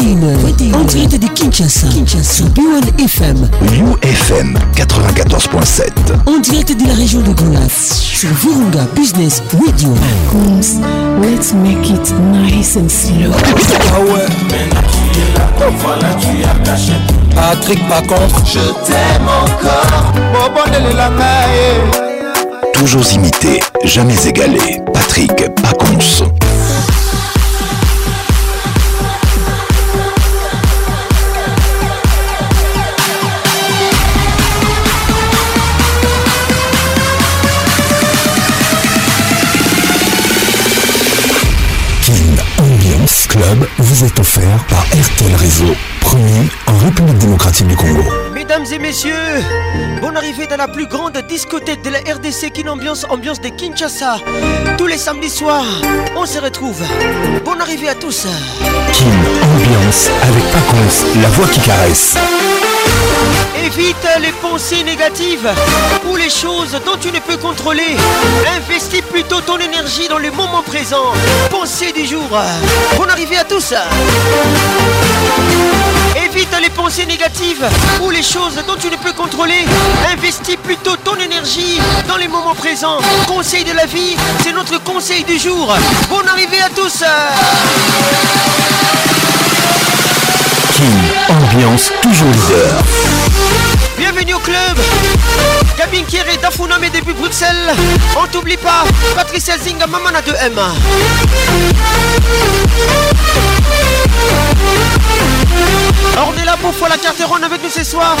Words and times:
Euh, 0.00 0.34
en 0.74 0.84
direct 0.84 1.18
de 1.20 1.26
Kinshasa, 1.26 1.88
Kinshasa 1.88 2.32
sur 2.32 2.46
FM, 3.04 3.48
UFM 4.02 4.56
94.7, 4.76 5.88
en 6.24 6.38
direct 6.38 6.80
de 6.80 6.86
la 6.86 6.94
région 6.94 7.20
de 7.20 7.32
Gunas, 7.32 7.98
sur 8.00 8.28
Virunga 8.34 8.86
Business 8.94 9.42
Radio. 9.54 9.88
Pacons, 9.96 10.80
let's 11.20 11.52
make 11.52 11.90
it 11.90 12.14
nice 12.32 12.76
and 12.76 12.88
slow. 12.88 13.32
Ah 17.36 17.52
Patrick 17.52 17.80
Pacons, 17.88 18.44
je 18.44 18.58
t'aime 18.86 19.26
encore. 19.26 20.62
Toujours 22.72 23.10
imité, 23.14 23.58
jamais 23.82 24.14
égalé. 24.28 24.78
Patrick 24.94 25.34
Pacons. 25.60 26.28
est 44.04 44.18
offert 44.20 44.64
par 44.68 44.80
RTL 44.84 45.34
Réseau, 45.34 45.74
premier 46.00 46.42
en 46.68 46.78
République 46.78 47.18
démocratique 47.18 47.66
du 47.66 47.74
Congo. 47.74 48.02
Mesdames 48.32 48.64
et 48.72 48.78
messieurs, 48.78 49.12
bonne 50.00 50.16
arrivée 50.16 50.46
dans 50.46 50.56
la 50.56 50.68
plus 50.68 50.86
grande 50.86 51.18
discothèque 51.28 51.82
de 51.82 51.90
la 51.90 51.98
RDC 51.98 52.50
qui 52.52 52.68
ambiance 52.68 53.06
ambiance 53.08 53.40
de 53.40 53.48
Kinshasa. 53.48 54.18
Tous 54.76 54.86
les 54.86 54.98
samedis 54.98 55.30
soirs, 55.30 55.64
on 56.16 56.26
se 56.26 56.38
retrouve. 56.38 56.80
Bon 57.44 57.58
arrivée 57.60 57.88
à 57.88 57.94
tous. 57.94 58.26
Kin 58.92 59.04
Ambiance 59.42 60.10
avec 60.22 60.44
Paconce, 60.44 61.04
la 61.20 61.28
voix 61.30 61.48
qui 61.48 61.60
caresse. 61.60 62.16
Évite 63.64 63.96
les 64.20 64.32
pensées 64.40 64.82
négatives 64.84 65.48
ou 66.10 66.16
les 66.16 66.30
choses 66.30 66.72
dont 66.86 66.96
tu 67.00 67.10
ne 67.12 67.18
peux 67.18 67.36
contrôler. 67.36 67.96
Investis 68.56 69.02
plutôt 69.02 69.40
ton 69.40 69.58
énergie 69.58 70.08
dans 70.08 70.18
le 70.18 70.30
moment 70.30 70.62
présent. 70.66 71.12
Pensée 71.50 71.92
du 71.92 72.06
jour. 72.06 72.28
Pour 72.96 73.08
arrivée 73.08 73.36
à 73.38 73.44
tout 73.44 73.60
ça. 73.60 73.84
Évite 76.24 76.48
les 76.62 76.70
pensées 76.70 77.04
négatives 77.06 77.66
ou 78.02 78.10
les 78.10 78.22
choses 78.22 78.56
dont 78.66 78.76
tu 78.80 78.88
ne 78.88 78.96
peux 78.96 79.12
contrôler. 79.12 79.64
Investis 80.12 80.56
plutôt 80.56 80.96
ton 80.96 81.16
énergie 81.16 81.78
dans 82.06 82.16
les 82.16 82.28
moments 82.28 82.54
présents. 82.54 82.98
Conseil 83.26 83.64
de 83.64 83.72
la 83.72 83.86
vie, 83.86 84.16
c'est 84.42 84.52
notre 84.52 84.82
conseil 84.82 85.24
du 85.24 85.38
jour. 85.38 85.74
Bonne 86.08 86.28
arrivée 86.28 86.60
à 86.62 86.68
tous 86.70 87.02
ambiance 91.28 91.90
toujours 92.00 92.28
leader. 92.30 92.72
Bienvenue 93.96 94.34
au 94.34 94.38
club 94.38 94.76
Gabin 95.76 96.02
Dafuna, 96.40 96.78
mes 96.78 96.90
depuis 96.90 97.14
Bruxelles. 97.14 97.72
On 98.22 98.26
t'oublie 98.28 98.56
pas, 98.56 98.84
Patricia 99.16 99.56
Zinga, 99.58 99.86
Mamana 99.86 100.22
de 100.22 100.32
m 100.44 100.58
Alors 106.14 106.32
on 106.36 106.40
est 106.40 106.44
là 106.44 106.56
pour 106.60 106.72
faire 106.74 106.88
la 106.90 106.96
carte 106.98 107.22
ronde 107.28 107.44
avec 107.44 107.62
nous 107.62 107.70
ce 107.70 107.82
soir. 107.82 108.16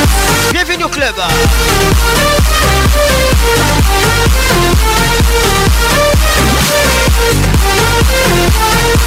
Bienvenue 0.52 0.84
au 0.84 0.88
club. 0.88 1.14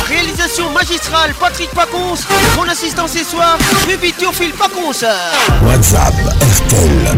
Réalisation 0.09 0.69
magistrale, 0.71 1.33
Patrick 1.39 1.69
Pacons. 1.71 2.17
Mon 2.57 2.67
assistant 2.69 3.07
ce 3.07 3.23
soir, 3.23 3.57
Ruby 3.87 4.11
Turfil 4.13 4.51
Pacons. 4.51 5.03
WhatsApp, 5.65 6.13
RTL, 6.67 7.17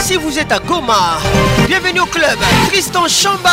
Si 0.00 0.16
vous 0.16 0.38
êtes 0.38 0.52
à 0.52 0.58
Goma, 0.60 1.18
bienvenue 1.66 2.00
au 2.00 2.06
club, 2.06 2.38
Tristan 2.70 3.06
chamba' 3.08 3.50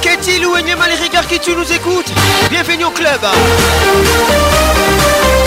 Katie 0.00 0.38
Lou 0.40 0.56
et 0.56 0.62
les 0.62 0.74
regards 1.06 1.26
qui 1.28 1.38
tu 1.38 1.54
nous 1.54 1.70
écoutes, 1.72 2.10
bienvenue 2.50 2.84
au 2.86 2.90
club. 2.90 3.20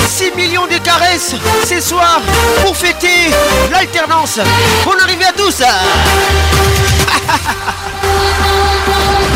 6 0.06 0.36
millions 0.36 0.68
de 0.68 0.78
caresses 0.78 1.36
ce 1.68 1.80
soir 1.82 2.22
pour 2.64 2.78
fêter 2.78 3.30
l'alternance. 3.72 4.40
On 4.88 4.98
arrive 5.04 5.22
à 5.24 5.32
tous. 5.34 5.62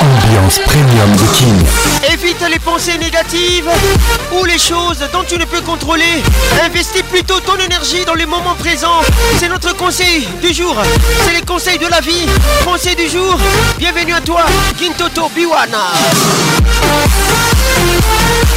ambiance, 0.00 0.58
premium 0.66 1.10
de 1.16 1.26
King. 1.34 1.64
Évite 2.12 2.42
les 2.50 2.58
pensées 2.58 2.98
négatives 2.98 3.68
ou 4.32 4.44
les 4.44 4.58
choses 4.58 4.98
dont 5.12 5.22
tu 5.26 5.38
ne 5.38 5.44
peux 5.44 5.60
contrôler. 5.60 6.22
Investis 6.64 7.02
plutôt 7.02 7.40
ton 7.40 7.56
énergie 7.56 8.04
dans 8.06 8.14
les 8.14 8.26
moments 8.26 8.54
présents 8.58 9.00
C'est 9.38 9.48
notre 9.48 9.74
conseil 9.76 10.26
du 10.42 10.52
jour. 10.52 10.74
C'est 11.24 11.34
les 11.34 11.42
conseils 11.46 11.78
de 11.78 11.86
la 11.86 12.00
vie. 12.00 12.26
Conseil 12.64 12.96
du 12.96 13.08
jour. 13.08 13.36
Bienvenue 13.78 14.14
à 14.14 14.20
toi, 14.20 14.42
Toto 14.96 15.30
Biwana. 15.34 15.86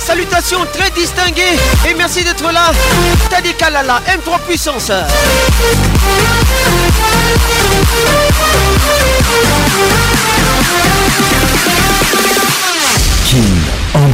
Salutations 0.06 0.66
très 0.74 0.90
distinguées 0.92 1.58
et 1.90 1.94
merci 1.94 2.24
d'être 2.24 2.52
là. 2.52 2.72
Tadi 3.30 3.54
Kalala, 3.54 4.02
M3 4.08 4.40
puissance. 4.48 4.92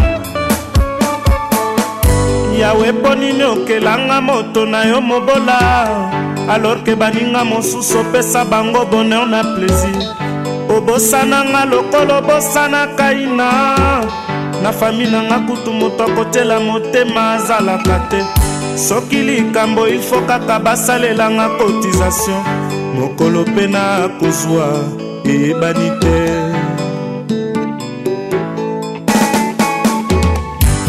yawe 2.61 2.93
mponi 2.93 3.33
nokelanga 3.33 4.21
moto 4.21 4.65
na 4.67 4.85
yo 4.87 5.01
mobola 5.01 5.59
alorke 6.49 6.95
baninga 6.95 7.43
mosusu 7.43 7.97
opesa 7.99 8.45
bango 8.45 8.85
bonheur 8.85 9.27
na 9.27 9.43
plaisir 9.43 10.13
obosananga 10.69 11.65
lokolo 11.65 12.19
obosanaka 12.19 13.13
ina 13.15 13.49
na 14.63 14.73
fami 14.73 15.07
nanga 15.07 15.39
kutu 15.39 15.73
moto 15.73 16.05
akotela 16.07 16.61
motema 16.61 17.33
azalaka 17.35 18.01
te 18.11 18.21
soki 18.79 19.17
likambo 19.17 19.89
ilfo 19.89 20.21
kaka 20.21 20.59
basalelanga 20.59 21.49
kotizatio 21.49 22.35
mokolo 22.99 23.41
mpe 23.47 23.67
na 23.67 24.09
kozwa 24.21 24.67
eyebani 25.25 25.89
te 26.01 26.33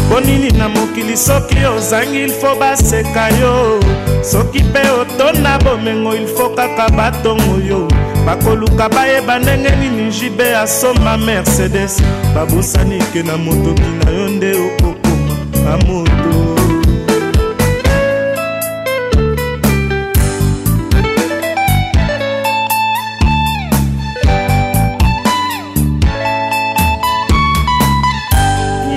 mpo 0.06 0.20
nini 0.20 0.50
na 0.50 0.68
mokili 0.68 1.16
soki 1.16 1.58
ozangi 1.76 2.22
ilfo 2.24 2.54
baseka 2.60 3.28
yo 3.28 3.80
soki 4.22 4.62
mpe 4.62 4.90
otonda 5.00 5.58
bomengo 5.58 6.16
ilfo 6.16 6.48
kaka 6.48 6.88
batongo 6.90 7.54
yo 7.68 7.88
bakoluka 8.26 8.88
bayeba 8.88 9.38
ndenge 9.38 9.70
nini 9.80 10.10
jibe 10.16 10.56
asomba 10.56 11.12
mercedes 11.18 11.92
babosani 12.34 12.98
ke 13.12 13.20
na 13.26 13.36
motoki 13.36 13.88
na 14.04 14.10
yo 14.16 14.24
nde 14.34 14.50
okokoma 14.64 15.34
amoto 15.72 16.32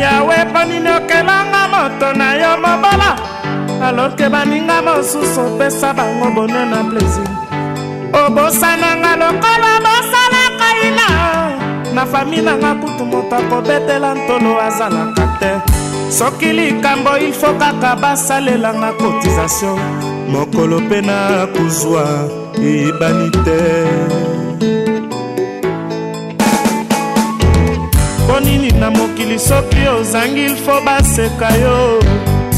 yawe 0.02 0.38
panini 0.54 0.90
okelanga 0.98 1.62
moto 1.74 2.08
na 2.20 2.30
yo 2.42 2.52
mobola 2.64 3.10
alorke 3.88 4.26
baninga 4.34 4.78
mosusu 4.86 5.40
opesa 5.48 5.88
bango 5.98 6.28
bono 6.36 6.62
na 6.72 6.80
plaisir 6.90 7.38
obosananga 8.26 9.12
lokola 9.22 9.72
bosalaka 9.86 10.68
ina 10.88 11.08
na 11.94 12.04
fami 12.06 12.38
nanga 12.42 12.74
kutu 12.82 13.06
moto 13.06 13.36
akobetela 13.36 14.10
ntolo 14.16 14.52
azalaka 14.68 15.26
te 15.40 15.52
soki 16.18 16.50
likambo 16.58 17.12
ilfo 17.26 17.50
kaka 17.62 17.90
basalelanga 18.04 18.90
kotisation 19.00 19.78
mokolo 20.34 20.76
mpe 20.86 21.00
na 21.10 21.18
kozwa 21.54 22.06
eyebani 22.66 23.30
te 23.46 23.60
mpo 28.26 28.40
nini 28.46 28.72
na 28.80 28.90
mokili 28.98 29.40
soki 29.50 29.82
ozangi 30.00 30.46
ilfo 30.46 30.76
baseka 30.86 31.50
yo 31.64 31.78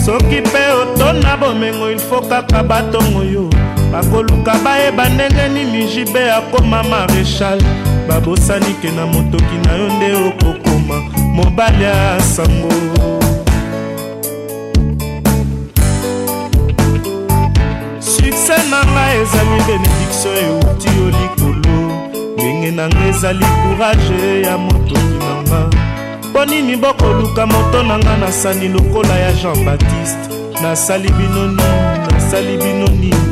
soki 0.05 0.37
mpe 0.47 0.63
otona 0.81 1.37
bomengo 1.37 1.91
ilfo 1.91 2.17
kaka 2.31 2.63
batongo 2.63 3.23
yo 3.33 3.58
bakoluka 3.91 4.53
bayeba 4.63 5.09
ndenge 5.09 5.47
nini 5.53 5.87
jibe 5.87 6.31
akoma 6.31 6.83
marechal 6.83 7.61
babosani 8.07 8.73
ke 8.81 8.91
na 8.91 9.05
motoki 9.05 9.57
na 9.65 9.73
yo 9.75 9.87
nde 9.89 10.13
okokoma 10.27 11.01
mobali 11.33 11.83
ya 11.83 12.21
sango 12.21 12.73
sukse 17.99 18.53
na 18.69 18.79
ngai 18.93 19.15
ezali 19.21 19.59
benediktio 19.67 20.31
euti 20.47 20.87
yo 20.97 21.07
likolo 21.19 21.77
ndenge 22.33 22.71
na 22.71 22.87
ngai 22.87 23.09
ezali 23.09 23.45
kourage 23.61 24.41
ya 24.41 24.57
motoki 24.57 25.15
na 25.23 25.31
nga 25.43 25.59
mpo 26.29 26.45
nini 26.45 26.77
bokoluka 26.77 27.45
moto 27.45 27.83
na 27.83 27.97
ngai 27.97 28.19
nasani 28.19 28.67
lokola 28.67 29.15
ya 29.17 29.31
jean 29.33 29.65
baptiste 29.65 30.35
nasali 30.61 31.09
bino 31.11 31.47
nini 31.47 32.07
nasali 32.13 32.57
bino 32.57 32.87
nini 32.87 33.28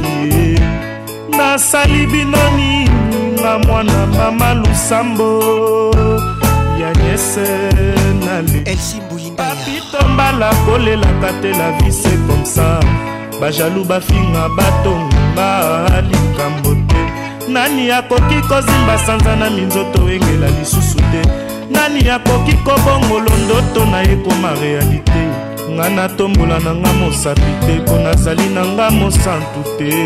nasali 1.38 2.08
bino 2.08 2.52
nini 2.56 2.90
na 3.44 3.60
mwana 3.60 4.06
mama 4.08 4.54
lusambo 4.54 5.96
ya 6.82 6.92
nyese 6.94 7.46
nalpapito 8.26 10.08
mbala 10.14 10.54
kolelaka 10.56 11.34
te 11.42 11.52
la 11.52 11.72
vise 11.72 12.10
komsa 12.10 12.80
bajalu 13.42 13.84
bafinga 13.86 14.50
batonga 14.50 16.02
likambo 16.02 16.76
te 16.88 17.52
nani 17.52 17.92
akoki 17.92 18.36
kozimba 18.50 18.98
sanza 19.06 19.36
na 19.36 19.50
minzoto 19.50 20.10
engela 20.10 20.48
lisusu 20.60 20.96
te 20.98 21.22
nani 21.70 22.10
akoki 22.10 22.54
kobongolo 22.54 23.32
ndoto 23.46 23.86
na 23.86 24.02
ekoma 24.04 24.54
realite 24.62 25.28
nga 25.72 25.90
natombola 25.90 26.60
na 26.60 26.74
nga 26.76 26.94
mosapi 26.94 27.52
te 27.66 27.76
mpo 27.80 27.96
nazali 27.98 28.46
na 28.50 28.66
nga 28.66 28.90
mosantu 28.92 29.64
te 29.78 29.98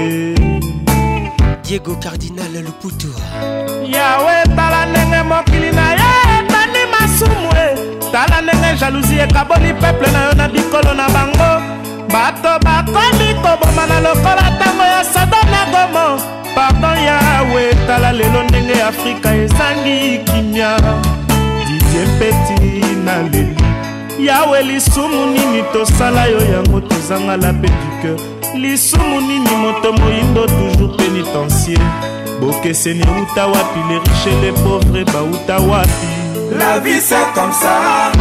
diego 1.72 1.96
cardinal 2.04 2.54
luputu 2.68 3.08
yawe 3.94 4.44
tala 4.56 4.86
ndenge 4.86 5.24
mokili 5.24 5.72
na 5.72 5.94
ye 5.94 6.12
etani 6.40 6.84
masumu 6.92 7.50
e 7.56 7.80
tala 8.12 8.42
ndenge 8.42 8.76
jalousi 8.80 9.16
ekaboli 9.16 9.74
peple 9.74 10.12
na 10.12 10.22
yo 10.26 10.34
na 10.34 10.48
bikolo 10.50 10.94
na 10.94 11.08
bango 11.10 11.52
bato 12.14 12.60
bakomi 12.66 13.30
koboma 13.42 13.86
na 13.88 14.00
lokola 14.02 14.44
ntango 14.56 14.84
ya 14.84 15.04
sodome 15.14 15.52
na 15.52 15.66
gomo 15.72 16.22
pardon 16.56 16.98
yawe 17.00 17.76
tala 17.88 18.12
lelo 18.14 18.44
ndenge 18.44 18.84
afrika 18.84 19.36
ezangi 19.36 20.18
kimia 20.18 20.78
didie 21.68 22.06
mpeti 22.16 22.96
na 23.06 23.24
leli 23.24 23.56
yawe 24.20 24.64
lisumu 24.64 25.26
nini 25.26 25.64
tosala 25.74 26.26
yo 26.26 26.40
yango 26.54 26.82
tozangala 26.82 27.54
mpe 27.54 27.68
du 27.68 28.02
cœur 28.02 28.41
lisumu 28.58 29.22
nini 29.22 29.56
moto 29.62 29.94
moyindo 29.94 30.46
toujours 30.46 30.96
pénitencier 30.98 31.80
bokeseni 32.42 33.02
euta 33.02 33.48
wapi 33.48 33.80
le 33.90 33.98
riche 33.98 34.32
le 34.44 34.52
pauvre 34.54 35.04
bauta 35.14 35.60
wapi 35.62 36.08
la 36.60 36.80
vie 36.80 37.00
c'est 37.02 37.32
comme 37.34 37.52
ça 37.52 38.12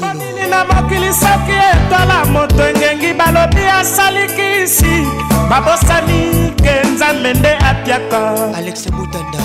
banini 0.01 0.47
na 0.51 0.65
mokili 0.65 1.13
soki 1.15 1.53
etala 1.53 2.25
moto 2.25 2.69
engengi 2.69 3.13
balobi 3.13 3.65
asali 3.67 4.27
kisi 4.27 5.07
babosani 5.51 6.53
ke 6.63 6.83
nzambe 6.89 7.35
nde 7.35 7.53
apiaka 7.57 8.35
alexe 8.57 8.91
butanda 8.91 9.39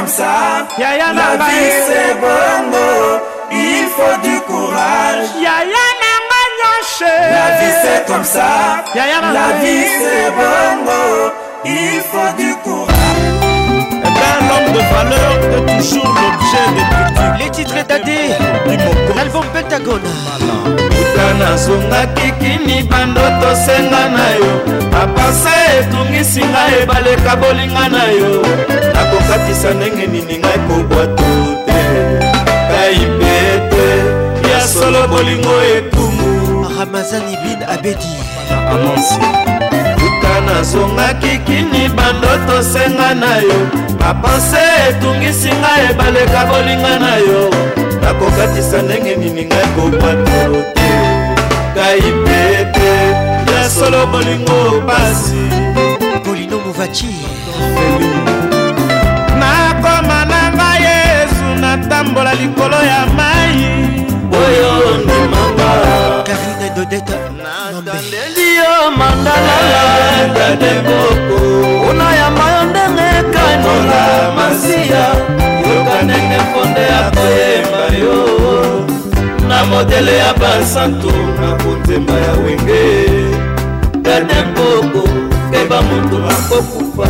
ça. 0.09 0.67
la 0.69 1.47
vie 1.47 1.73
c'est 1.87 2.15
bon, 2.21 2.73
oh. 2.73 3.21
il 3.53 3.87
faut 3.89 4.21
du 4.23 4.41
courage. 4.43 5.29
Ya 5.37 5.65
ya 5.65 7.11
la 7.33 7.57
vie 7.57 7.73
c'est 7.85 8.07
comme 8.07 8.25
ça. 8.25 8.83
la 8.95 9.59
vie 9.65 9.85
c'est 9.99 10.31
bon, 10.31 10.89
oh. 10.89 11.31
il 11.65 12.01
faut 12.11 12.37
du 12.37 12.55
courage. 12.63 12.90
malheur 15.05 15.31
est 15.33 15.51
toujours 15.79 16.05
l'objet 16.05 16.67
de 16.77 17.15
critique 17.39 17.45
les 17.45 17.51
titres 17.51 17.87
dadé 17.89 18.21
l'album 19.17 19.45
pentagone 19.55 20.11
kuta 20.91 21.27
nazongaki 21.39 22.31
kini 22.41 22.83
bando 22.83 23.21
tosenga 23.41 24.03
na 24.17 24.27
yo 24.41 24.53
bapanse 24.93 25.55
etungisi 25.81 26.41
ngai 26.51 26.83
ebaleka 26.83 27.35
bolinga 27.41 27.85
na 27.95 28.05
yo 28.19 28.33
nakokatisa 28.95 29.71
ndenge 29.75 30.07
nini 30.13 30.39
ngai 30.39 30.61
kobwato 30.69 31.31
te 31.67 31.81
kai 32.71 33.01
mpe 33.17 33.37
te 33.71 33.89
ya 34.51 34.61
solo 34.67 35.07
bolingo 35.09 35.55
ekumu 35.77 36.67
ramazani 36.79 37.37
bin 37.43 37.63
abedi 37.75 38.13
amonsi 38.73 39.21
nga 40.47 40.55
nazongaki 40.55 41.39
kini 41.47 41.89
bandoto 41.97 42.63
senga 42.63 43.15
na 43.15 43.37
yo 43.37 43.59
bapense 44.01 44.57
etungisi 44.91 45.49
ngai 45.61 45.85
ebaleka 45.91 46.41
bolinga 46.51 46.95
na 47.05 47.15
yo 47.17 47.41
nakokatisa 48.03 48.83
ndenge 48.83 49.15
nini 49.21 49.43
ngai 49.49 49.69
kopatolo 49.77 50.61
te 50.77 50.93
ngai 51.75 52.05
pepe 52.25 52.91
ya 53.53 53.71
solo 53.77 54.01
bolingo 54.13 54.59
basi 54.89 55.43
bolino 56.25 56.57
movaci 56.65 57.13
nakoma 59.41 60.19
na 60.31 60.41
ngai 60.59 60.85
ezu 61.13 61.49
natambola 61.63 62.33
likolo 62.35 62.79
ya 62.93 63.01
mai 63.19 63.57
oyo 64.43 64.71
ndima 65.05 65.50
deta 66.91 67.19
nakandeli 67.39 68.47
yo 68.61 68.73
mandalauna 68.99 70.09
yamba 72.21 72.47
yo 72.55 72.63
ndenge 72.71 73.05
ekanola 73.21 74.03
masiya 74.37 75.05
yoka 75.71 75.97
ndenge 76.07 76.39
mponde 76.47 76.81
ya 76.93 77.01
koyemba 77.17 77.83
yo 78.03 78.15
na 79.49 79.59
modele 79.73 80.15
ya 80.23 80.35
basantu 80.41 81.13
na 81.41 81.49
kotemba 81.63 82.13
ya 82.25 82.33
wenge 82.45 82.83
gademboko 84.07 85.03
keba 85.51 85.79
moto 85.89 86.17
nakokufa 86.27 87.09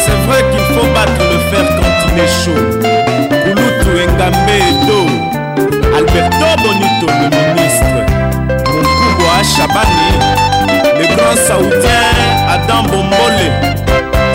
c'est 0.00 0.18
vrai 0.26 0.40
qu'il 0.50 0.66
faut 0.74 0.88
battre 0.96 1.22
le 1.32 1.38
fer 1.50 1.64
quand 1.76 1.96
il 2.08 2.18
est 2.24 2.34
chaud 2.40 2.64
kulutu 3.42 3.90
engambe 4.04 4.56
edo 4.70 5.00
alberto 5.96 6.48
boni 6.62 6.85
Chabani, 9.46 10.10
le 10.98 11.06
grand 11.14 11.36
saoudien 11.46 12.04
Adam 12.50 12.82
Bombole, 12.90 13.46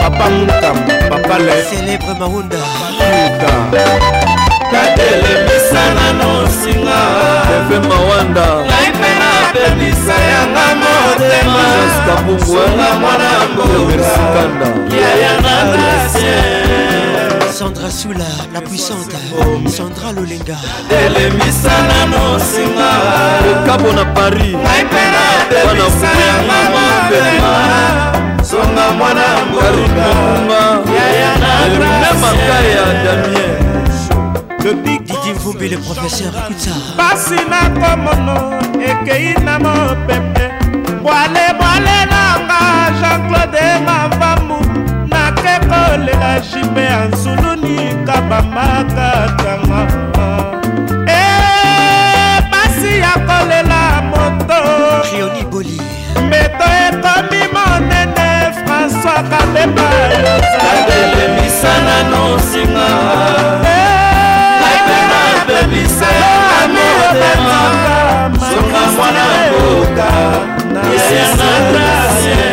papa 0.02 0.26
mutam 0.30 0.76
papa 1.10 1.36
le 1.44 1.52
célèbre 1.68 2.14
maunda 2.20 2.58
katelemisa 4.72 5.82
nano 5.96 6.32
singa 6.56 7.00
efe 7.52 7.78
mawanda 7.88 8.46
ebebisa 9.62 10.14
yanga 10.30 10.66
motemasunga 10.80 12.88
mwana 13.00 13.30
mbongayaya 13.52 15.34
na 15.44 15.56
dasie 15.76 16.40
sandra 17.58 17.90
sula 17.90 18.24
la 18.54 18.60
puissante 18.60 19.16
sandra 19.76 20.08
lolenga 20.12 20.58
elemisa 20.90 21.72
nano 21.88 22.22
singa 22.50 22.90
ekabo 23.50 23.90
na 23.92 24.04
paris 24.04 24.56
ngai 24.62 24.84
mpe 24.86 25.02
nabebisa 25.14 26.10
yanga 26.26 26.58
motema 26.74 27.54
songa 28.48 28.86
mwana 28.98 29.24
mbonga 29.44 30.92
yaya 30.98 31.32
na 31.42 31.54
dasie 31.70 32.12
makaya 32.20 32.84
damien 33.04 33.63
le 34.64 34.72
big 34.72 35.02
Didier 35.02 35.32
Vumbi 35.34 35.68
le 35.68 35.76
professeur 35.78 36.32
écoute 36.46 36.58
ça 36.58 36.74
pasi 36.96 37.36
nakomono 37.52 38.36
ekei 38.88 39.34
na 39.46 39.58
mopepe 39.58 40.46
bwale 41.02 41.44
bwale 41.58 41.96
nanga 42.12 42.60
jean-claude 42.98 43.60
e 43.72 43.76
mavambu 43.86 44.56
nake 45.12 45.54
kolela 45.68 46.30
jibe 46.48 46.82
ya 46.92 47.04
nzuluni 47.12 47.76
kabamakatanga 48.06 49.80
pasi 52.50 52.92
e, 52.94 52.98
ya 52.98 53.12
kolela 53.26 53.82
moto 54.10 54.58
rioni 55.10 55.42
boli 55.50 55.80
mbeto 56.26 56.66
ekomi 56.88 57.42
monene 57.54 58.32
françois 58.62 59.22
kabemba 59.30 59.86
yoza 60.24 60.62
elemisa 60.96 61.72
nano 61.86 62.36
nsinga 62.36 62.88
e, 63.70 63.83
soka 68.40 68.92
mwana 68.96 69.24
mboka 69.50 70.08
yeyanga 70.90 71.52
grace 71.70 72.44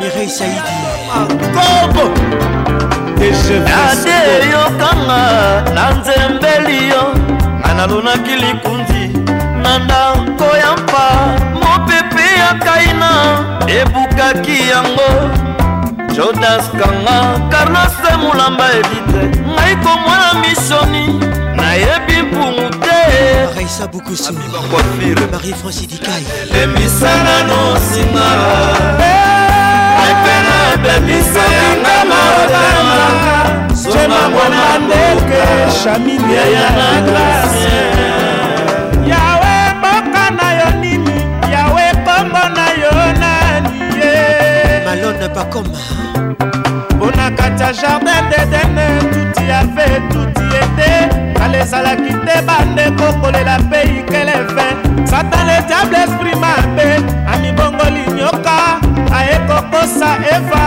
mirei 0.00 0.28
saidi 0.30 0.76
makobo 1.08 2.04
ade 3.88 4.46
eyokanga 4.46 5.62
na 5.74 5.90
nzembeli 5.90 6.88
yo 6.88 7.02
nga 7.60 7.74
nalunaki 7.74 8.36
likunzi 8.36 9.08
na 9.62 9.78
ndako 9.78 10.56
ya 10.56 10.72
mpa 10.76 11.08
mopepe 11.62 12.22
ya 12.38 12.54
kaina 12.64 13.10
ebukaki 13.78 14.68
yango 14.68 15.10
jodas 16.16 16.64
kanga 16.80 17.18
karnose 17.50 18.16
mulamba 18.20 18.64
edite 18.78 19.22
ngai 19.54 19.76
komwana 19.84 20.34
misioni 20.42 21.04
nayebi 21.56 22.09
kaisa 23.60 23.84
bukusu 23.92 24.32
marie-france 25.32 25.84
dikai 25.84 26.24
emisana 26.62 27.34
nosinga 27.48 28.28
epena 30.10 30.56
bebisa 30.82 31.44
yanga 31.56 31.98
motema 32.10 33.02
soma 33.82 34.20
mwana 34.32 34.64
ndeke 34.84 35.44
shaminia 35.82 36.44
ya 36.56 36.66
na 36.78 36.90
grase 37.06 37.74
yawe 39.12 39.54
mboka 39.78 40.22
na 40.38 40.46
yo 40.58 40.68
nini 40.80 41.16
yawe 41.52 41.84
kombo 42.04 42.42
na 42.56 42.66
yo 42.82 42.94
nani 43.20 43.78
ye 44.00 44.10
malone 44.88 45.28
pakoma 45.28 45.78
mpo 47.00 47.10
na 47.16 47.30
kati 47.30 47.62
ya 47.62 47.72
jardin 47.72 48.14
dedene 48.30 48.86
tuti 49.14 49.46
ave 49.60 49.88
tuti 50.10 50.42
ete 50.62 50.92
kala 51.38 51.56
ezalaki 51.64 52.12
te 52.26 52.34
bandeko 52.46 53.06
kolela 53.20 53.54
mpe 53.64 53.80
ikelefe 53.98 54.66
satane 55.10 55.56
diable 55.68 55.98
esprit 56.04 56.34
mabe 56.42 56.88
amibongoli 57.32 58.04
nyoka 58.18 58.58
ayekokosa 59.18 60.10
eva 60.36 60.64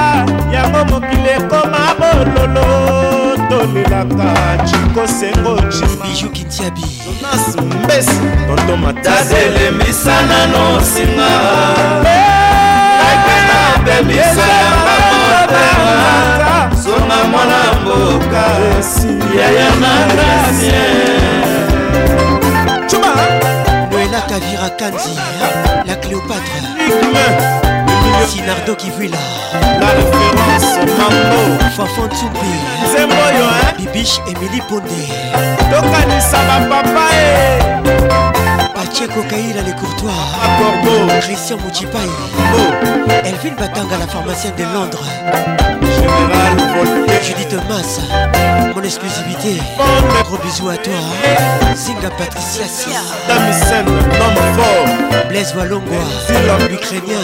yango 0.56 0.80
mokili 0.90 1.30
ekoma 1.38 1.82
bololo 2.00 2.66
tolelaka 3.50 4.30
cikosengo 4.68 5.54
cimabiju 5.76 6.28
kintiabi 6.36 6.84
jonas 7.06 7.46
mbesi 7.84 8.20
totomatazelemisana 8.48 10.38
nosinga 10.54 11.32
eh, 12.06 13.06
aipe 13.08 13.36
na 13.48 13.58
pemisaya 13.86 14.72
eh, 14.78 14.83
bama 15.42 16.76
soma 16.84 17.16
mwana 17.32 17.60
mboka 17.82 18.44
yaya 19.42 19.70
magrasie 19.82 20.84
cuma 22.90 23.08
noela 23.92 24.22
kavira 24.22 24.70
kanzi 24.80 25.14
la 25.88 25.96
cléopatre 25.96 26.62
sinardo 28.30 28.76
kivila 28.76 29.18
la 29.80 29.90
référence 29.98 30.70
mambo 30.98 31.40
fafan 31.78 32.10
tsumbi 32.10 32.52
zemboyo 32.92 33.46
eh. 33.62 33.76
bibiche 33.78 34.22
emili 34.32 34.62
ponde 34.70 35.02
tokanisa 35.72 36.38
bapapa 36.48 37.06
e 37.14 37.24
eh. 37.24 38.33
Tcheko 38.94 39.24
Kaïla 39.24 39.64
les 39.64 39.74
courtois 39.74 40.12
Christian 41.22 41.58
Mouchipaï 41.58 42.08
Elvin 43.26 43.56
Batanga 43.58 43.98
la 43.98 44.08
pharmacienne 44.08 44.54
de 44.56 44.64
Londres 44.72 45.04
Judith 47.26 47.56
Massa 47.70 48.04
Mon 48.76 48.84
exclusivité 48.84 49.58
Gros 50.24 50.38
bisous 50.44 50.70
à 50.70 50.78
toi 50.78 50.94
Zinga 51.76 52.12
Patricia 52.12 52.66
Sia 52.66 53.02
Blaise 55.32 55.56
Walongoa 55.58 56.70
L'Ukrainien 56.70 57.24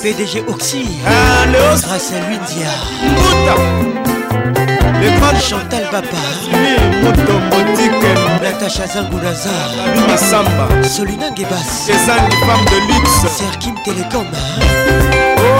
PDG 0.00 0.44
Oxy 0.46 0.84
Grâce 1.82 2.12
à 2.12 2.30
Windia 2.30 4.21
epal 5.04 5.36
chantal 5.40 5.82
babamotombotike 5.92 8.10
natacha 8.42 8.86
zangu 8.86 9.16
nazar 9.24 9.70
abimasamba 9.88 10.66
solina 10.94 11.28
ngebas 11.32 11.70
ezangi 11.94 12.36
femme 12.44 12.66
de 12.72 12.78
luxe 12.94 13.26
serkim 13.38 13.74
telecom 13.84 14.26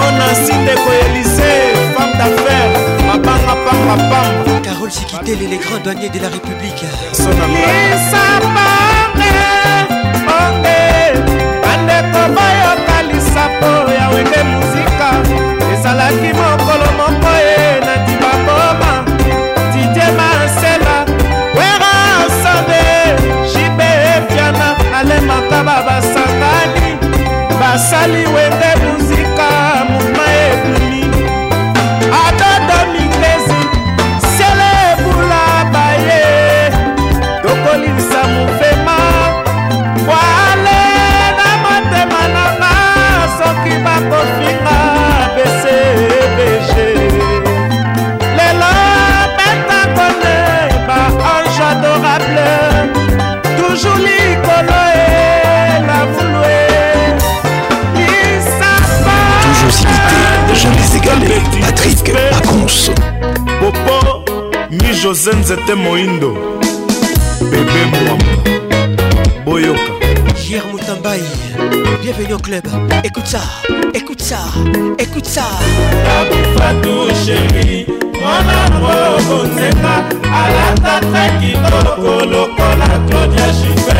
ona 0.06 0.24
oh, 0.32 0.46
sindeko 0.46 0.90
elise 1.04 1.52
femme 1.96 2.14
d'affaire 2.18 2.72
mabanga 3.06 3.54
pamba 3.64 3.94
pamba 4.10 4.54
carole 4.64 4.90
sikitele 4.98 5.46
le 5.52 5.56
grand 5.64 5.80
douanier 5.84 6.08
de 6.14 6.18
la 6.24 6.28
république 6.28 6.84
esapa 7.12 7.44
josé 65.02 65.32
nzete 65.36 65.74
moindo 65.74 66.30
bebe 67.50 67.80
mwamba 67.92 68.24
boyoka 69.44 69.92
Pierre 70.36 70.66
Moutambaï, 70.70 71.22
bienvenue 72.02 72.34
au 72.34 72.38
club. 72.38 72.62
Écoute 73.04 73.26
ça, 73.26 73.40
écoute 73.94 74.20
ça, 74.20 74.40
écoute 74.98 75.24
ça. 75.24 75.46
Fatou 76.56 77.08
chéri, 77.24 77.86
mwana 78.20 78.58
moko 78.82 79.46
nzeka 79.46 79.94
alatata 80.40 81.24
kitoko 81.40 82.24
lokola 82.32 82.90
claudia 83.08 83.48
jife 83.58 83.98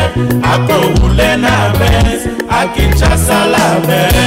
akohule 0.51 1.31
na 1.43 1.57
bes 1.79 2.21
akinshasa 2.49 3.39
la 3.53 3.65
bes 3.87 4.22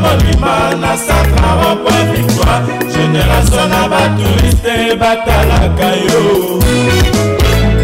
mobima 0.00 0.74
na 0.80 0.96
sacra 0.96 1.50
ropo 1.62 1.90
victoire 2.12 2.62
génération 2.92 3.66
na 3.68 3.88
baturiste 3.88 4.96
batalaka 4.98 5.88
yo 6.04 6.22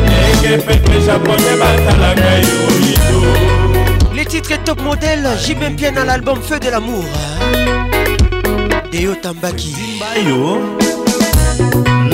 ndenge 0.05 0.65
pepe 0.67 0.97
japonais 1.07 1.57
batalaka 1.61 2.31
yo 2.47 2.59
yido 2.85 3.21
le 4.17 4.25
titre 4.25 4.53
est 4.53 4.65
top 4.65 4.83
modèle 4.83 5.29
jimem 5.45 5.77
bien 5.77 5.97
à 5.97 6.05
l'album 6.05 6.39
feu 6.41 6.59
de 6.59 6.71
l'amour 6.71 7.05
deyo 8.91 9.15
tambaki 9.23 9.75
bayo 10.01 10.59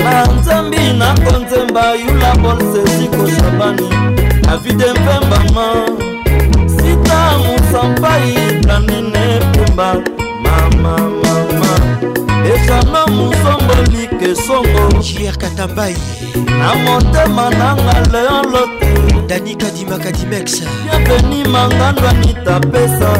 na 0.03 0.23
nzambi 0.37 0.93
nakonzemba 0.99 1.95
yula 1.95 2.33
bolsesi 2.41 3.07
koshabani 3.07 3.89
avide 4.51 4.85
mpembama 4.91 6.12
rita 6.83 7.39
musampai 7.41 8.35
blandine 8.61 9.39
pumba 9.55 9.97
mama 10.43 10.95
mama 11.23 11.71
ekama 12.53 13.01
musombolike 13.07 14.35
songo 14.45 14.83
jier 15.01 15.35
katambai 15.37 15.95
na 16.59 16.75
motema 16.85 17.49
nanga 17.59 17.95
leon 18.13 18.45
lotu 18.53 18.91
danikadimakadimex 19.27 20.61
bienveni 20.89 21.47
mangando 21.47 22.07
anita 22.11 22.59
pesa 22.59 23.11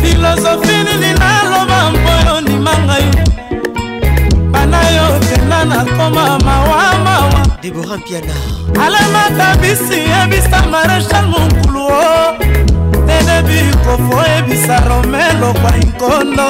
filosofi 0.03 0.73
nini 0.75 1.19
naloba 1.19 1.91
mpo 1.91 2.29
yo 2.31 2.41
ndima 2.41 2.71
ngai 2.85 3.36
nzela 5.27 5.65
nakoma 5.65 6.39
mawa 6.39 6.99
mawa 7.05 7.59
debora 7.63 7.97
mpiana 7.99 8.35
alamata 8.85 9.57
bisi 9.61 9.99
yebisa 10.11 10.63
marechal 10.71 11.27
monkulu 11.27 11.81
o 11.87 12.35
tedebikofo 13.07 14.17
yebisa 14.31 14.81
rome 14.89 15.23
lokwa 15.41 15.73
inkondo 15.83 16.47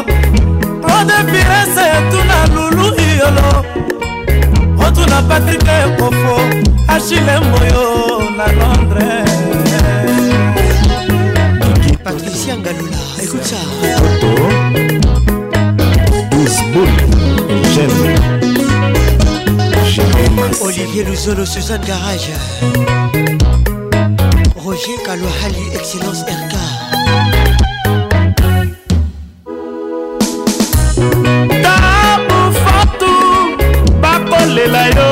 claude 0.83 1.17
pirese 1.31 1.83
etuna 1.97 2.39
lulu 2.55 2.87
iyolo 3.07 3.49
otuna 4.87 5.23
patrike 5.23 5.73
ekofo 5.87 6.37
achile 6.89 7.37
moyo 7.49 8.23
na 8.37 8.47
londres 8.53 9.31
patricia 12.05 12.57
ngalula 12.57 12.99
écoute 13.23 13.45
ça 13.51 13.61
Oto, 14.07 14.33
Isboul 16.43 16.89
et 17.51 17.75
Gênes 17.75 18.36
olivier 20.63 21.05
luzolo 21.05 21.47
suzanne 21.47 21.85
garage 21.87 22.31
roger 24.65 24.99
kaloahali 25.07 25.61
excellence 25.75 26.23
rk 26.41 26.55
tamofatu 31.63 33.11
bakolela 34.01 34.87
yo 34.87 35.11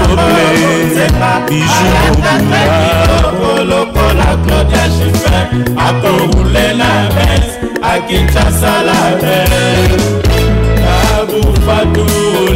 bijoulokola 1.47 4.37
claudia 4.47 4.87
chife 4.89 5.41
akohule 5.77 6.67
na 6.73 7.05
bes 7.15 7.49
akinshasa 7.81 8.83
la 8.87 8.99
bes 9.21 10.01
abufatu 11.17 12.05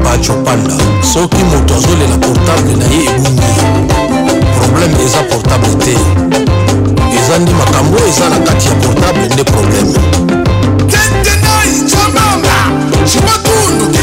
Pacho 0.05 0.35
Panda, 0.44 0.75
soki 1.03 1.42
moto 1.51 1.75
azolela 1.79 2.18
portable 2.21 2.77
na 2.77 2.85
ye 2.92 3.07
ebungi 3.07 4.44
problème 4.59 4.97
eza 5.07 5.23
portable 5.31 5.75
te 5.85 5.97
eza 7.18 7.38
nde 7.38 7.53
makambo 7.55 7.97
eza 8.09 8.29
na 8.29 8.37
kati 8.47 8.68
ya 8.68 8.75
portable 8.85 9.29
nde 9.33 9.44
problème 9.44 9.94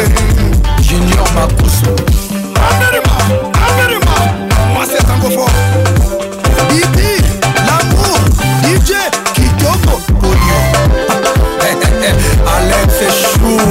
junior 0.81 1.27
makusu 1.35 2.02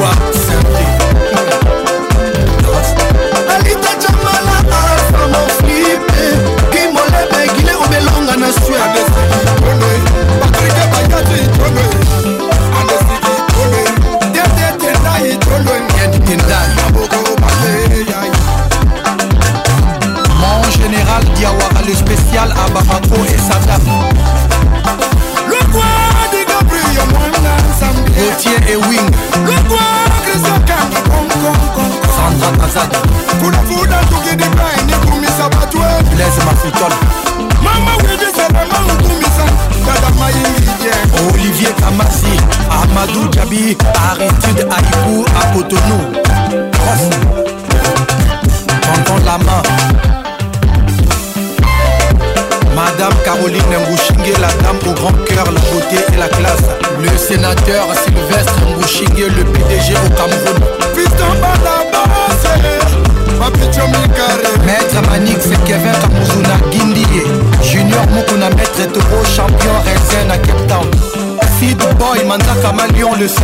wa. 0.01 0.22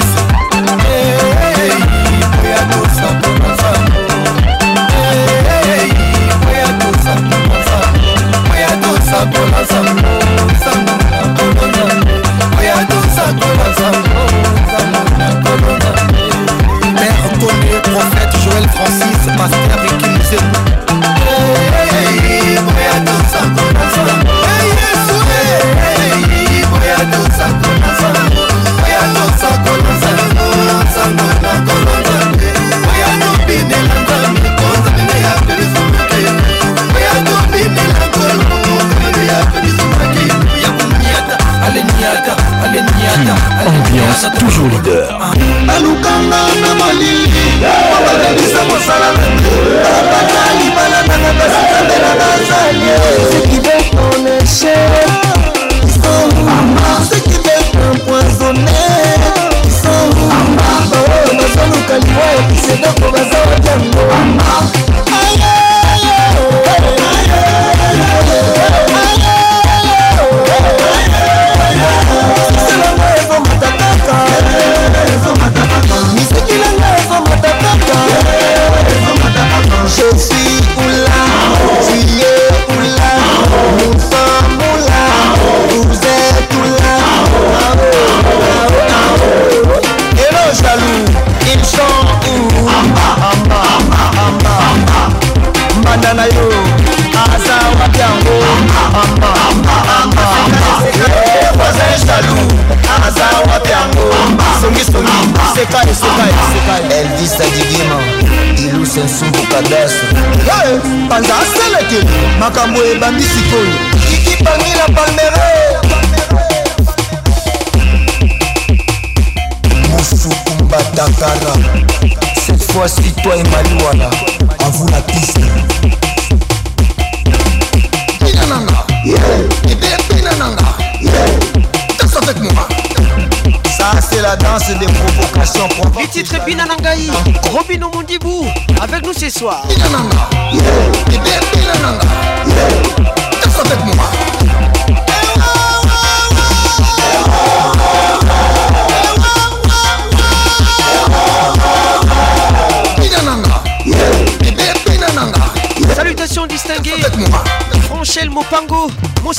nous 139.05 139.13
ce 139.13 139.29
soir. 139.31 139.63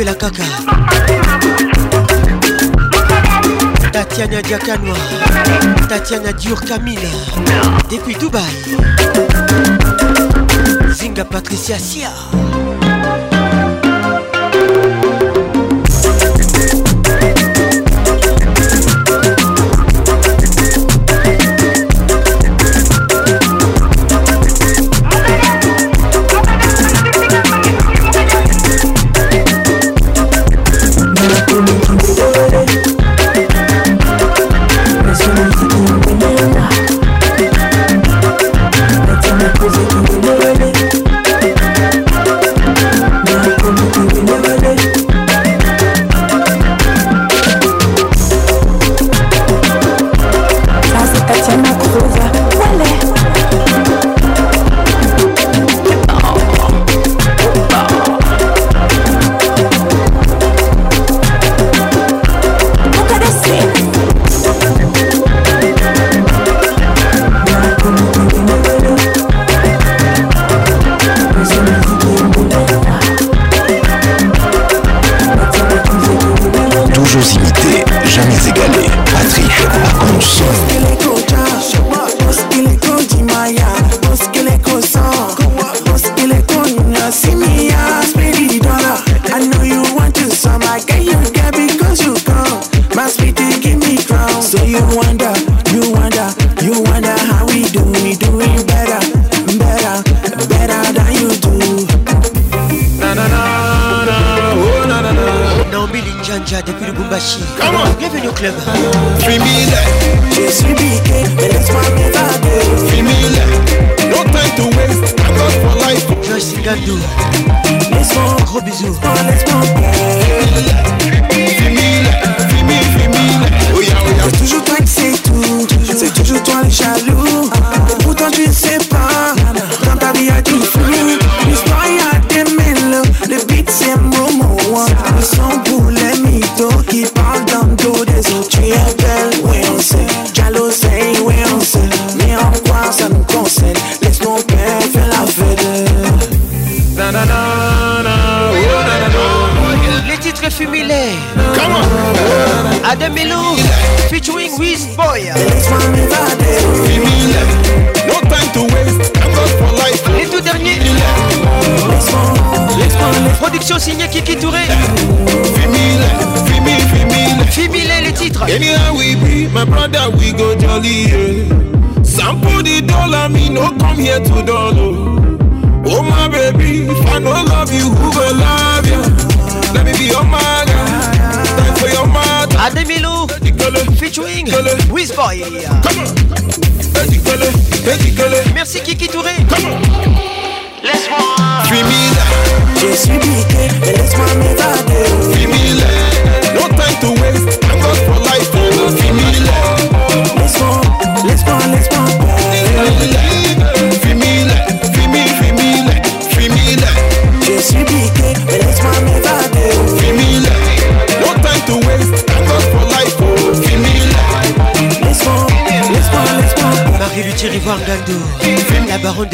la 0.05 0.15
Tatiana 3.93 4.41
Diakanoa, 4.43 4.97
Tatiana 5.89 6.33
Dior 6.33 6.61
Camila, 6.63 7.09
depuis 7.89 8.17
Dubaï. 8.19 8.43
Zinga 10.93 11.25
Patricia 11.25 11.79
Sia. 11.79 12.11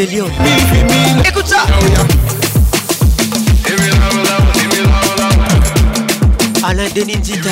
Écoute 0.03 1.47
ça. 1.47 1.67
Alain 6.65 6.85
Denis 6.95 7.19
Zita. 7.23 7.51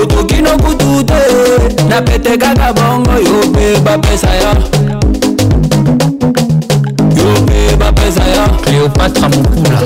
otoki 0.00 0.42
no 0.42 0.56
kutu 0.58 1.02
te 1.04 1.84
na 1.88 2.02
pete 2.02 2.36
kaka 2.36 2.72
bongo 2.72 3.12
yo 3.12 3.46
mpe 3.48 3.80
bapesa 3.84 4.30
yo 4.36 4.52
yo 7.16 7.30
mpe 7.42 7.76
bapesa 7.76 8.24
yo 8.36 8.44
cleopatra 8.64 9.28
mokula 9.28 9.80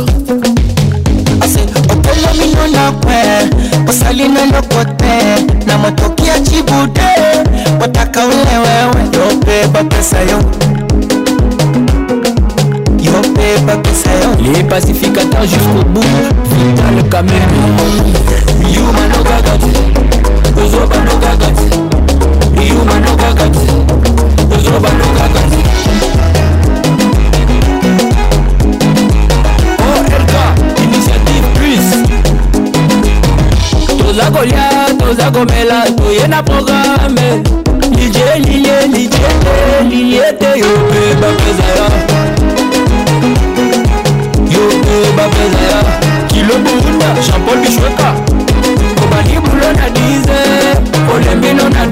ase 1.44 1.61
otelemi 1.92 2.54
no 2.54 2.66
na 2.72 2.92
kwe 2.92 3.48
osali 3.88 4.28
loloko 4.28 4.84
te 4.84 5.14
na 5.66 5.78
motoki 5.78 6.26
ya 6.26 6.40
cibu 6.42 6.86
te 6.94 7.11
otaka 7.84 8.26
ulewewe 8.26 9.02
yo 9.14 9.36
mpe 9.36 9.66
bapesa 9.72 10.18
yo 10.20 10.65
Les 14.40 14.62
pacificateurs 14.62 15.42
jusqu'au 15.44 15.82
bout 15.88 16.00
Vital 16.02 17.02
Kameme 17.10 17.32
Yumano 18.72 19.24
Gagati 19.24 19.72
Ozobano 20.54 21.14
Gagati 21.20 21.68
Yumano 22.62 23.16
Gagati 23.16 23.66
Ozobano 24.52 25.04
Gagati 25.16 25.62
ORK 29.78 30.32
Initiative 30.82 31.46
Plus 31.54 31.88
Toza 33.98 34.26
kolia, 34.30 34.64
toza 34.98 35.26
komela, 35.30 35.78
toye 35.96 36.26
na 36.28 36.42
programme 36.42 37.22
Lilie, 37.92 38.34
lilie, 38.38 38.86
lilie, 38.86 39.28
lilie 39.88 40.30
te 40.38 40.50
yo 40.58 40.68
pe 40.90 41.00
bapeza 41.14 41.66
ya 41.76 41.86
bapezaya 45.05 46.01
kilo 46.28 46.55
burunda 46.64 47.07
jean-paul 47.24 47.59
bishweka 47.61 48.09
kobali 49.01 49.36
bulo 49.44 49.68
na 49.76 49.86
10 49.88 50.74
kolembino 51.09 51.64
na 51.68 51.82
12 51.86 51.90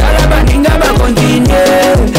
tala 0.00 0.24
baninga 0.30 0.70
bakontinye 0.80 1.62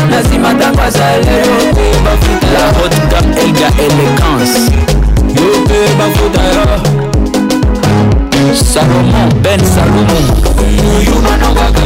na 0.09 0.17
nsima 0.21 0.49
ntango 0.53 0.81
asalero 0.81 1.57
te 1.75 1.85
bafuta 2.05 2.47
la 2.53 2.61
haute 2.73 3.01
gam 3.09 3.27
elga 3.41 3.69
élégance 3.85 4.63
yo 5.35 5.47
te 5.67 5.79
bafuta 5.97 6.41
yo 6.55 6.65
salomon 8.55 9.29
ben 9.41 9.59
salomon 9.75 10.25
muyumanongaka 10.83 11.83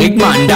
Big 0.00 0.16
man. 0.16 0.49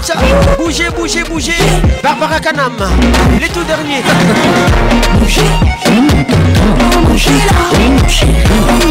écoute 0.00 0.04
ça. 0.04 0.14
Bougez, 0.58 0.90
bougez, 0.96 1.24
bougez. 1.24 1.52
Barbara 2.02 2.40
Kanam, 2.40 2.72
les 3.40 3.48
tout 3.48 3.62
derniers. 3.64 4.02
Bougez, 5.18 5.42
bougez, 7.02 7.30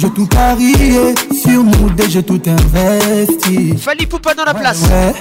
Je 0.00 0.06
tout 0.06 0.24
parié 0.28 0.72
sur 1.42 1.62
mon 1.62 1.88
dé, 1.94 2.04
j'ai 2.08 2.22
tout 2.22 2.40
investi. 2.46 3.76
Fali 3.76 4.06
Poupa 4.06 4.32
dans 4.32 4.44
la 4.46 4.54
place. 4.54 4.80
Ouais. 4.84 5.12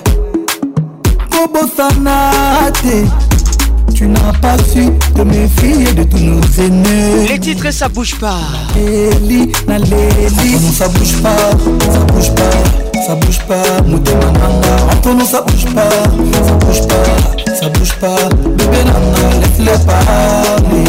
Bobo 1.30 1.68
Sanate, 1.76 3.10
tu 3.94 4.08
n'as 4.08 4.32
pas 4.42 4.56
su 4.72 4.86
te 5.14 5.22
méfier 5.24 5.92
de 5.94 6.04
tous 6.04 6.20
nos 6.24 6.40
aînés. 6.66 7.28
Les 7.28 7.40
titres, 7.40 7.70
ça 7.72 7.90
bouge 7.90 8.16
pas. 8.16 8.40
Nelly, 8.80 9.52
Non, 9.68 10.72
ça 10.74 10.88
bouge 10.88 11.16
pas, 11.22 11.36
ça 11.92 12.00
bouge 12.08 12.34
pas, 12.34 13.06
ça 13.06 13.16
bouge 13.16 13.40
pas. 13.46 13.82
Mouté 13.86 14.14
Mamanga, 14.16 14.96
ton 15.04 15.14
nom 15.16 15.26
ça 15.26 15.42
bouge 15.42 15.66
pas, 15.76 15.90
ça 15.92 16.52
bouge 16.54 16.88
pas 16.88 17.39
ça 17.56 17.70
bouge 17.70 17.94
pas. 17.94 18.16
Bébé 18.56 18.68
Nana, 18.86 19.00
laisse-le 19.42 19.72
parler, 19.86 20.84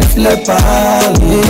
laisse-le 0.00 0.44
parler, 0.44 1.42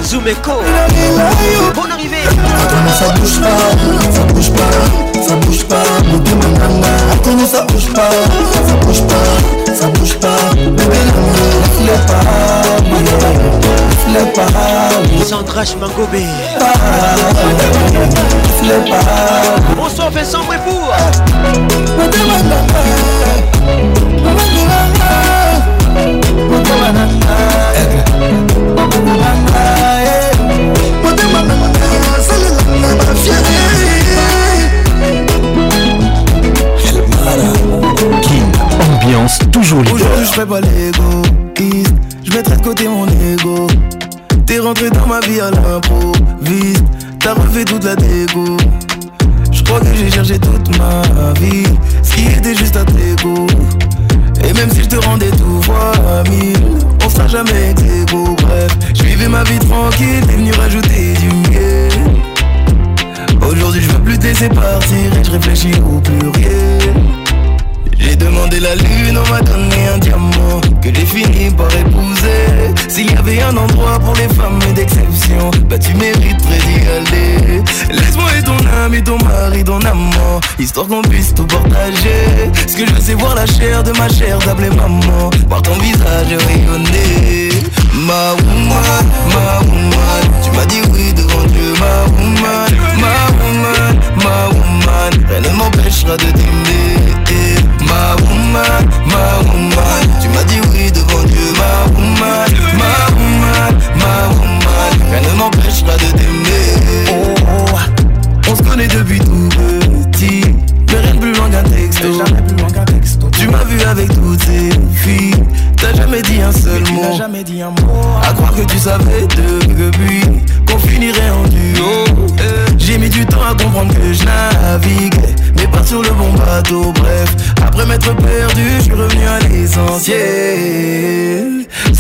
Zumeko 0.03 0.61
Bonne 1.75 1.93
arrivée 1.93 2.17
Ça 2.99 3.09
bouge 3.15 3.41
pas, 3.41 4.11
ça 4.15 4.23
bouge 4.27 4.51
pas, 4.53 5.23
ça 5.27 5.35
bouge 5.37 5.65
pas, 5.65 5.83
mon 6.07 6.19
dieu 6.19 6.35
ma 6.37 7.47
ça 7.47 7.63
bouge 7.65 7.93
pas, 7.93 8.11
ça 8.65 8.75
bouge 8.77 9.03
pas, 9.07 9.75
ça 9.75 9.87
bouge 9.89 10.17
pas 10.21 10.53
Bébé 10.55 10.97
non, 11.07 11.93
le 12.93 13.03
pas, 13.27 14.09
le 14.09 14.33
pas 14.33 15.25
Sandrache 15.27 15.75
Mangobé 15.81 16.25
Le 18.63 18.91
pas 18.91 19.61
Bonsoir 19.77 20.11
Vincent 20.11 20.45
Brépour 20.45 20.93
Mon 21.99 22.09
dieu 22.09 22.21
Ambiance 38.81 39.39
toujours 39.51 39.81
libre. 39.81 39.95
Aujourd'hui, 39.95 40.05
je 40.27 40.33
fais 40.35 40.45
pas 40.47 40.61
l'ego. 40.61 41.23
Je 42.23 42.31
mettrai 42.35 42.57
de 42.57 42.63
côté 42.63 42.87
mon 42.87 43.07
ego. 43.07 43.67
T'es 44.47 44.59
rentré 44.59 44.91
dans 44.91 45.07
ma 45.07 45.21
vie 45.21 45.41
à 45.41 45.51
l'improviste. 45.51 46.85
T'as 47.21 47.33
refait 47.35 47.65
toute 47.65 47.85
la 47.85 47.97
dégo. 47.97 48.57
Je 49.51 49.63
crois 49.63 49.81
que 49.81 49.87
j'ai 49.95 50.11
cherché 50.11 50.39
toute 50.39 50.77
ma 50.79 51.01
vie. 51.41 51.63
Ce 52.03 52.13
qui 52.15 52.27
était 52.27 52.55
juste 52.55 52.77
à 52.77 52.85
tes 52.85 53.15
et 54.49 54.53
même 54.53 54.71
si 54.71 54.83
je 54.83 54.89
te 54.89 54.97
rendais 55.07 55.31
tout 55.31 55.63
fois 55.63 55.93
mille, 56.31 56.63
on 57.03 57.09
sera 57.09 57.27
jamais 57.27 57.75
c'est 57.79 58.11
beau. 58.13 58.37
Bref, 58.43 58.69
je 58.95 59.03
vivais 59.03 59.27
ma 59.29 59.43
vie 59.45 59.59
tranquille, 59.61 60.21
t'es 60.27 60.35
venu 60.37 60.53
rajouter 60.53 61.15
du 61.15 61.51
miel. 61.51 61.93
Aujourd'hui, 63.41 63.81
je 63.81 63.89
veux 63.91 64.03
plus 64.03 64.19
te 64.19 64.27
laisser 64.27 64.49
partir 64.51 65.19
et 65.19 65.25
je 65.25 65.31
réfléchis 65.31 65.73
au 65.83 66.03
rien. 66.33 67.24
J'ai 68.05 68.17
demandé 68.17 68.61
la 68.61 68.75
lune, 68.75 69.19
on 69.27 69.31
m'a 69.33 69.41
donné 69.41 69.89
un 69.95 69.99
diamant 69.99 70.61
que 70.83 70.95
j'ai 70.95 71.07
fini 71.07 71.51
par 71.57 71.73
épouser. 71.75 72.75
S'il 72.87 73.11
y 73.11 73.17
avait 73.17 73.41
un 73.41 73.57
endroit 73.57 73.99
pour 73.99 74.15
les 74.17 74.29
femmes 74.35 74.59
d'exception, 74.75 75.51
bah 75.71 75.79
tu 75.79 75.95
mériterais 75.95 76.35
d'y 76.37 76.81
aller. 76.97 77.63
Laisse-moi 77.91 78.29
et 78.39 78.43
ton 78.43 78.59
ami, 78.85 79.03
ton 79.03 79.17
mari, 79.27 79.65
ton 79.65 79.81
amant, 79.81 80.41
histoire 80.59 80.87
qu'on 80.87 81.01
puisse 81.01 81.33
tout 81.33 81.47
partager. 81.47 82.27
Ce 82.67 82.75
que 82.77 82.85
je 82.87 83.01
sais 83.01 83.15
voir 83.15 83.35
la 83.37 83.47
chair 83.47 83.83
de 83.83 83.93
ma 83.97 84.09
chère 84.11 84.39
d'appeler 84.41 84.71
maman, 84.77 85.31
voir 85.49 85.63
ton 85.63 85.75
visage 85.79 86.29
rayonner. 86.47 87.49
Ma 88.07 88.33
woman, 88.35 89.07
ma 89.31 89.67
woman, 89.67 90.43
tu 90.43 90.51
m'as 90.51 90.67
dit 90.67 90.83
oui 90.93 91.13
devant 91.15 91.45
Dieu, 91.49 91.73
ma 91.81 92.13
woman, 92.13 92.71
ma 93.01 93.15
woman, 93.41 94.01
ma 94.17 94.49
woman, 94.49 95.27
rien 95.31 95.41
ne 95.51 95.57
m'empêchera 95.57 96.19
de 96.19 96.25
t'aimer 96.27 97.03
ma 97.95 98.15
woman, 98.23 98.85
ma 99.11 99.25
woman. 99.51 100.05
Tu 100.21 100.29
m'as 100.31 100.45
dit 100.45 100.61
oui 100.71 100.91
devant 100.93 101.25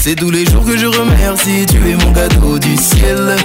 C'est 0.06 0.16
tous 0.16 0.30
les 0.30 0.44
jours 0.44 0.62
que 0.66 0.76
je 0.76 0.84
remercie, 0.84 1.64
tu 1.66 1.78
es 1.90 1.94
mon 1.94 2.12
cadeau 2.12 2.58
du 2.58 2.76
ciel 2.76 3.36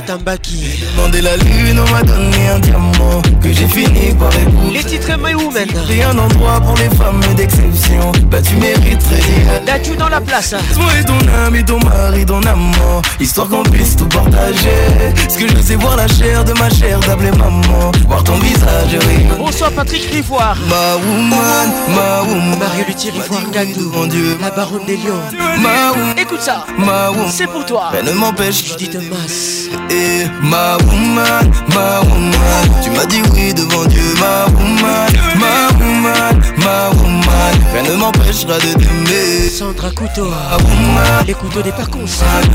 tabaki 0.00 0.78
demander 0.96 1.20
la 1.22 1.36
lune, 1.36 1.80
on 1.86 1.90
m'a 1.90 2.02
donné 2.02 2.48
un 2.48 2.58
diamant 2.58 3.22
que 3.42 3.52
j'ai 3.52 3.66
fini 3.66 4.14
par 4.18 4.32
épouser. 4.34 4.72
Les 4.72 4.84
titres 4.84 5.08
My 5.18 5.34
Woman. 5.34 5.66
Et 5.90 6.02
un 6.02 6.16
endroit 6.18 6.60
pour 6.60 6.76
les 6.76 6.88
femmes 6.96 7.20
d'exception. 7.36 8.12
Bah 8.30 8.38
tu 8.42 8.54
mériterais. 8.56 9.62
Là-tu 9.66 9.96
dans 9.96 10.08
la 10.08 10.20
place. 10.20 10.50
Toi 10.50 10.58
hein. 10.84 11.00
et 11.00 11.04
ton 11.04 11.18
ami 11.46 11.64
ton 11.64 11.78
mari, 11.80 12.24
ton 12.26 12.40
amant. 12.42 13.02
Histoire 13.18 13.48
qu'on 13.48 13.62
puisse 13.62 13.96
tout 13.96 14.06
partager. 14.08 15.14
Ce 15.28 15.36
que 15.38 15.48
je 15.48 15.56
sais 15.62 15.76
voir 15.76 15.96
la 15.96 16.06
chair 16.08 16.44
de 16.44 16.52
ma 16.54 16.68
chère 16.70 17.00
d'appeler 17.00 17.32
maman. 17.32 17.90
Voir 18.06 18.22
ton 18.24 18.36
visage 18.38 18.90
rire. 18.94 19.34
Bonsoir 19.38 19.70
Patrick 19.72 20.04
Rivoire. 20.12 20.56
Ma 20.68 20.96
woman, 20.96 21.72
ma 21.88 22.22
woman. 22.22 22.58
Mario 22.58 22.84
Luthier 22.86 23.10
Rivoire 23.10 23.42
cadeau, 23.52 23.90
Mon 23.94 24.06
Dieu. 24.06 24.36
La 24.40 24.50
baronne 24.50 24.84
des 24.86 24.96
lions. 24.96 25.42
Ma 25.60 26.20
Écoute 26.20 26.40
ça. 26.40 26.64
Ma 26.78 27.10
C'est 27.30 27.46
pour 27.46 27.64
toi. 27.66 27.90
Ben 27.92 28.04
ne 28.04 28.12
m'empêche. 28.12 28.64
Judith 28.68 28.96
masse 29.10 29.68
eh 29.90 30.28
ma 30.40 30.76
woman, 30.86 31.52
ma 31.72 32.00
woman 32.00 32.80
Tu 32.82 32.90
m'as 32.90 33.06
dit 33.06 33.22
oui 33.34 33.52
devant 33.54 33.84
Dieu 33.86 34.02
ma 34.20 34.46
woman, 34.52 35.08
ma 35.36 35.70
woman, 35.78 36.40
ma 36.58 36.90
woman 36.96 37.54
Rien 37.72 37.82
ne 37.82 37.96
m'empêchera 37.96 38.54
de 38.58 38.72
t'aimer 38.78 39.48
Sandra 39.50 39.90
Couteau, 39.90 40.26
ma 40.28 40.56
woman, 40.62 41.24
les 41.26 41.34
couteaux 41.34 41.62
des 41.62 41.72
parcours 41.72 42.04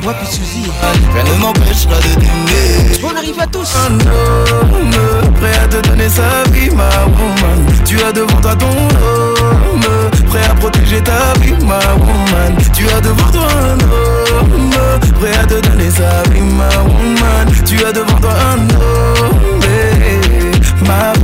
Moi 0.02 0.14
puis 0.14 0.26
Suzy. 0.28 0.70
Rien 1.14 1.24
ne 1.24 1.38
m'empêchera 1.40 1.96
de 1.96 2.20
t'aimer. 2.20 3.04
On 3.04 3.16
arrive 3.16 3.38
à 3.40 3.46
tous. 3.46 3.70
Un 3.76 3.92
homme 4.00 5.34
prêt 5.40 5.52
à 5.62 5.66
te 5.68 5.88
donner 5.88 6.08
sa 6.08 6.48
vie, 6.52 6.70
ma 6.70 6.88
woman. 7.04 7.60
Tu 7.84 7.96
as 8.02 8.12
devant 8.12 8.40
toi 8.40 8.54
ton 8.56 8.68
homme 8.68 10.10
prêt 10.28 10.44
à 10.50 10.54
protéger 10.54 11.00
ta 11.00 11.32
vie, 11.40 11.54
ma 11.64 11.80
woman. 11.94 12.54
Tu 12.72 12.84
as 12.96 13.00
devant 13.00 13.30
toi 13.32 13.48
un 13.62 13.78
homme, 13.84 15.18
prêt 15.18 15.34
à 15.36 15.44
te 15.44 15.54
donner 15.54 15.90
sa 15.90 16.30
vie, 16.32 16.40
ma 16.40 16.68
woman. 16.82 17.46
Tu 17.64 17.84
as 17.84 17.92
devant 17.92 18.18
toi 18.20 18.30
un 18.54 18.58
homme, 18.76 19.60
eh, 19.64 21.19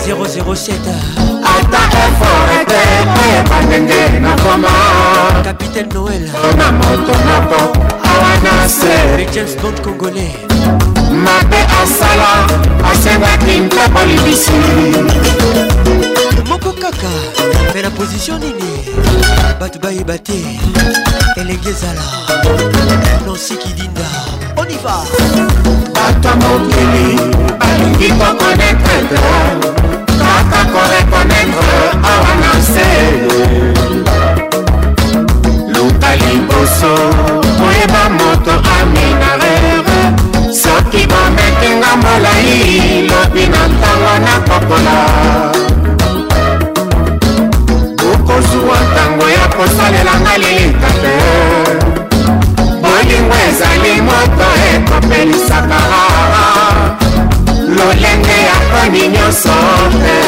007. 0.00 1.28
ata 1.62 1.98
effort 2.08 2.52
etepo 2.60 3.20
e 3.22 3.34
ya 3.34 3.42
bandenge 3.42 4.18
nakoma 4.20 4.68
capitaine 5.44 5.88
noel 5.94 6.26
na 6.56 6.72
moto 6.72 7.12
na 7.26 7.36
po 7.48 7.60
awa 8.10 8.30
na 8.44 8.68
se 8.68 9.26
james 9.32 9.54
bond 9.62 9.80
congolais 9.82 10.34
mabe 11.24 11.58
asala 11.82 12.46
asengaki 12.92 13.60
nta 13.60 13.88
bolibisi 13.88 14.52
moko 16.48 16.72
kaka 16.72 17.10
me 17.74 17.82
na 17.82 17.90
position 17.90 18.40
nini 18.40 18.84
bato 19.60 19.78
bayeba 19.78 20.18
te 20.18 20.36
elenge 21.36 21.68
ezala 21.70 22.02
nansi 23.26 23.54
kidinda 23.62 24.06
oniva 24.56 24.96
bato 25.94 26.28
ya 26.28 26.34
mokili 26.36 27.06
balingi 27.60 28.08
kokonetre 28.18 28.92
akoka 30.42 30.64
korekonetre 30.72 31.80
awanase 32.12 32.90
luka 35.74 36.10
liboso 36.20 36.94
koyeba 37.58 38.02
moto 38.18 38.54
aminarere 38.74 39.98
soki 40.62 41.06
bometenga 41.06 41.92
molai 42.02 43.06
lobi 43.08 43.44
na 43.52 43.62
ntango 43.72 44.12
nakokola 44.26 44.96
okozwa 48.12 48.76
ntango 48.90 49.26
ya 49.36 49.46
kosalelanga 49.56 50.34
lilita 50.42 50.90
te 51.02 51.14
bolingo 52.82 53.36
ezali 53.48 53.92
moto 54.08 54.46
ekopelisaka 54.72 55.78
tolende 57.82 58.32
akoni 58.58 59.08
nyonso 59.08 59.54
te 60.02 60.18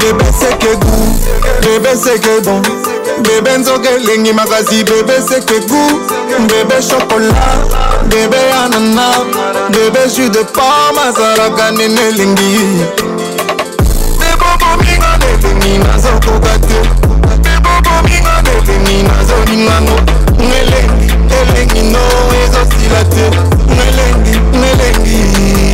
bebe 0.00 0.26
seke 0.40 0.72
gu 0.82 0.92
bebe 1.64 1.96
seke 2.04 2.34
bon 2.44 2.62
bebe 3.22 3.58
nzoka 3.58 3.90
elengi 3.90 4.32
makasi 4.32 4.84
bebe 4.84 5.16
seke 5.28 5.56
gu 5.68 5.80
bebe 6.50 6.82
shokola 6.88 7.44
bebe 8.10 8.40
anana 8.62 9.08
bebe 9.72 10.02
su 10.10 10.28
de 10.28 10.44
pome 10.54 11.00
azalaka 11.08 11.70
ndenge 11.70 12.02
elingi 12.08 12.52
bebobominga 14.20 15.12
nelingi 15.22 15.78
nazokoka 15.78 16.54
te 16.68 16.78
bebobominga 17.62 18.34
nelingi 18.46 19.02
nazolingango 19.02 19.98
ngelengi 20.48 20.95
elengi 21.42 21.82
no 21.92 22.00
ezosila 22.44 23.02
te 23.12 23.24
nalengi 23.78 24.34
nalengi 24.60 25.18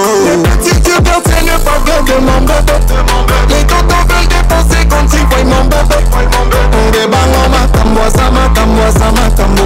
ngebango 6.89 7.49
makambo 7.51 8.01
aza 8.07 8.31
makambo 8.31 8.83
aza 8.85 9.13
makambo 9.13 9.63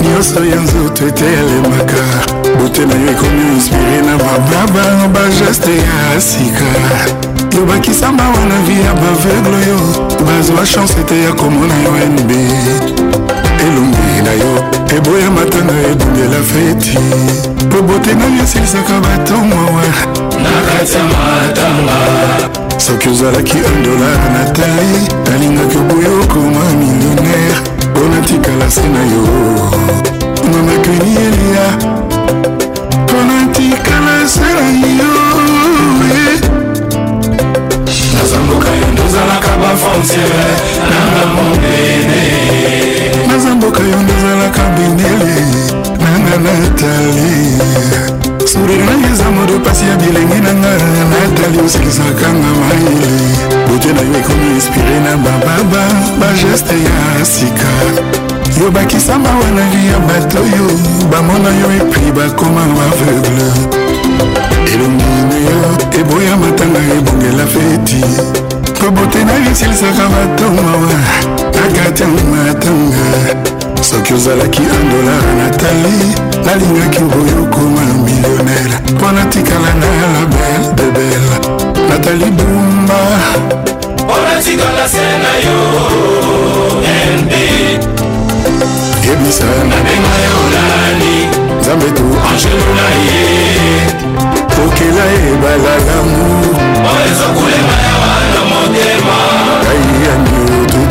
nyonso 0.06 0.40
ya 0.46 0.60
nzoto 0.64 1.02
ete 1.10 1.26
elemaka 1.42 2.02
bote 2.58 2.82
na 2.86 2.96
yo 3.02 3.08
ekomi 3.14 3.42
inspire 3.58 4.00
na 4.06 4.14
bababa 4.22 4.86
bageste 5.16 5.74
ya 5.84 6.22
sika 6.22 6.70
yobakisa 7.56 8.12
mawa 8.12 8.42
na 8.50 8.58
vi 8.68 8.76
ya 8.86 8.94
baveugle 9.02 9.56
oyo 9.62 9.78
bazwa 10.28 10.64
chance 10.74 10.94
ete 11.02 11.16
ya 11.26 11.32
komona 11.34 11.74
yo 11.86 11.92
nb 12.16 12.32
elongi 13.66 14.14
na 14.28 14.34
yo 14.42 14.52
eboya 14.98 15.28
matanga 15.36 15.74
ebundela 15.92 16.40
feti 16.52 16.94
po 17.72 17.78
bote 17.82 18.12
na 18.20 18.26
yo 18.36 18.44
esilisaka 18.44 18.94
bato 19.06 19.34
mawa 19.52 19.86
na 20.44 20.52
kati 20.68 20.94
ya 20.98 21.04
matanga 21.16 22.59
soki 22.90 23.10
ozalaki 23.10 23.58
dolar 23.86 24.20
na 24.34 24.44
tai 24.54 24.98
nalingaki 25.30 25.78
oboyo 25.78 26.12
okoma 26.24 26.64
millionnaire 26.80 27.58
mpo 27.92 28.00
natikala 28.14 28.70
se 28.72 28.82
na 28.90 29.02
yo 29.14 29.24
mamakeni 30.52 31.12
eliya 31.26 31.66
mpo 33.04 33.18
natikala 33.30 34.28
se 34.28 34.48
na 34.58 34.90
yo 35.00 35.14
eh. 36.10 36.42
nazamboka 38.18 38.70
yo 38.70 38.88
ndozalaka 38.94 39.50
bafrontiere 39.62 40.46
nanga 40.92 41.24
mondene 41.34 42.26
nazamboka 43.28 43.84
yo 43.84 43.98
ndozalaka 44.04 44.62
benele 44.76 45.38
nanga 46.00 46.36
natalie 46.44 48.19
sourire 48.60 48.84
na 48.86 48.92
yo 48.92 49.14
eza 49.14 49.32
modopasi 49.32 49.86
ya 49.90 49.96
bilenge 49.96 50.40
na 50.46 50.52
nga 50.54 50.72
natali 51.12 51.58
osekisaka 51.66 52.28
nga 52.40 52.50
mayele 52.62 53.06
botye 53.68 53.92
na 53.94 54.02
yo 54.02 54.12
ekomi 54.20 54.46
inspire 54.56 55.00
na 55.06 55.12
bababa 55.24 55.84
bageste 56.20 56.76
ya 56.88 57.26
sika 57.26 57.70
yo 58.60 58.72
bakisama 58.72 59.30
wana 59.40 59.64
vi 59.72 59.82
ya 59.92 60.00
bato 60.10 60.38
oyo 60.44 60.66
bamona 61.12 61.50
yo 61.62 61.68
epui 61.82 62.12
bakoma 62.18 62.64
baveugle 62.78 63.48
elongi 64.72 65.12
na 65.30 65.38
yo 65.50 65.56
eboya 66.00 66.34
matanga 66.42 66.80
ebongela 67.00 67.46
feti 67.54 68.02
kobote 68.80 69.20
na 69.26 69.34
yo 69.42 69.52
esilisaka 69.52 70.06
bato 70.16 70.46
mawa 70.58 70.96
akatya 71.64 72.08
matanga 72.32 73.04
soki 73.84 74.14
ozalaki 74.14 74.62
andola 74.78 75.16
natali 75.40 75.96
nalingaki 76.46 77.00
boyo 77.12 77.44
okoma 77.44 77.82
millionnaire 78.06 78.76
mpo 78.92 79.12
natikala 79.12 79.72
na 79.82 79.90
la 80.14 80.24
belle 80.34 80.70
de 80.78 80.84
belle 80.96 81.36
natali 81.90 82.26
bumba 82.38 83.00
mpo 83.96 84.16
natikala 84.26 84.88
se 84.94 85.06
na 85.24 85.32
yo 85.46 85.58
mb 87.22 87.32
yebisa 89.06 89.46
nabenga 89.70 90.16
yo 90.26 90.38
nani 90.56 91.16
nzambe 91.62 91.86
tu 91.96 92.06
angelona 92.30 92.88
ye 93.00 93.28
kokela 94.56 95.04
ebala 95.32 95.74
lamour 95.88 96.56
oyo 96.92 97.06
ezokolemaya 97.12 97.94
wana 98.02 98.42
motema 98.52 99.18
kai 99.64 99.84
yangi 100.06 100.38
otu 100.64 100.89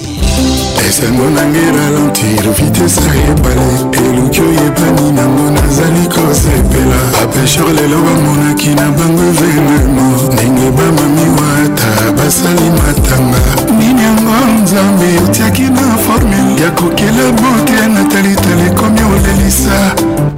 esengo 0.88 1.30
nange 1.30 1.64
ralentir 1.76 2.44
vitese 2.58 3.02
ayebale 3.12 3.72
eluki 4.08 4.42
oyebani 4.42 5.08
nango 5.18 5.46
nazali 5.56 6.04
kosepela 6.14 7.00
bapesher 7.14 7.68
lelo 7.78 7.98
bamonaki 8.08 8.70
na 8.76 8.86
bango 8.98 9.22
evenema 9.32 10.06
ndenge 10.34 10.68
bamami 10.78 11.26
wata 11.38 12.12
basali 12.18 12.68
matanga 12.78 13.42
nini 13.80 14.04
yango 14.04 14.29
nzambe 14.54 15.06
otiaki 15.26 15.62
na 15.62 15.98
formule 15.98 16.62
ya 16.62 16.72
kokela 16.72 17.32
bote 17.32 17.88
natalitala 17.94 18.66
ekomi 18.68 19.00
olelisa 19.04 19.76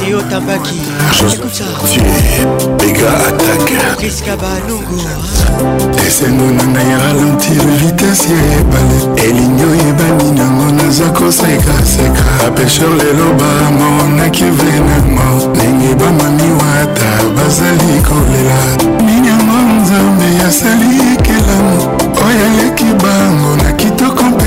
eyotabaki 0.08 0.80
ega 2.90 3.10
attakebanungu 3.28 5.02
esengo 6.08 6.52
na 6.52 6.64
ngai 6.68 6.92
ralentir 7.06 7.62
vitese 7.82 8.30
ya 8.34 8.60
ebale 8.60 9.28
elingi 9.28 9.64
oyebani 9.64 10.32
nango 10.40 10.72
naza 10.84 11.10
kosekaseka 11.10 12.24
bapesher 12.44 12.90
lelo 12.90 13.28
bamonaki 13.40 14.44
venemo 14.44 15.56
ndenge 15.56 15.96
bamami 15.96 16.50
wata 16.60 17.10
bazali 17.36 18.02
kolela 18.08 18.60
minyango 19.06 19.82
nzambe 19.82 20.26
asali 20.48 21.18
kelamu 21.24 21.80
oyo 22.28 22.44
aleki 22.52 22.84
bango 22.84 23.56
na 23.64 23.71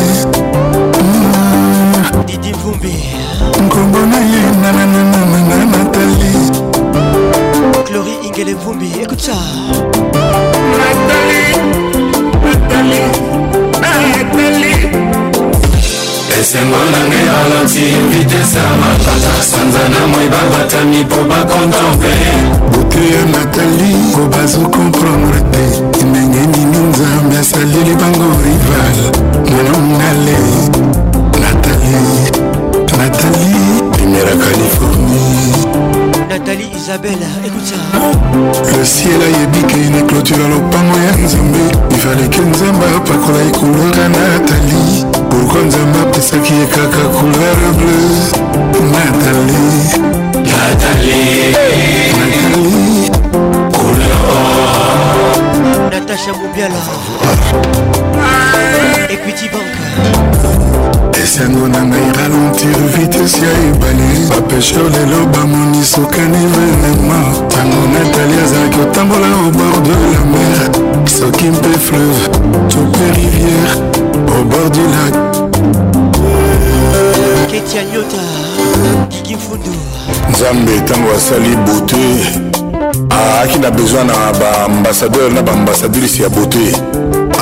didi 2.26 2.54
vumbi 2.62 2.94
nkombo 3.66 4.00
na 4.10 4.18
ye 4.32 4.42
nanananananatali 4.62 6.36
clori 7.88 8.14
ingele 8.28 8.54
vumbi 8.62 8.88
écoute 9.04 9.24
ça 9.28 9.40
natali 10.74 11.42
natali 12.46 13.25
esengo 16.40 16.78
nanga 16.92 17.18
alati 17.40 17.86
vitese 18.12 18.58
ya 18.58 18.72
mapata 18.82 19.34
sanza 19.50 19.84
na 19.92 20.02
moi 20.12 20.28
babatami 20.34 21.02
mpo 21.04 21.20
bakontemple 21.30 22.16
bote 22.72 23.00
ya 23.16 23.24
natalingo 23.34 24.24
bazokomprendre 24.34 25.42
te 25.52 26.04
ndenge 26.04 26.40
nini 26.52 26.78
nzambe 26.90 27.38
asaleli 27.40 27.96
bango 28.02 28.28
rival 28.44 28.98
monongale 29.52 30.40
natali 31.42 32.00
natali 32.98 33.56
primera 33.92 34.36
californie 34.44 35.50
nathalie 36.30 36.70
isabelle 36.78 37.28
ekuta 37.48 37.80
le 38.72 38.84
ciel 38.94 39.22
ayebi 39.28 39.62
ke 39.70 39.78
na 39.94 40.02
clôture 40.08 40.42
ya 40.44 40.48
lopango 40.50 40.98
ya 41.08 41.12
nzambe 41.26 41.62
ifaleke 41.96 42.42
nzambe 42.52 42.86
apakola 42.98 43.42
ekolora 43.50 44.08
nathalie 44.10 45.15
pourkua 45.36 45.62
nzambe 45.68 46.00
apesaki 46.08 46.54
ye 46.60 46.66
kaka 46.76 47.04
couleur 47.16 47.60
bleu 47.78 48.42
natali 48.92 49.68
natacha 55.92 56.34
mobiala 56.40 56.80
ah. 58.24 59.12
equity 59.16 59.48
bank 59.54 59.76
esengo 61.24 61.68
na 61.68 61.82
ngai 61.84 62.08
ralentir 62.18 62.78
vitese 62.96 63.38
ya 63.46 63.52
ebale 63.70 64.08
bapesheur 64.30 64.88
lelo 64.94 65.20
bamoni 65.34 65.86
sokani 65.86 66.42
venema 66.54 67.18
ntango 67.48 67.82
natali 67.94 68.34
azalaki 68.46 68.78
kotambola 68.78 69.28
au 69.28 69.52
bord 69.58 69.84
de 69.84 69.92
la 69.92 70.26
mer 70.32 71.06
soki 71.10 71.46
mpe 71.46 71.72
fleuve 71.86 72.28
to 72.70 72.78
mpe 72.90 73.08
rivière 73.18 73.95
au 74.16 74.44
bord 74.46 74.70
du 74.72 74.82
lac. 74.94 75.52
Ketia 77.52 77.82
Nyota, 77.84 78.22
Kiki 79.10 79.36
Fundo. 79.36 79.72
Nzambe 80.32 80.72
ntango 80.72 81.10
asali 81.18 81.56
beauté 81.66 82.00
aaki 83.12 83.60
na 83.60 83.72
besoin 83.72 84.08
na 84.08 84.14
baambassadeur 84.40 85.32
na 85.32 85.42
baambassadrice 85.42 86.24
ya 86.24 86.30
beauté 86.30 86.60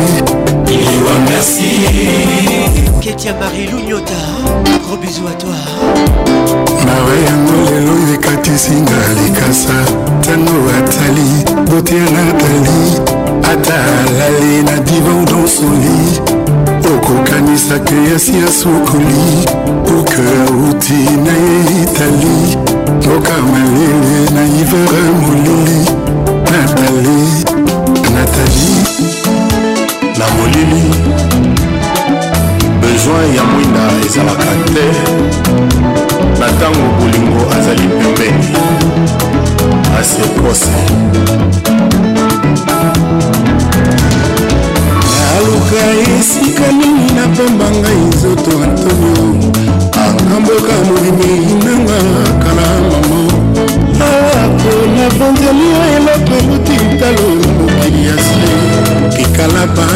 liwa 0.90 1.14
merci 1.26 1.70
ketia 3.00 3.34
marie 3.40 3.66
lunyota 3.70 4.18
gros 4.86 4.98
bisou 5.02 5.26
à 5.32 5.34
toi 5.42 5.70
mawe 6.86 7.16
yango 7.26 7.54
lelo 7.70 7.94
ekatisinga 8.14 8.98
likasa 9.22 9.74
ntango 10.20 10.56
atali 10.78 11.26
botia 11.70 12.02
natali 12.14 13.17
ata 13.52 13.74
alali 14.06 14.62
na 14.62 14.76
divan 14.88 15.20
dans 15.30 15.46
son 15.46 15.72
lit 15.82 16.20
okokanisaka 16.92 17.96
yasi 18.12 18.32
ya 18.42 18.48
sokoli 18.60 19.26
buke 19.86 20.22
auti 20.46 21.02
na 21.24 21.34
ye 21.44 21.58
itali 21.82 22.36
toka 23.04 23.36
malele 23.52 24.18
na 24.36 24.42
ivere 24.60 25.02
molili 25.20 25.80
natali 26.54 27.20
natali 28.16 28.70
na 30.18 30.26
molili 30.36 30.82
bezoin 32.80 33.28
ya 33.36 33.42
mwinda 33.50 33.84
ezalaka 34.06 34.52
te 34.74 34.86
na 36.40 36.46
ntango 36.52 36.84
bolingo 36.98 37.40
azali 37.56 37.86
pembeni 37.98 38.60
asekose 40.00 40.80
naluka 45.34 45.82
esika 46.18 46.66
nini 46.72 47.12
napamba 47.16 47.66
ngai 47.80 47.96
nzoto 48.10 48.52
antonio 48.64 49.24
anga 50.04 50.36
mboka 50.40 50.74
molimi 50.88 51.32
nanga 51.64 51.98
kala 52.42 52.66
mamo 52.90 53.20
awako 54.10 54.72
navanzeli 54.96 55.66
eloko 55.96 56.34
eluti 56.40 56.76
talo 57.00 57.28
na 57.42 57.48
mokili 57.58 58.02
ya 58.08 58.16
se 58.26 58.52
kikalaba 59.16 59.86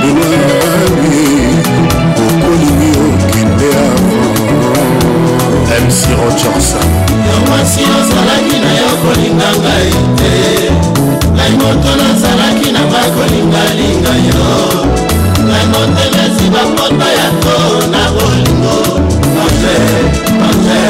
bilaae 0.00 1.50
okolingi 2.24 2.92
okende 3.08 3.68
avo 3.90 4.20
mc 5.84 5.94
rogerson 6.18 6.88
yo 7.28 7.36
mwasi 7.48 7.82
ozalaki 8.00 8.56
na 8.64 8.70
yo 8.80 8.88
kolinga 9.02 9.50
ngai 9.62 9.90
te 10.18 10.87
ngai 11.48 11.56
moto 11.62 11.90
nazalaki 12.00 12.68
na 12.74 12.82
bakolingalinga 12.92 14.14
yo 14.28 14.48
ngai 15.46 15.66
motelesi 15.72 16.46
bapoto 16.54 17.06
ya 17.18 17.28
to 17.42 17.56
na 17.92 18.02
bolingo 18.14 18.76
andre 19.42 19.78
andre 20.48 20.82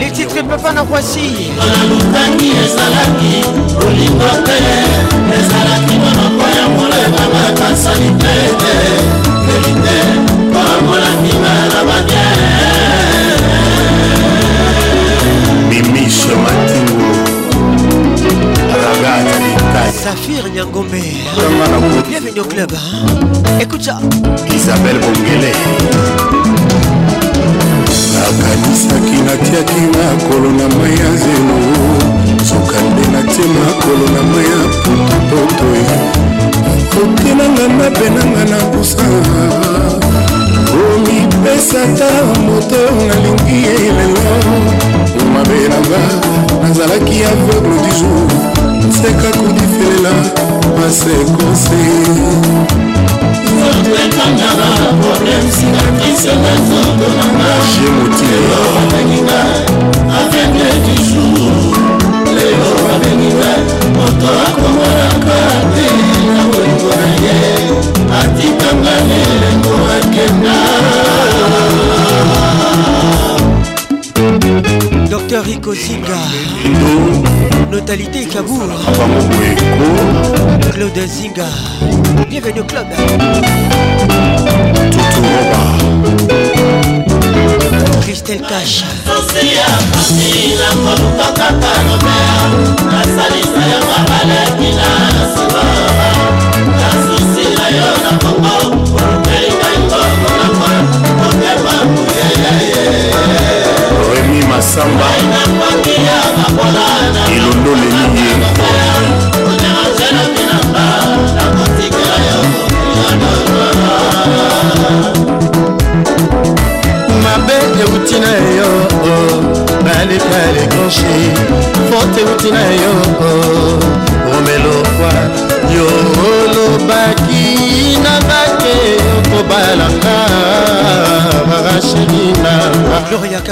les 0.00 0.10
titres 0.16 0.42
papa 0.50 0.70
na 0.76 0.82
kwasi 0.90 1.26
nalutaki 1.72 2.48
ezalaki 2.64 3.34
bolingo 3.78 4.30
te 4.46 4.58
ezalaki 5.38 5.71
Kinga 81.32 81.48
Bienvenue 82.28 82.60
au 82.60 82.64
club 82.64 82.86
Toutou 87.84 88.00
Christelle 88.02 88.42
Cache 88.46 88.84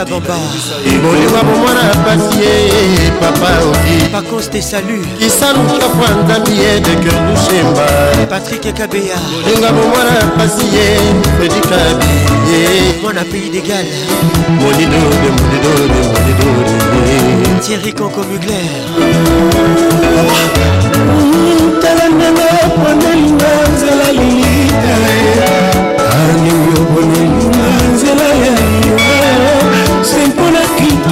kabamba 0.05 0.35
bolingwa 1.03 1.43
bomwana 1.49 1.83
ya 1.89 1.95
pasi 2.05 2.35
ye 2.43 2.55
papa 3.21 3.51
oki 3.69 3.97
pakonse 4.13 4.51
te 4.51 4.61
salu 4.63 4.97
kisaluka 5.19 5.87
po 5.97 6.07
nzambi 6.25 6.53
ye 6.61 6.71
deker 6.85 7.17
dushemba 7.27 7.85
patrik 8.31 8.65
kabeya 8.79 9.17
bolingwa 9.45 9.71
bomwana 9.77 10.13
ya 10.21 10.27
pasi 10.39 10.65
ye 10.75 10.87
fedikabi 11.39 12.11
mwana 13.03 13.23
pays 13.31 13.49
d'égal 13.53 13.87
molidode 14.61 15.29
molidode 15.39 15.99
molidode 16.07 17.61
thierry 17.63 17.93
conco 17.93 18.23
mugler 18.25 18.81
tala 21.83 22.05
ndenge 22.15 22.43
oponelinga 22.67 23.53
nzela 23.73 24.07
lilitae 24.17 25.80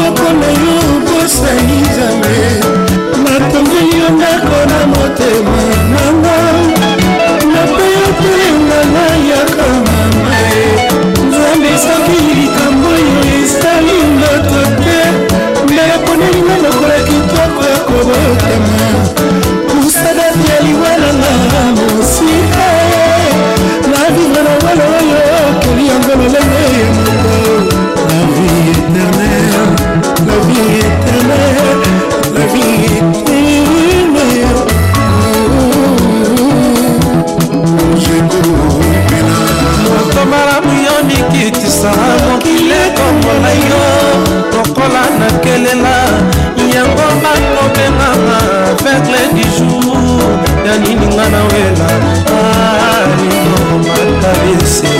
moko 0.08 0.28
na 0.40 0.50
yo 0.64 0.82
bosa 1.06 1.50
izale 1.78 2.40
natongi 3.24 3.82
yo 4.00 4.08
ndako 4.16 4.58
na 4.70 4.80
motema 4.92 5.62
nanga 5.92 6.36
napeya 7.52 8.04
mpe 8.14 8.34
ngana 8.66 9.04
yaka 9.30 9.66
mama 9.86 10.34
nzambe 11.28 11.68
esoki 11.76 12.18
likambo 12.38 12.86
oyo 12.94 13.10
esali 13.40 13.96
ndoto 14.16 14.58
te 14.84 14.98
nde 15.66 15.82
yaponeli 15.90 16.40
nga 16.44 16.56
lokola 16.64 16.98
kitoko 17.08 17.60
ya 17.72 17.78
kobotema 17.86 18.76
miracle 49.04 49.34
du 49.34 49.42
jour 49.58 50.18
ya 50.66 50.78
nini 50.78 51.06
nga 51.14 51.28
na 51.28 51.42
wela 51.52 51.88
alingomata 53.00 54.30
ah, 54.30 54.34
bese 54.42 54.97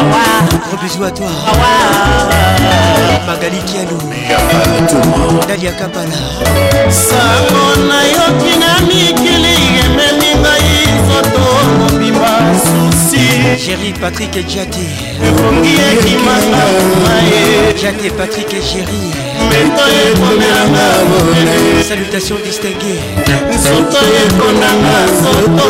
Gros 0.00 0.76
bisous 0.80 1.02
à 1.02 1.10
toi. 1.10 1.26
Magali 3.26 3.58
Kialou. 3.66 3.98
Dalia 5.48 5.72
Kapala. 5.72 6.82
Sango 6.88 7.84
na 7.88 8.04
yo 8.06 8.22
kinamikili 8.42 9.54
emelinga 9.86 10.54
izotongo 10.78 11.97
susi 12.64 13.20
chéri 13.58 13.92
patrik 14.00 14.32
ejate 14.36 14.86
ekongi 15.28 15.74
ekimanga 15.94 16.64
maye 17.04 17.42
jate 17.80 18.08
patrik 18.18 18.52
ejeri 18.60 19.00
meto 19.50 19.84
ekomelanga 20.06 20.86
bone 21.08 21.44
salutation 21.88 22.38
distingue 22.46 22.96
nzoto 23.54 24.00
ekonanga 24.22 24.98
nzoto 25.14 25.68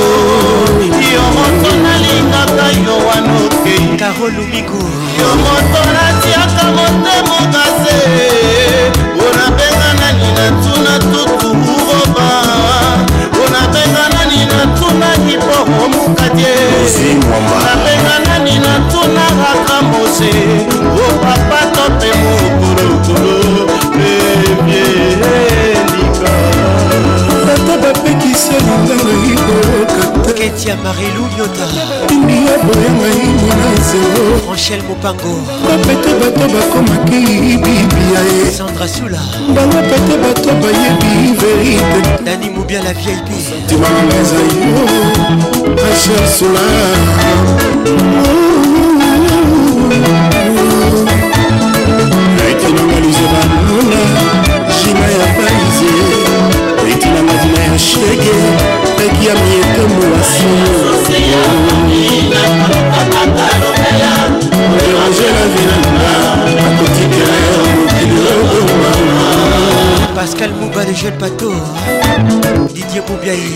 yo 1.14 1.24
moto 1.36 1.70
nalingaka 1.84 2.66
yo 2.84 2.94
wanokei 3.06 3.86
karol 4.00 4.36
ubigo 4.44 4.82
yo 5.20 5.30
moto 5.44 5.80
natiaka 5.94 6.64
motemo 6.76 7.36
kase 7.54 7.98
onabenga 9.26 9.88
nani 10.00 10.26
natuna 10.36 10.94
tutu 11.12 11.50
uroba 11.74 12.57
na 14.48 14.64
ntunaki 14.72 15.34
mpo 15.44 15.58
komuka 15.76 16.26
te 16.36 16.54
nabenga 17.64 18.16
nani 18.26 18.54
na 18.64 18.72
ntunakaka 18.82 19.76
mose 19.90 20.30
o 20.74 21.04
oh, 21.04 21.12
papa 21.22 21.60
to 21.74 21.84
mpe 21.98 22.10
mokolo 22.22 22.88
kolo 23.04 23.34
ebie 24.50 25.17
bapekisi 27.94 28.50
elitanga 28.56 29.14
ikoketia 30.18 30.76
marilu 30.76 31.24
nyota 31.38 31.64
india 32.12 32.54
boyanga 32.64 33.06
yini 33.18 33.48
na 33.58 33.68
zelo 33.88 34.24
franchel 34.44 34.82
mopango 34.88 35.34
bapete 35.68 36.12
bato 36.20 36.44
bakomaki 36.54 37.20
bibia 37.64 38.20
ye 38.34 38.50
sandra 38.58 38.88
sula 38.94 39.20
bango 39.56 39.80
pete 39.88 40.14
bato 40.24 40.50
bayebi 40.62 41.12
verite 41.40 42.00
dani 42.26 42.48
mobia 42.56 42.82
la 42.84 42.92
vieille 42.92 43.22
bi 43.24 43.64
timanga 43.68 44.14
ezali 44.22 44.56
yo 44.68 44.80
rachel 45.82 46.22
sula 46.38 46.64
etinanga 52.50 52.98
lizeba 53.04 53.47
shege 57.78 58.36
peki 58.96 59.26
ya 59.26 59.34
miete 59.34 59.82
molasi 59.94 60.52
déranger 64.52 65.32
la 65.36 65.44
vilanga 65.52 66.12
akotikela 66.66 67.36
yo 67.44 67.60
mokili 67.66 68.20
oboma 68.34 68.90
pascal 70.14 70.50
mouba 70.60 70.84
de 70.84 70.94
jeune 71.00 71.16
pato 71.22 71.52
didier 72.74 73.02
bobiaï 73.08 73.46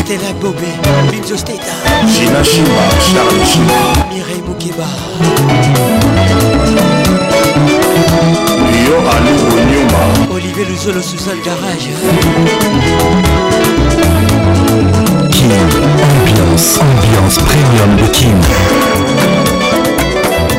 stella 0.00 0.30
bobé 0.40 0.70
binzo 1.10 1.36
steta 1.38 1.72
gina 2.14 2.40
chimba 2.50 2.84
charle 3.08 3.42
chimba 3.52 3.78
mireille 4.12 4.42
mokeba 4.48 4.88
yo 8.88 8.96
aluonio 9.14 9.77
Mama 9.92 10.34
Olivier 10.34 10.66
Luzolo 10.66 11.02
Suzanne 11.02 11.40
Garage 11.42 11.92
King 15.30 15.70
Ambiance 16.08 16.80
Ambiance 16.80 17.38
Premium 17.42 17.96
de 17.96 18.08
King 18.12 18.36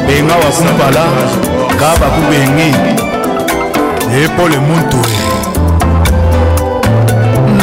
benga 0.08 0.36
wasabala 0.46 1.06
nga 1.76 1.90
bakubengi 2.00 2.72
epole 4.24 4.58
muntue 4.68 5.20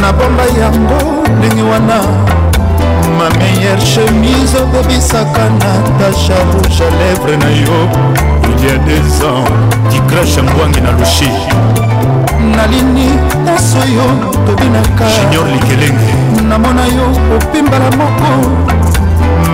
nabomba 0.01 0.45
yango 0.61 1.01
ndenge 1.39 1.63
wana 1.63 1.99
ma 3.19 3.27
meilleure 3.39 3.81
chemise 3.87 4.57
obebisaka 4.63 5.45
natasha 5.61 6.37
rouge 6.53 6.81
a 6.87 6.89
lèvre 7.01 7.37
na 7.37 7.51
yo 7.51 8.26
il 8.51 8.65
y 8.65 8.69
a 8.71 8.79
des 8.79 9.25
ans 9.25 9.45
dikrash 9.91 10.37
ngwangi 10.39 10.81
na 10.81 10.93
lushi 10.93 11.31
nalini 12.57 13.09
nyonso 13.47 13.79
yo 13.97 14.07
tobinaka 14.47 15.05
junior 15.31 15.47
likelenge 15.55 16.13
namona 16.49 16.85
yo 16.97 17.07
kopimbala 17.29 17.91
moko 17.99 18.31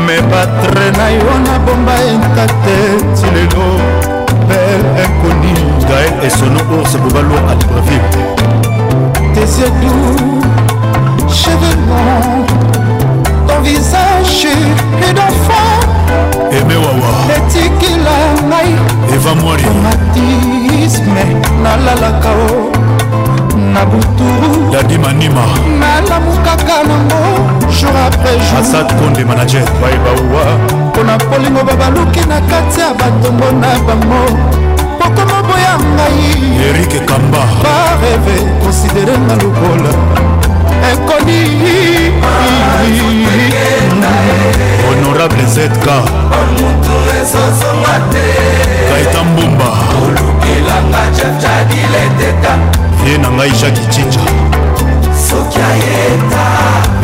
me 0.06 0.16
batre 0.30 0.86
na 0.98 1.06
yo 1.18 1.32
nabomba 1.46 1.92
entate 2.10 2.78
ti 3.16 3.26
lelo 3.34 3.66
mpe 4.44 4.58
ekoni 5.04 5.54
gael 5.88 6.14
esono 6.26 6.60
ours 6.76 6.96
bobalo 6.96 7.36
a 7.50 7.54
libreville 7.60 8.22
tesedu 9.34 9.92
chevemon 11.34 12.46
ton 13.46 13.60
visage 13.62 14.48
et 15.08 15.12
d'enfant 15.12 16.01
emewawa 16.58 17.10
etikila 17.36 18.14
ngai 18.48 18.72
eva 19.14 19.32
mwari 19.40 19.62
romatisme 19.68 21.22
nalalaka 21.62 22.30
o 22.46 22.50
na 23.72 23.82
buturu 23.90 24.50
dadimanima 24.72 25.44
nalamukaka 25.80 26.76
nango 26.88 27.20
jour 27.76 27.96
après 28.06 28.38
jour 28.46 28.58
asad 28.60 28.86
konde 28.98 29.22
manager 29.30 29.64
baibawa 29.80 30.44
mpona 30.86 31.14
polingo 31.28 31.62
babaluki 31.68 32.20
na 32.30 32.38
kati 32.50 32.80
ya 32.80 32.90
batongo 32.98 33.48
na 33.62 33.68
bango 33.86 34.22
pokoma 34.98 35.38
boya 35.46 35.74
ngai 35.94 36.26
erike 36.68 36.98
kamba 37.08 37.42
bareve 37.62 38.36
konsidere 38.64 39.14
nga 39.24 39.34
lokola 39.42 39.92
ekoni 40.90 41.42
honorable 44.88 45.44
zk 45.44 45.84
kaeta 48.88 49.24
mbumba 49.24 49.64
ye 53.08 53.18
na 53.18 53.30
ngai 53.30 53.50
jaki 53.50 53.80
cinja 53.90 54.20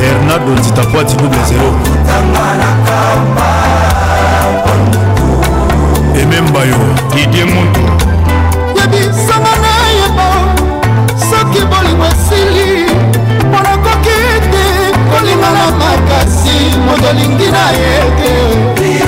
bernardo 0.01 0.53
nzitakwati 0.53 1.15
double 1.17 1.39
zero 1.49 1.75
ememba 6.23 6.61
yo 6.65 6.79
didie 7.15 7.45
mutu 7.45 7.81
yebisanga 8.77 9.53
nayeba 9.63 10.29
soki 11.31 11.61
bolingo 11.71 12.05
esili 12.07 12.78
motema 15.49 15.49
na 15.49 15.73
makasi 15.73 16.77
moto 16.87 17.09
olingi 17.11 17.47
na 17.51 17.67
ye 17.71 17.91
te 18.75 19.07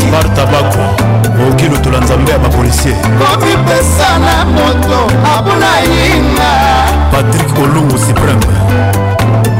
smar 0.00 0.34
tabako 0.34 0.84
okoki 1.26 1.68
lotola 1.68 2.00
nzambe 2.00 2.32
ya 2.32 2.38
bapolisier 2.38 2.94
komipesa 3.02 4.18
na 4.24 4.44
moto 4.44 5.00
abuna 5.36 5.72
yinga 5.80 6.52
patrik 7.10 7.58
olungu 7.62 7.98
supreme 7.98 8.44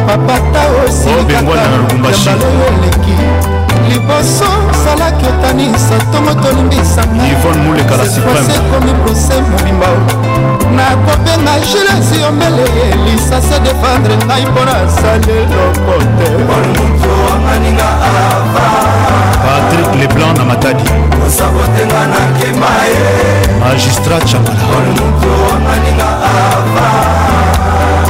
papata 0.06 0.60
osilikaaaeleki 0.86 3.14
liboso 3.88 4.46
salaki 4.84 5.24
otanisa 5.30 5.94
ntongo 6.06 6.32
tolimbisangaaekomi 6.40 8.92
prose 9.02 9.36
mobimba 9.50 9.88
nakobenga 10.76 11.54
julesi 11.68 12.16
yombele 12.22 12.62
elisa 12.92 13.36
se 13.46 13.56
defendre 13.64 14.14
ngai 14.26 14.44
mpona 14.50 14.74
asali 14.84 15.32
eloko 15.42 15.94
te 16.18 16.28
patrik 19.44 19.90
leblanc 20.00 20.34
na 20.38 20.44
matadi 20.44 20.86
osakotenga 21.26 22.00
nakema 22.12 22.70
ye 22.90 23.02
magistrat 23.60 24.24
chamala 24.24 24.64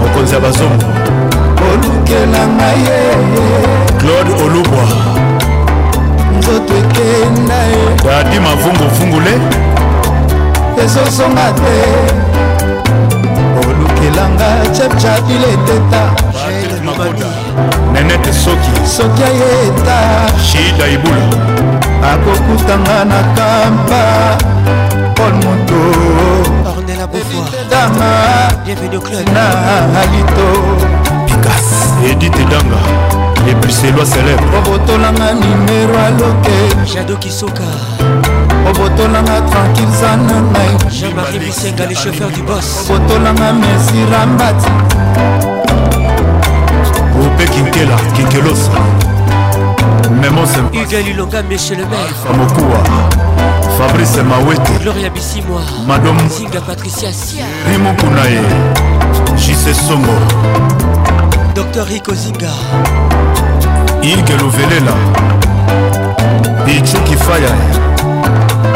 mokonzi 0.00 0.34
ya 0.34 0.40
bazongo 0.40 0.86
olukelanga 1.72 2.66
ye 2.66 2.98
claude 3.98 4.42
olubwa 4.44 4.84
nzoto 6.38 6.74
ekenda 6.76 7.54
ye 7.54 7.84
dadi 8.06 8.40
mavunguvungule 8.40 9.34
ezozonga 10.84 11.48
te 11.58 11.76
olukelanga 13.60 14.48
chepchapile 14.76 15.46
teta 15.66 16.28
makoda 16.98 17.26
nenete 17.92 18.32
soki 18.32 18.86
soki 18.96 19.22
ayeta 19.22 20.28
shida 20.42 20.86
ibula 20.88 21.26
akokutanga 22.12 23.04
na 23.04 23.22
kampa 23.34 24.36
pol 25.14 25.32
moto 25.32 25.74
ornela 26.76 27.06
bofoidama 27.06 28.10
na 29.32 29.46
alito 30.00 30.48
pikas 31.26 31.68
edite 32.10 32.44
danga 32.50 32.78
epuselwa 33.50 34.04
célèbre 34.04 34.48
obotolanga 34.58 35.26
nimero 35.32 35.96
aloke 36.06 36.56
jadokisoka 36.94 37.64
obotolanga 38.70 39.36
tranquille 39.50 39.94
zana 40.00 40.36
ngai 40.50 40.72
jean-marie 40.90 41.38
bisenga 41.40 41.84
le 41.86 41.94
chauffeur 41.94 42.30
du 42.30 42.42
bos 42.42 42.66
obotolanga 42.90 43.48
mesirambati 43.52 44.68
ope 47.26 47.44
kinkela 47.52 47.96
kinkelos 48.14 48.62
memosehugalilonga 50.20 51.42
michel 51.42 51.78
maire 51.78 52.38
mokuwa 52.38 52.80
fabrice 53.78 54.22
mawete 54.22 54.72
gloria 54.82 55.10
bisimwa 55.10 55.62
madom 55.86 56.28
zinga 56.28 56.60
patricia 56.60 57.12
sia 57.12 57.44
rimokuna 57.72 58.24
ye 58.24 58.42
jise 59.36 59.74
songo 59.74 60.14
dr 61.54 61.84
rico 61.88 62.14
zinga 62.14 62.50
ilke 64.02 64.32
luvelela 64.36 64.92
ichuki 66.66 67.16
faya 67.16 67.50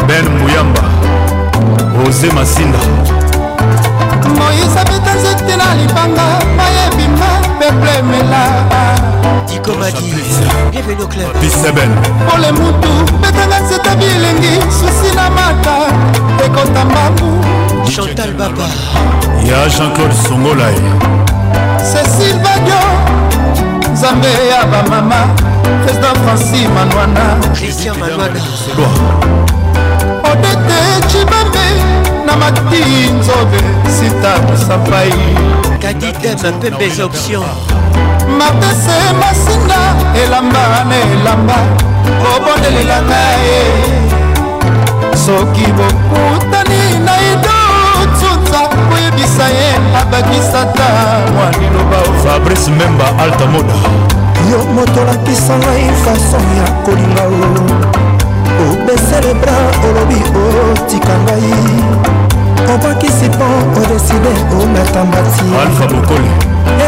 ben 0.07 0.29
muyamba 0.29 0.83
oze 2.09 2.31
masinda 2.33 2.79
moise 4.37 4.79
abeta 4.81 5.15
nzete 5.15 5.57
na 5.57 5.75
libanga 5.75 6.23
mayebi 6.57 7.02
peuple 7.63 8.03
mela 8.03 8.43
dikomadi 9.47 10.13
bienvenue 10.73 11.03
au 11.05 11.07
club 11.07 11.33
bisabel 11.41 11.89
pole 12.29 12.53
mutu 12.59 12.95
betanga 13.23 13.59
nzeta 13.63 13.95
bilengi 14.01 14.55
susi 14.79 15.15
na 15.17 15.31
mata 15.31 15.77
ekota 16.45 16.85
mbabu 16.85 17.29
chantal 17.95 18.33
baba 18.39 18.69
ya 19.51 19.69
jean-claude 19.69 20.17
songolai 20.29 20.79
cécile 21.91 22.39
badio 22.45 22.83
nzambe 23.93 24.31
ya 24.53 24.65
bamama 24.67 25.21
président 25.87 26.17
francis 26.25 26.67
manwana 26.75 27.25
christian 27.55 27.97
manwana 28.03 28.41
odete 30.31 30.79
cibambe 31.11 31.67
na 32.27 32.33
mati 32.43 33.13
nzobe 33.19 33.61
sita 33.99 34.33
mosafai 34.47 35.72
kaditema 35.83 36.49
mpe 36.57 36.69
mpeza 36.75 37.03
option 37.09 37.43
mapese 38.39 38.97
masinga 39.21 39.81
elamba 40.25 40.65
na 40.89 40.97
elamba 41.13 41.57
obondelelaka 42.35 43.21
ye 43.47 43.61
soki 45.25 45.67
bokutani 45.77 46.81
na 47.07 47.15
idotuta 47.31 48.61
koyebisa 48.91 49.47
ye 49.59 49.71
abakisata 50.01 50.87
mwa 51.35 51.47
liloba 51.61 52.01
fabrice 52.25 52.71
memba 52.79 53.07
alta 53.23 53.47
moda 53.53 53.75
yo 54.51 54.59
moto 54.75 54.97
olakisa 55.03 55.55
ngai 55.61 55.87
fason 56.05 56.47
ya 56.59 56.67
kolinga 56.85 57.25
o 58.63 58.65
obesele 58.75 59.33
bra 59.41 59.57
olobi 59.87 60.21
otika 60.39 61.19
ngai 61.25 61.55
obakisi 62.71 63.29
mpo 63.29 63.45
odeside 63.81 64.33
ongatambatialfa 64.63 65.87
bokoli 65.87 66.31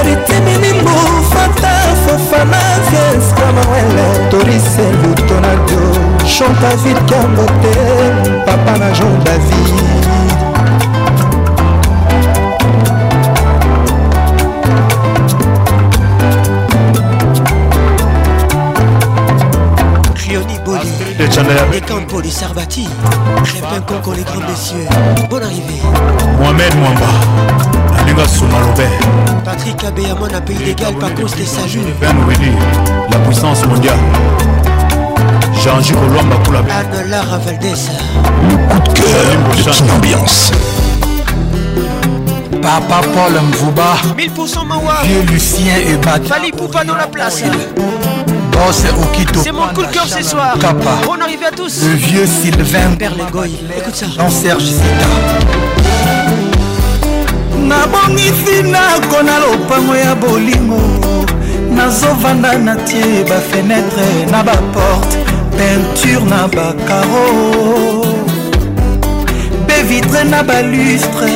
eritiminimu 0.00 0.88
fata 1.32 1.70
fofana 2.04 2.62
vieskamawele 2.90 4.30
torise 4.30 4.86
lutonadio 5.02 6.02
chantavid 6.38 6.96
kambote 7.10 7.74
papa 8.46 8.78
na 8.78 8.90
jean 8.90 9.24
david 9.24 10.04
de 21.18 21.26
campos, 21.26 21.72
Les 21.72 21.80
Campo 21.80 22.22
de 22.22 22.28
Sarbati. 22.30 22.88
Crépin 23.44 23.80
Coco, 23.86 24.12
les 24.14 24.22
grands 24.24 24.46
messieurs. 24.48 24.86
Bonne 25.28 25.44
arrivée. 25.44 25.80
Mohamed 26.40 26.74
Mwamba. 26.76 28.00
Alinga 28.00 28.26
Souma 28.28 28.56
Patrick 29.44 29.82
Abeyamon 29.84 30.20
mon 30.30 30.40
pays 30.40 30.56
d'égal 30.56 30.94
par 30.94 31.14
cause 31.14 31.34
des 31.36 31.46
sages. 31.46 31.78
Ben 32.00 32.14
La 33.10 33.18
puissance 33.18 33.64
mondiale. 33.66 33.98
Jean-Jules 35.62 35.96
Colomba 35.96 36.36
pour 36.42 36.52
la 36.52 36.60
Anne 36.60 37.10
Lara 37.10 37.38
Valdez. 37.38 37.70
Le 38.48 38.56
coup 38.68 38.80
de 38.88 38.92
cœur 38.94 39.56
de 39.66 39.72
son 39.72 39.88
Ambiance. 39.90 40.52
Papa 42.60 43.00
Paul 43.02 43.40
Mvuba, 43.50 43.94
1000% 44.16 44.66
Mawa. 44.66 45.02
Vieux 45.04 45.22
Lucien 45.32 45.74
Ebat. 45.92 46.18
Fali 46.26 46.50
Poupa 46.50 46.82
dans 46.84 46.96
la 46.96 47.06
place. 47.06 47.42
Oh, 47.78 47.82
Oh, 48.56 48.70
c'est 48.70 48.90
Okito. 48.90 49.40
C'est 49.42 49.50
mon 49.52 49.66
coup 49.74 49.82
de 49.82 49.90
cœur 49.90 50.06
ce 50.06 50.22
soir. 50.22 50.56
Kappa. 50.60 50.90
On 51.08 51.20
arrive 51.20 51.42
à 51.46 51.50
tous. 51.50 51.82
Le 51.82 51.94
vieux 51.96 52.24
Sylvain. 52.26 52.94
Père 52.96 53.12
Legoy. 53.16 53.50
Écoute 53.76 53.96
ça. 53.96 54.06
Non, 54.16 54.30
Serge 54.30 54.62
Sita. 54.68 55.08
nabongisi 57.62 58.62
nakona 58.70 59.38
lopango 59.42 59.94
ya 59.94 60.14
bolingo 60.14 60.76
nazovanda 61.70 62.58
na 62.58 62.76
tie 62.84 63.24
bafenetre 63.24 64.26
na 64.30 64.42
baporte 64.42 65.16
peinture 65.56 66.24
na 66.28 66.46
bacaro 66.46 68.04
mpe 69.62 69.82
vitre 69.88 70.24
na 70.30 70.42
balustre 70.42 71.32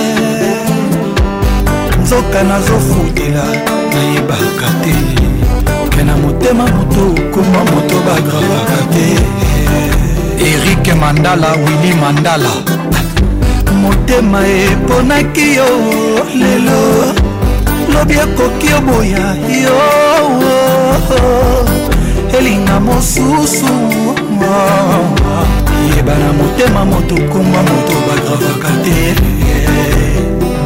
nzoka 2.03 2.43
nazofutela 2.43 3.47
nayebaka 3.95 4.69
te 4.83 4.93
me 5.99 6.05
na 6.05 6.17
motema 6.17 6.65
moto 6.65 7.11
okoma 7.19 7.65
moto 7.73 7.97
bagravaka 8.07 8.79
te 8.93 9.05
erik 10.49 10.87
mandala 11.01 11.51
wili 11.63 11.95
mandala 12.03 12.51
motema 13.83 14.41
eponaki 14.47 15.47
yo 15.59 15.69
lelo 16.41 16.79
lobi 17.93 18.15
ekoki 18.25 18.69
oboya 18.79 19.25
yo 19.65 19.79
elinga 22.39 22.81
mosusu 22.81 23.73
yeba 25.97 26.15
na 26.23 26.29
motema 26.39 26.85
moto 26.85 27.15
okoma 27.15 27.61
moto 27.71 27.95
bagravaka 28.09 28.71
te 28.85 28.99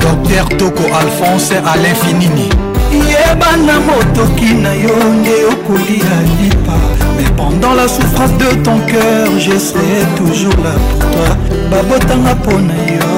dr 0.02 0.46
toko 0.58 0.82
alphonse 1.00 1.54
alain 1.72 1.94
finini 1.94 2.71
yebana 3.00 3.80
motoki 3.80 4.54
na 4.54 4.72
yo 4.74 4.96
nde 4.96 5.44
okolia 5.52 6.14
lipa 6.40 6.78
mais 7.16 7.30
pendant 7.36 7.74
la 7.74 7.88
souffrance 7.88 8.32
de 8.38 8.62
ton 8.62 8.78
cœur 8.86 9.28
je 9.38 9.56
serai 9.58 10.02
toujours 10.16 10.52
là 10.64 10.72
pour 11.00 11.10
toi 11.10 11.36
babotanga 11.70 12.34
mpo 12.34 12.52
na 12.58 12.74
yo 12.94 13.12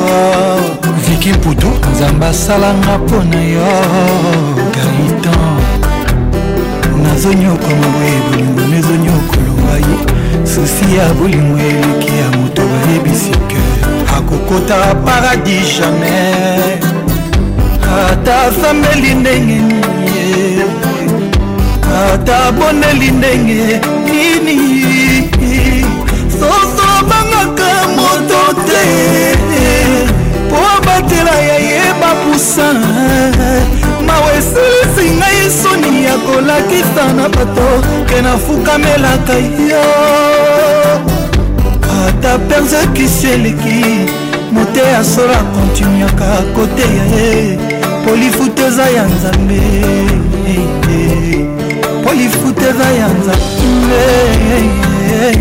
viki 1.08 1.32
mputu 1.32 1.66
nzambe 1.92 2.26
asalanga 2.26 2.98
mpo 2.98 3.16
na 3.32 3.42
yo 3.42 3.72
garitan 4.74 5.56
nazonyokoma 7.02 7.86
boye 7.94 8.18
bolingo 8.26 8.64
nezonyokolonga 8.72 9.74
ye 9.86 9.96
susi 10.46 10.96
ya 10.96 11.06
bolingo 11.18 11.58
eleki 11.58 12.12
ya 12.22 12.36
moto 12.38 12.62
bayebisi 12.70 13.30
ke 13.30 13.58
akokota 14.16 14.76
paradis 15.04 15.66
jamais 15.80 16.93
atasambeli 18.00 19.14
ndenge 19.14 19.54
nie 19.62 20.64
ataboneli 22.12 23.10
ndenge 23.10 23.80
nini 24.08 24.58
soso 26.30 27.04
bangaka 27.08 27.68
moto 27.96 28.40
te 28.66 28.84
po 30.50 30.60
batela 30.86 31.34
ya 31.40 31.58
yeba 31.58 32.10
pusa 32.24 32.72
mawa 34.06 34.28
esilisi 34.38 35.16
ngai 35.16 35.50
soni 35.62 36.04
ya 36.04 36.16
kolakisa 36.26 37.04
na 37.16 37.28
bato 37.28 37.68
ke 38.08 38.22
nafukamelaka 38.22 39.36
yo 39.70 39.84
ata 42.06 42.38
persekisi 42.38 43.26
eleki 43.26 43.84
mote 44.52 44.80
ya 44.80 45.04
sola 45.04 45.36
kontinuaka 45.54 46.32
kote 46.54 46.82
ya 46.82 47.04
ye 47.16 47.73
polifute 48.06 48.62
eza 48.66 48.90
ya 48.90 49.04
nzambe 49.06 49.54
eh, 50.48 50.58
eh. 50.58 50.60
polifute 52.04 52.68
eza 52.68 52.84
ya 52.90 53.08
nzambe 53.08 54.04
eh, 55.30 55.36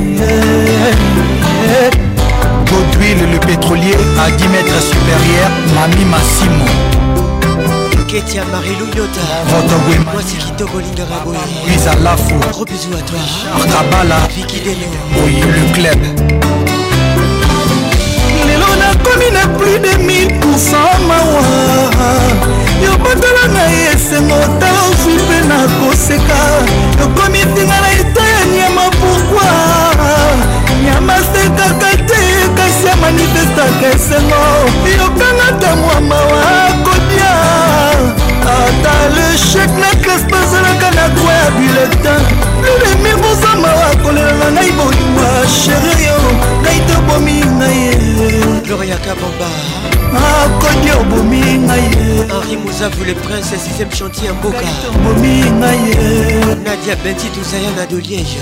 godwil 2.71 3.19
le 3.31 3.37
pétrolier 3.39 3.95
à 4.23 4.25
10 4.31 4.49
mètres 4.55 4.81
supérieur 4.91 5.49
mami 5.75 6.05
masimo 6.13 6.67
keti 8.07 8.37
ya 8.37 8.43
marilou 8.45 8.87
yota 8.97 9.23
motogwemwasi 9.49 10.35
kitoko 10.45 10.77
olingaka 10.77 11.17
boye 11.25 11.39
luisa 11.67 11.93
lafou 12.05 12.37
gros 12.51 12.65
bisou 12.69 12.93
à 12.99 13.01
toi 13.07 13.19
ardabala 13.55 14.17
vikidelo 14.35 14.89
oyi 15.25 15.35
le 15.55 15.63
club 15.75 16.01
nakomi 18.79 19.29
na 19.31 19.43
plus 19.57 19.79
de 19.81 19.91
1000 19.97 20.39
pourcent 20.41 20.97
mawa 21.07 21.43
yo 22.83 22.91
batala 23.03 23.45
na 23.53 23.63
ye 23.71 23.91
esengo 23.93 24.39
ta 24.59 24.69
ozwi 24.89 25.13
mpe 25.25 25.37
nakoseka 25.49 26.39
yokomi 26.99 27.39
ntinga 27.49 27.77
na 27.83 27.89
eta 28.01 28.23
ya 28.35 28.41
nyama 28.55 28.85
pourkui 28.99 29.51
nyama 30.85 31.15
sekaka 31.31 31.91
te 32.09 32.21
kasi 32.57 32.83
ya 32.87 32.95
manifestaka 33.01 33.85
esengo 33.95 34.43
yokanga 34.99 35.47
tamwa 35.61 35.95
mawa 36.09 36.82
atale 38.59 39.37
shek 39.37 39.69
na 39.81 39.89
klase 40.03 40.25
bazalaka 40.31 40.91
na 40.91 41.09
kwa 41.19 41.33
ya 41.33 41.51
biletin 41.51 42.21
lulemi 42.65 43.13
bozama 43.21 43.67
akolelanga 43.91 44.47
ngai 44.53 44.71
boywa 44.77 45.29
sheri 45.59 46.03
yo 46.09 46.19
ngai 46.61 46.79
tobomi 46.89 47.37
ngai 47.57 47.79
gloriaka 48.67 49.13
bamba 49.19 49.49
akoki 50.29 50.91
obomi 51.01 51.41
ngai 51.67 51.85
henri 52.29 52.57
mozavu 52.63 53.01
le 53.09 53.13
prince 53.23 53.51
ya 53.55 53.59
6ème 53.65 53.91
chantier 53.97 54.25
ya 54.27 54.33
mboka 54.37 54.65
obomi 54.97 55.35
ngai 55.59 55.83
nadia 56.65 56.95
benti 57.03 57.27
tozayana 57.35 57.83
de 57.91 57.97
liège 58.05 58.39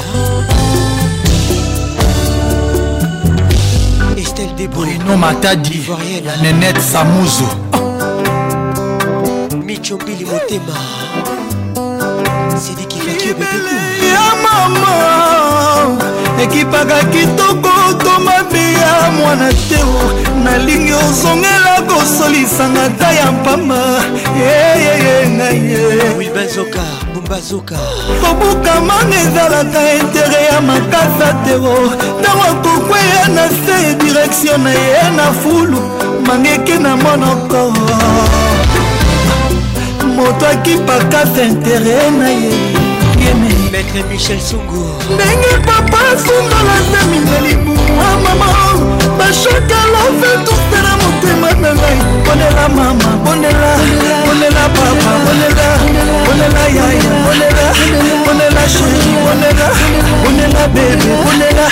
estelle 4.21 4.53
debono 4.57 5.17
matadi 5.25 5.81
nenete 6.43 6.81
samuzo 6.91 7.70
etiombili 9.81 10.25
motema 10.25 10.77
sidikifakiobebeya 12.67 14.21
mama 14.43 14.95
ekipaka 16.43 17.03
kitoko 17.03 17.93
tomabe 18.03 18.73
ya 18.73 19.11
mwana 19.11 19.53
teo 19.53 20.01
nalingi 20.43 20.93
ozongela 20.93 21.81
kosolisanga 21.87 22.89
ta 22.99 23.11
ya 23.11 23.31
mpama 23.31 23.79
eyeye 24.37 25.29
ngayewibazoka 25.35 26.83
bumbazoka 27.13 27.79
kobukamanga 28.21 29.17
ezalaka 29.25 29.93
intere 29.99 30.41
ya 30.51 30.61
makasa 30.61 31.27
teo 31.45 31.75
ntango 32.19 32.43
akokweya 32.51 33.27
na 33.35 33.43
se 33.49 33.93
direktio 34.03 34.57
na 34.57 34.71
ye 34.73 35.01
na 35.17 35.31
fulu 35.41 35.81
mangeke 36.27 36.77
na 36.77 36.95
monoko 36.97 37.61
moto 40.11 40.45
akipaka 40.47 41.23
vintere 41.33 41.97
na 42.19 42.29
ye 42.29 42.51
maître 43.71 44.03
michel 44.11 44.39
sungu 44.39 44.83
ndenge 45.15 45.51
papa 45.65 45.99
sundola 46.23 46.75
na 46.93 47.01
mindelibu 47.11 47.75
a 48.07 48.09
mama 48.23 48.47
bashakalavetustera 49.17 50.91
motema 51.01 51.49
na 51.61 51.69
ngai 51.77 51.97
bonela 52.25 52.65
mama 52.75 53.09
bonela 53.23 53.71
bonela 54.25 54.63
papa 54.75 55.11
bonela 55.23 55.67
bonela 56.25 56.63
yaya 56.75 57.11
bonela 57.25 57.65
bonela 58.25 58.63
sheri 58.67 59.13
bonela 59.23 59.67
bonela 60.23 60.67
bebe 60.73 61.11
bonela 61.23 61.67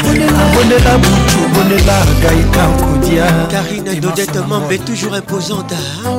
bonela 0.56 0.94
butu 1.03 1.40
bonela 1.53 1.98
gaikakodia 2.24 3.24
karine 3.52 3.95
dodetement 3.99 4.61
mais 4.70 4.78
toujours 4.80 5.14
imposante 5.18 5.74
hein? 5.76 6.18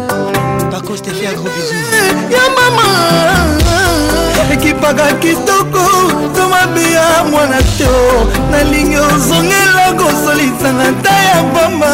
Marco 0.80 0.94
je 0.96 1.02
te 1.02 1.10
fais 1.12 1.26
un 1.26 1.34
gros 1.34 1.44
bisou 1.44 1.74
eh, 1.92 2.32
ya 2.32 2.40
mama 2.56 4.54
ekipaka 4.54 5.12
kitoko 5.20 5.82
tomabeya 6.34 7.06
mwana 7.30 7.56
te 7.76 7.84
nalingi 8.50 8.96
ozongela 8.96 9.92
kosolisanga 9.98 10.88
ta 11.04 11.10
ya 11.28 11.42
pamba 11.52 11.86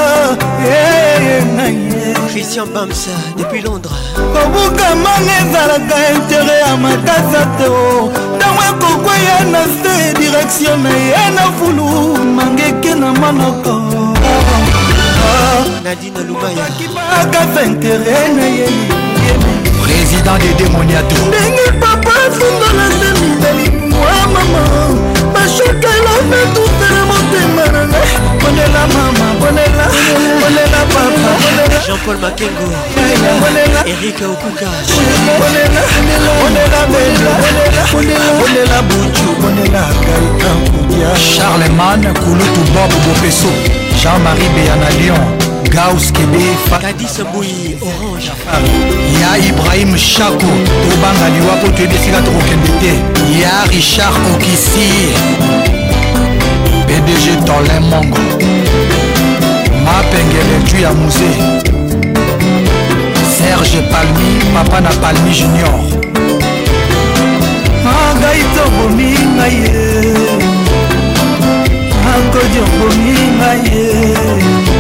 eh, 0.64 2.14
christian 2.32 2.68
bamsa 2.74 3.10
depuis 3.36 3.62
londres 3.64 3.92
kobukama 4.32 5.10
ezalaka 5.40 5.96
intere 6.14 6.58
ya 6.66 6.76
makasa 6.76 7.40
te 7.58 7.66
ntango 8.36 8.62
ekokweya 8.70 9.36
na 9.52 9.60
se 9.78 10.14
direktio 10.18 10.76
na 10.76 10.90
ye 10.90 11.30
na 11.34 11.44
fulu 11.58 12.24
mangeke 12.36 12.94
na 12.94 13.12
monoko 13.20 14.15
nadine 15.84 16.20
lumayakipaka 16.28 17.40
vintere 17.46 18.28
na 18.36 18.44
ye 18.56 18.66
président 19.84 20.36
de 20.42 20.64
démoniato 20.64 21.16
ndenge 21.28 21.64
papa 21.80 22.12
afundola 22.28 22.84
nde 22.96 23.20
mindeli 23.20 23.90
mwa 23.90 24.26
mama 24.34 24.62
bashoka 25.34 25.88
elome 25.98 26.40
tutela 26.54 27.00
motema 27.08 27.66
na 27.72 27.80
nga 27.88 28.00
bonela 28.40 28.82
mama 28.94 29.26
bonela 29.40 29.84
bonela 30.40 30.80
papa 30.94 31.84
jean-paul 31.86 32.18
makengo 32.18 32.68
erika 33.92 34.24
okuka 34.28 34.70
bonela 38.38 38.82
bucu 38.82 39.28
bonela 39.40 39.82
kaikankuya 40.04 41.10
charlemagne 41.36 42.08
kulutu 42.20 42.60
bob 42.74 42.90
bopeso 43.04 43.48
jean-marie 44.02 44.48
beyana 44.48 44.90
lion 44.90 45.45
gaus 45.70 46.12
kebekadis 46.14 47.18
boyi 47.34 47.76
orange 47.82 48.30
ya 49.20 49.30
ibrahim 49.38 49.97
shako 49.98 50.51
tobanga 50.90 51.26
liwa 51.34 51.56
mpo 51.56 51.68
toyebi 51.74 51.94
esika 51.94 52.20
tokokende 52.22 52.68
te 52.80 52.93
ya 53.40 53.64
richard 53.70 54.16
okisi 54.34 54.88
pdg 56.86 57.24
tolin 57.47 57.82
mongo 57.90 58.18
mapengele 59.84 60.56
tu 60.70 60.76
ya 60.82 60.90
muse 60.93 61.30
serge 63.38 63.82
palmi 63.90 64.38
papa 64.55 64.80
na 64.80 64.90
palmi 65.02 65.32
junior 65.34 65.80
ngai 68.20 68.43
tobomi 68.56 69.10
ngai 69.36 69.55
ye 69.62 69.74
ankodi 72.14 72.59
obomi 72.66 73.12
ngai 73.38 73.60
ye 73.68 74.76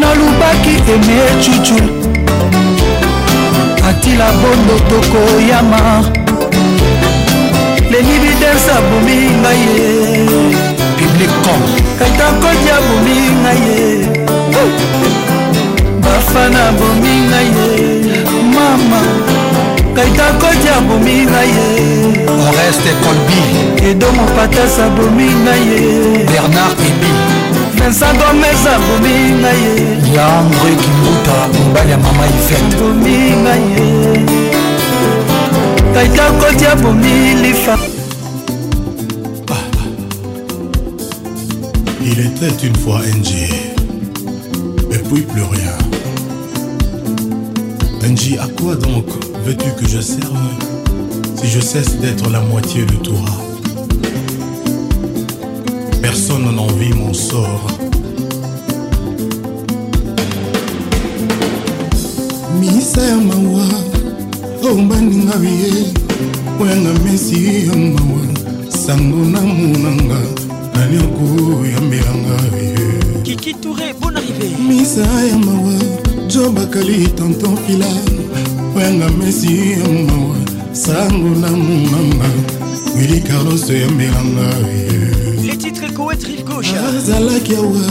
nalubaki 0.00 0.74
eme 0.94 1.18
cucu 1.42 1.78
atila 3.88 4.28
bondo 4.40 4.76
tokoyama 4.90 5.82
leli 7.90 8.16
bidense 8.22 8.70
abomi 8.78 9.18
ngai 9.42 9.62
ye 9.76 9.88
publicom 10.98 11.60
kaitankoti 11.98 12.68
abomi 12.78 13.16
ngai 13.42 13.60
ye 13.70 13.88
bafana 16.04 16.60
abomi 16.74 17.14
ngai 17.30 17.48
ye 17.58 17.72
mama 18.54 19.00
kaitakoti 19.96 20.66
abomi 20.78 21.16
ngai 21.32 21.50
ye 21.58 21.66
oreste 22.46 22.90
colbi 23.04 23.40
edo 23.88 24.08
mopatasa 24.18 24.82
abomi 24.88 25.28
ngai 25.44 25.62
ye 25.70 25.80
bernard 26.32 26.78
ebi 26.90 27.10
Il 27.90 27.94
était 27.94 28.18
une 42.66 42.76
fois 42.76 43.00
NJ, 43.18 43.32
et 44.90 44.98
puis 44.98 45.22
plus 45.22 45.40
rien. 45.40 45.72
NJ, 48.10 48.34
à 48.34 48.48
quoi 48.60 48.74
donc 48.74 49.06
veux-tu 49.46 49.60
que 49.82 49.88
je 49.88 50.00
serve 50.02 50.20
si 51.42 51.48
je 51.48 51.60
cesse 51.60 51.96
d'être 52.00 52.28
la 52.30 52.40
moitié 52.40 52.82
de 52.84 52.96
toi 52.96 53.14
Personne 56.02 56.54
n'en 56.54 56.66
vit 56.68 56.92
mon 56.94 57.12
sort 57.14 57.77
ya 63.08 63.16
mawa 63.26 63.66
ombaninga 64.72 65.36
ye 65.44 65.68
oyanga 66.60 66.92
mesi 67.04 67.36
ya 67.66 67.76
mawa 67.76 68.22
sango 68.84 69.20
na 69.32 69.40
munanga 69.40 70.20
nani 70.74 70.96
okoyambelanga 71.06 72.36
ye 72.60 73.22
kikitoure 73.22 73.86
bon 74.00 74.14
arrivé 74.20 74.46
misa 74.68 75.06
ya 75.30 75.38
mawa 75.38 75.74
jo 76.30 76.50
bakali 76.50 77.08
tonton 77.16 77.56
fila 77.64 77.88
oyanga 78.76 79.08
mesi 79.18 79.50
ya 79.80 79.88
mawa 80.08 80.36
sango 80.72 81.30
na 81.42 81.50
munanga 81.50 82.30
wili 82.96 83.20
carlos 83.20 83.70
oyambelanga 83.70 84.46
ye 84.68 84.86
les 85.46 85.56
titres 85.62 85.92
coetril 85.96 86.42
gauche 86.48 86.76
azalaki 86.78 87.56
awa 87.56 87.84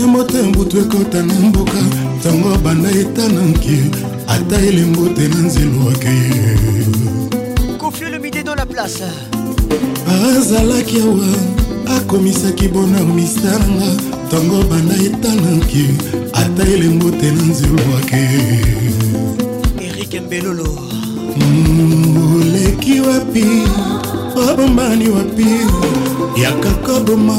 ya 0.00 0.06
motembutu 0.06 0.78
ekota 0.80 1.22
na 1.22 1.34
mboka 1.40 1.80
ntango 2.16 2.56
banda 2.64 2.90
etana 2.90 3.40
nkie 3.42 4.07
ata 4.28 4.60
elengo 4.60 5.08
te 5.16 5.28
na 5.28 5.36
nzelo 5.36 5.88
akeye 5.90 6.52
confie 7.78 8.08
le 8.12 8.18
midi 8.18 8.42
dans 8.44 8.54
la 8.54 8.66
place 8.66 9.04
azalaki 10.06 11.00
awa 11.00 11.28
akomisaki 11.96 12.68
bona 12.68 12.98
misananga 13.16 13.88
ntango 14.26 14.58
banda 14.70 14.94
etalaki 15.06 15.84
ata 16.40 16.62
elengo 16.74 17.10
te 17.20 17.28
na 17.36 17.42
nzelo 17.50 17.82
akeye 17.98 18.60
erik 19.86 20.12
mbelolo 20.26 20.70
oleki 22.38 23.00
wapi 23.00 23.46
obombani 24.44 25.08
wapi 25.16 25.48
yaka 26.42 26.70
koboma 26.86 27.36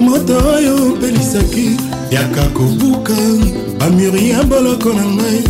moto 0.00 0.34
oyo 0.56 0.74
opelisaki 0.90 1.66
yaka 2.10 2.44
kobuka 2.56 3.16
bamuri 3.78 4.30
ya 4.30 4.42
boloko 4.44 4.88
na 4.92 5.04
ngai 5.14 5.42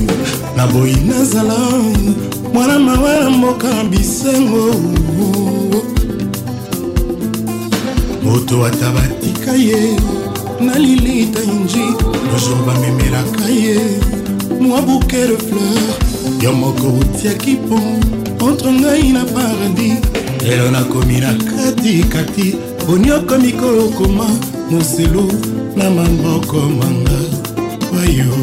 naboyi 0.58 0.96
nazala 0.96 1.56
mwana 2.54 2.78
mawa 2.78 3.10
ya 3.14 3.30
mboka 3.30 3.84
bisengo 3.84 4.74
moto 8.24 8.66
ata 8.66 8.90
batika 8.90 9.52
ye 9.52 9.96
na 10.60 10.78
lilita 10.78 11.38
inji 11.42 11.84
toujours 11.98 12.64
bamemelaka 12.66 13.44
ye 13.48 13.78
mwa 14.60 14.82
bouke 14.82 15.26
de 15.26 15.36
fleur 15.36 15.94
yo 16.42 16.52
moko 16.52 16.86
otiaki 17.00 17.50
mpo 17.64 17.78
entre 18.48 18.72
ngai 18.72 19.12
na 19.12 19.24
paradis 19.24 19.96
lelo 20.46 20.70
nakomi 20.70 21.20
na 21.20 21.32
katikati 21.34 22.54
poni 22.86 23.10
okomi 23.10 23.52
kolokoma 23.52 24.26
moselu 24.70 25.32
na 25.76 25.90
maboko 25.90 26.56
manga 26.60 27.18
wayo 27.94 28.34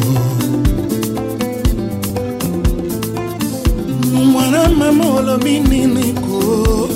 mininiko 5.52 6.88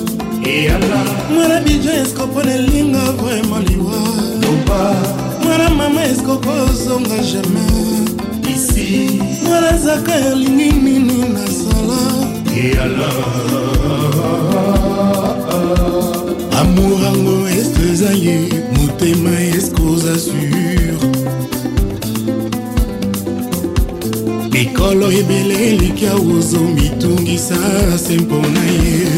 mwana 1.34 1.60
bijo 1.60 1.90
eskopo 1.92 2.42
lelinga 2.42 2.98
vraimen 2.98 3.68
liwa 3.68 4.02
mwana 5.42 5.70
mama 5.70 6.04
eskopo 6.04 6.50
ozonga 6.50 7.16
jamai 7.18 9.08
mwana 9.48 9.78
zaka 9.78 10.14
elingi 10.14 10.72
nini 10.72 11.26
nasala 11.32 11.98
amour 16.60 17.00
yango 17.02 17.48
eske 17.48 17.82
eza 17.92 18.12
ye 18.12 18.38
motema 18.76 19.40
eske 19.40 19.82
oza 19.92 20.18
sur 20.18 20.99
mikolo 24.80 25.06
ebele 25.12 25.54
elikya 25.68 26.12
ozomitungisa 26.36 27.54
se 28.08 28.16
mpo 28.16 28.36
na 28.54 28.60
ye 28.60 29.10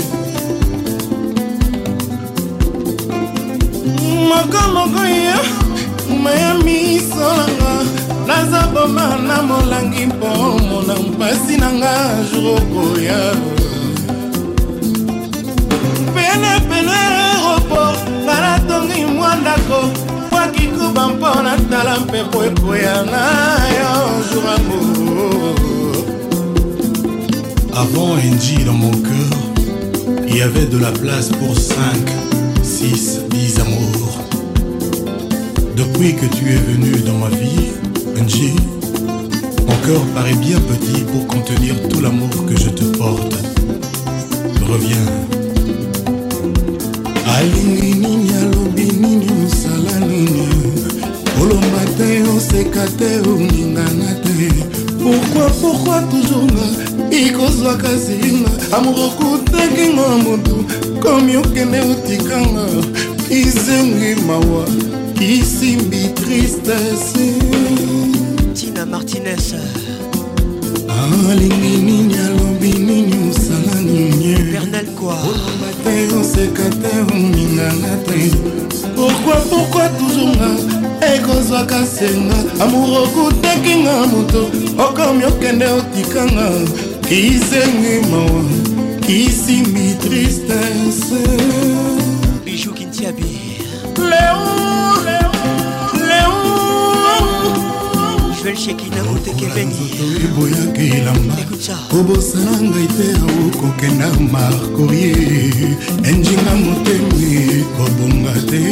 mokomoko 4.28 5.02
ye 5.05 5.34
maya 6.22 6.55
misolanga 6.64 7.70
naza 8.26 8.60
boma 8.74 9.06
na 9.26 9.43
molangi 9.43 10.06
mpo 10.06 10.30
mona 10.68 10.94
mpasi 11.09 11.56
na 11.60 11.68
nga 11.78 11.94
jour 12.32 12.59
okoya 12.59 13.18
pene 16.14 16.51
pene 16.68 16.93
aéroport 16.93 17.98
ngana 18.24 18.52
tongi 18.68 19.05
mwa 19.05 19.36
ndako 19.36 19.80
bwakikuba 20.30 21.02
mpo 21.09 21.43
natala 21.47 22.01
mpepo 22.01 22.39
ekoya 22.44 23.02
na 23.10 23.24
yo 23.78 23.93
jour 24.30 24.47
amour 24.56 25.01
Avant 27.82 28.14
NG 28.16 28.64
dans 28.64 28.74
mon 28.74 28.92
cœur, 28.92 30.14
il 30.28 30.36
y 30.36 30.40
avait 30.42 30.66
de 30.66 30.78
la 30.78 30.92
place 30.92 31.30
pour 31.30 31.52
5, 31.59 31.74
6, 32.62 33.22
10 33.28 33.59
amours. 33.59 34.18
Depuis 35.76 36.14
que 36.14 36.26
tu 36.26 36.44
es 36.52 36.60
venu 36.74 36.92
dans 37.04 37.14
ma 37.18 37.28
vie, 37.30 37.72
NG, 38.16 38.54
mon 39.66 39.74
cœur 39.84 40.00
paraît 40.14 40.34
bien 40.34 40.60
petit 40.60 41.00
pour 41.10 41.26
contenir 41.26 41.74
tout 41.90 42.00
l'amour 42.00 42.30
que 42.46 42.56
je 42.56 42.68
te 42.70 42.84
porte. 42.96 43.34
Reviens. 44.70 45.12
Alini, 47.34 47.94
nini 47.94 48.30
alobi 48.36 48.92
nini 48.96 49.26
nini 53.56 54.26
te 54.26 54.61
pourkui 55.02 55.54
pourkui 55.60 56.00
toujours 56.20 56.44
nga 56.52 56.66
ekozwaka 57.22 57.90
zinga 58.04 58.50
amoko 58.76 59.02
okutaki 59.08 59.84
nga 59.94 60.16
motu 60.24 60.56
komi 61.02 61.36
okende 61.42 61.80
otikanga 61.92 62.64
izengi 63.40 64.12
mawa 64.28 64.64
isimbi 65.34 66.02
tristese 66.20 67.26
tina 68.56 68.82
martinez 68.92 69.48
alingi 71.02 71.76
nini 71.86 72.31
esenga 81.93 82.35
amour 82.64 82.98
okutakinga 83.05 83.93
moto 84.12 84.51
okomi 84.85 85.24
okende 85.24 85.66
otikanga 85.66 86.48
kisengi 87.09 87.94
mawa 88.10 88.44
kisimi 89.06 89.94
tristese 90.01 91.24
bijou 92.44 92.73
kintiabi 92.74 93.40
leo 94.10 94.44
joel 98.43 98.56
shekina 98.56 99.02
otekebeniboyaki 99.14 100.85
elamba 100.98 101.35
kobosana 101.90 102.52
ngai 102.69 102.89
te 102.97 103.06
okokenda 103.44 104.09
markorie 104.32 105.51
enjinga 106.09 106.52
motemi 106.64 107.35
kobonga 107.77 108.35
te 108.51 108.62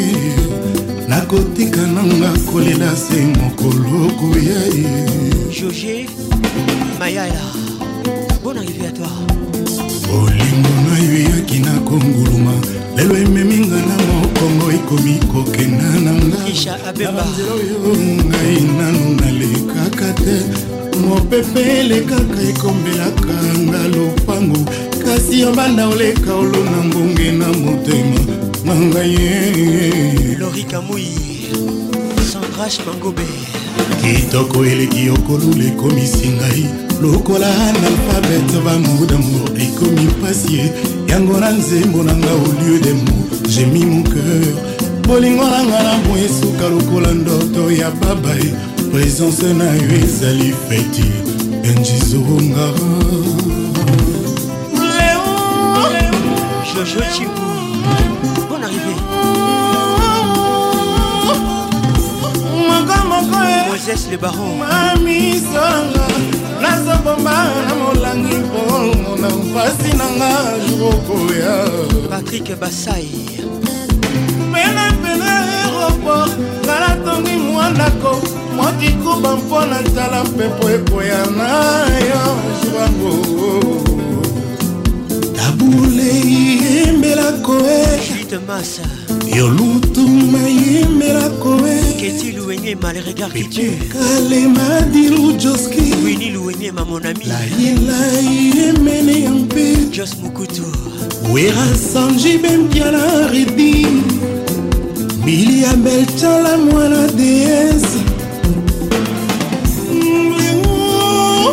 nakotika 1.11 1.81
nanga 1.81 2.31
kolela 2.53 2.97
se 2.97 3.21
mokolo 3.37 4.11
koya 4.19 4.61
ye 4.79 5.05
joge 5.51 6.07
mayala 7.01 7.47
bon 8.45 8.57
arrivé 8.59 8.87
à 8.87 8.91
toi 8.93 9.11
bolingo 10.07 10.75
na 10.89 10.97
yo 11.05 11.17
eyaki 11.23 11.59
na 11.67 11.73
konguluma 11.89 12.55
lelo 12.97 13.15
ememinga 13.27 13.79
na 13.91 13.97
mokongo 14.09 14.67
ekomi 14.77 15.15
kokenda 15.33 15.89
na 16.05 16.13
ngaabanzela 16.13 17.53
oyo 17.59 17.77
ngai 18.27 18.61
nanu 18.79 19.07
nalekaka 19.21 20.09
te 20.23 20.35
mopepe 21.09 21.61
elekaka 21.81 22.39
ekombelaka 22.51 23.35
nga 23.67 23.81
lopango 23.95 24.61
kasi 25.05 25.35
yo 25.43 25.51
banda 25.57 25.89
oleka 25.93 26.31
olona 26.43 26.79
ngonge 26.89 27.29
na 27.41 27.47
motema 27.63 28.40
mangaye 28.65 30.35
lorika 30.39 30.81
moi 30.81 31.07
sandrash 32.33 32.79
mangobe 32.87 33.23
kitoko 34.03 34.65
eleki 34.67 35.11
okolula 35.11 35.65
ekomisi 35.65 36.29
ngai 36.29 36.67
lokola 37.03 37.47
analphabet 37.47 38.51
bango 38.65 39.07
damour 39.07 39.51
ekomi 39.63 40.07
pasie 40.23 40.73
yango 41.09 41.39
na 41.41 41.51
nzembo 41.51 42.03
na 42.03 42.15
nga 42.17 42.31
au 42.33 42.53
lieu 42.65 42.81
de 42.81 42.93
mo 42.93 43.13
jemi 43.49 43.85
moceur 43.87 44.47
bolingo 45.09 45.45
na 45.45 45.65
nga 45.67 45.83
na 45.83 45.95
bo 46.05 46.17
esuka 46.19 46.69
lokola 46.69 47.13
ndoto 47.13 47.71
ya 47.73 47.91
babae 47.91 48.51
présence 48.93 49.53
na 49.55 49.65
yo 49.75 50.05
ezali 50.05 50.53
feti 50.69 51.09
enjizongara 51.65 52.75
jojo 56.75 57.03
cimu 57.17 57.40
princesse 63.91 64.09
le 64.11 64.17
baron 64.17 64.57
mamisanga 64.59 66.07
nazobomba 66.61 67.45
na 67.67 67.75
molangi 67.81 68.37
mpona 68.47 69.29
mpasi 69.35 69.93
na 70.01 70.07
nga 70.17 70.33
jokoya 70.65 71.57
patrik 72.11 72.59
basai 72.61 73.11
penapena 74.53 75.33
aéroport 75.45 76.33
nalatongi 76.67 77.37
mwa 77.37 77.71
ndako 77.71 78.21
mokikuba 78.57 79.37
mpona 79.37 79.77
tala 79.95 80.25
mpepo 80.25 80.71
ekoya 80.71 81.27
na 81.39 81.49
yo 82.11 82.25
jwango 82.63 83.15
tabulei 85.37 86.61
embelako 86.89 87.55
e 87.77 87.81
yolutuma 89.37 90.43
yembelako 90.67 91.53
e 91.67 92.40
Louenye 92.51 92.75
Malrega 92.75 93.29
Ritu 93.29 93.61
Kalema 93.93 94.81
Diru 94.91 95.39
Joski 95.39 95.95
Winnie 96.05 96.33
Louenye 96.33 96.73
ma 96.73 96.85
mon 96.85 96.97
ami 96.99 97.25
Laila 97.25 98.81
Mene 98.81 99.21
Yampe 99.23 99.93
Jos 99.93 100.17
Mukutu 100.21 100.65
Wera 101.33 101.65
Sanji 101.77 102.39
Bembiala 102.39 103.29
Redi 103.31 103.87
Milia 105.25 105.75
Beltala 105.77 106.59
Mwana 106.59 107.07
Déesse 107.13 107.99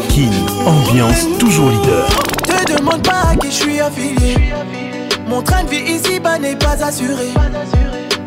Kin, 0.09 0.31
ambiance 0.65 1.27
toujours 1.37 1.69
leader 1.69 2.07
Te 2.41 2.73
demande 2.73 3.03
pas 3.03 3.33
à 3.33 3.35
qui 3.35 3.47
je 3.51 3.53
suis 3.53 3.79
affilié 3.79 4.33
Mon 5.29 5.43
train 5.43 5.63
de 5.63 5.69
vie 5.69 5.91
ici-bas 5.91 6.39
n'est 6.39 6.55
pas 6.55 6.83
assuré 6.83 7.27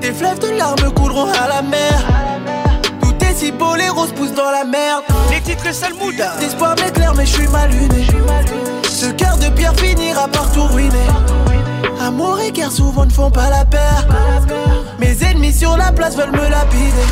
Tes 0.01 0.12
fleuves 0.12 0.38
de 0.38 0.56
larmes 0.56 0.94
couleront 0.94 1.26
à 1.32 1.48
la 1.48 1.62
mer 1.62 2.06
les 3.78 3.89
roses 3.89 4.12
poussent 4.12 4.35
dans 4.35 4.51
la 4.51 4.64
merde. 4.64 5.02
Les 5.31 5.40
titres 5.40 5.72
Salmouda. 5.72 6.32
L'espoir 6.40 6.74
m'éclaire, 6.77 7.14
mais 7.16 7.27
je 7.27 7.32
suis 7.35 7.48
mal 7.48 7.70
luné. 7.70 8.06
Ce 8.89 9.06
cœur 9.06 9.36
de 9.39 9.48
pierre 9.51 9.74
finira 9.77 10.28
par 10.28 10.51
tout 10.52 10.64
ruiner. 10.64 10.90
Amour 12.01 12.40
et 12.40 12.51
guerre 12.52 12.72
souvent 12.72 13.05
ne 13.06 13.10
font 13.12 13.31
pas 13.31 13.51
la 13.51 13.64
paire. 13.64 14.06
Mes 14.98 15.22
ennemis 15.24 15.52
sur 15.56 15.77
la 15.77 15.93
place 15.93 16.16
veulent 16.16 16.32
me 16.32 16.48
lapider. 16.48 17.06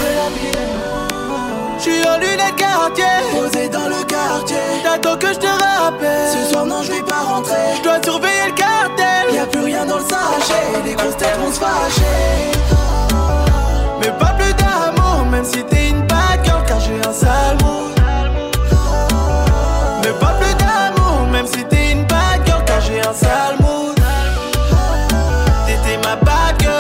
Je 1.79 1.83
suis 1.83 2.05
en 2.09 2.19
lunettes 2.19 2.57
quartier, 2.57 3.05
posé 3.33 3.69
dans 3.69 3.89
le 3.89 4.03
quartier. 4.05 4.57
T'attends 4.83 5.17
que 5.17 5.29
je 5.29 5.39
te 5.39 5.47
rappelle. 5.47 6.29
Ce 6.33 6.53
soir, 6.53 6.67
non, 6.67 6.83
je 6.83 6.93
vais 6.93 7.03
pas 7.03 7.23
rentrer. 7.29 7.55
Je 7.79 7.83
dois 7.83 8.03
surveiller 8.03 8.47
le 8.47 8.53
cartel. 8.55 9.35
Y 9.35 9.39
a 9.39 9.47
plus 9.47 9.61
rien 9.61 9.85
dans 9.87 9.99
le 9.99 10.05
sachet. 10.05 10.83
Les 10.85 10.95
grosses 10.95 11.15
vont 11.41 11.53
se 11.53 11.61
fâcher. 11.61 12.49
Mais 14.01 14.11
pas 14.19 14.33
plus 14.39 14.53
d'amour, 14.55 15.27
même 15.31 15.45
si 15.45 15.63
t'es 15.65 15.91
une 15.91 15.98
sale 17.29 17.59
Ne 20.05 20.13
pas 20.19 20.33
plus 20.41 20.55
d'amour, 20.55 21.27
même 21.31 21.47
si 21.47 21.65
t'es 21.65 21.93
une 21.93 22.05
bad 22.05 22.41
girl, 22.47 22.63
car 22.65 22.81
j'ai 22.81 23.01
un 23.01 23.13
sale 23.13 23.57
mood. 23.61 23.97
T'étais 25.67 25.99
ma 26.05 26.17
bad 26.17 26.55
girl. 26.61 26.79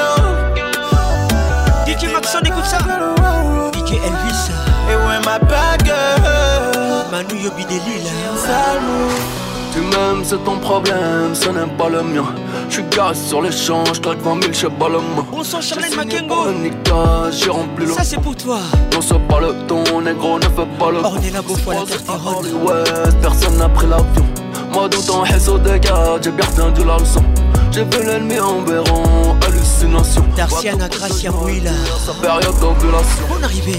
DJ 1.87 2.13
Maxon, 2.13 2.39
écoute 2.45 2.65
ça. 2.65 2.79
DJ 2.79 3.93
Elvis. 3.93 4.51
Et 4.91 4.97
ouais, 4.97 5.25
ma 5.25 5.39
bad 5.39 5.85
girl. 5.85 7.05
Manu 7.11 7.39
Yobi 7.43 7.65
Delila. 7.65 8.11
Sale 8.47 8.81
mood. 8.81 9.48
Tu 9.81 9.85
m'aimes, 9.97 10.25
c'est 10.25 10.43
ton 10.45 10.57
problème, 10.59 11.33
ce 11.35 11.49
n'est 11.51 11.73
pas 11.79 11.89
le 11.89 12.03
mien. 12.03 12.25
J'suis 12.69 12.83
garé 12.93 13.15
sur 13.15 13.41
les 13.41 13.53
champs, 13.53 13.85
j'claque 13.95 14.19
20 14.23 14.41
000 14.43 14.53
chez 14.53 14.69
Baloma. 14.69 15.25
Bonsoir 15.31 15.63
Charlène 15.63 15.95
Makengo. 15.95 16.35
J'ai 17.31 17.49
rempli 17.51 17.87
le. 17.87 17.93
Ça 17.93 18.03
c'est 18.03 18.21
pour 18.21 18.35
toi. 18.35 18.59
Non, 18.93 19.01
c'est 19.01 19.21
pas 19.29 19.39
le 19.39 19.55
ton, 19.69 19.85
négro, 20.01 20.37
ne 20.37 20.43
fais 20.47 20.67
pas 20.81 20.91
le. 20.91 20.99
On 21.07 21.21
est 21.21 21.31
la 21.31 21.43
beau 21.43 21.55
fois 21.55 21.75
la 21.75 21.85
terre 21.85 23.13
personne 23.23 23.57
n'a 23.59 23.69
pris 23.69 23.87
l'avion. 23.87 24.27
Moi, 24.73 24.89
dans 24.89 25.01
ton 25.01 25.21
réseau 25.21 25.59
de 25.59 25.77
garde, 25.77 26.25
j'ai 26.25 26.33
bien 26.33 26.45
retenu 26.47 26.85
la 26.85 26.97
leçon. 26.99 27.23
J'ai 27.71 27.85
vu 27.85 28.05
l'ennemi 28.05 28.41
en 28.41 28.61
béron, 28.63 29.37
hallucination. 29.47 30.25
Darciana, 30.37 30.89
Gracia, 30.89 31.31
Mouila. 31.31 31.71
Sa 32.05 32.15
période 32.15 32.55
d'ovulation. 32.61 33.27
Bonne 33.31 33.45
arrivée. 33.45 33.79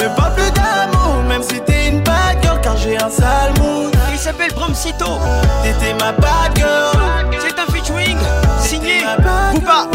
Mais 0.00 0.14
pas 0.16 0.30
plus 0.30 0.50
d'amour, 0.52 1.22
même 1.28 1.42
si 1.42 1.60
t'es 1.60 1.88
une 1.88 2.00
bad 2.04 2.38
girl, 2.42 2.60
car 2.62 2.76
j'ai 2.76 2.96
un 2.96 3.10
sale 3.10 3.52
mood. 3.58 3.92
Il 4.12 4.18
s'appelle 4.18 4.52
Bromsito. 4.54 5.18
T'étais 5.64 5.94
ma 5.94 6.12
bad 6.12 6.56
girl. 6.56 7.40
C'est 7.40 7.58
un 7.58 7.94
wing, 7.96 8.18
signé 8.62 9.02
ou 9.54 9.60
pas. 9.60 9.88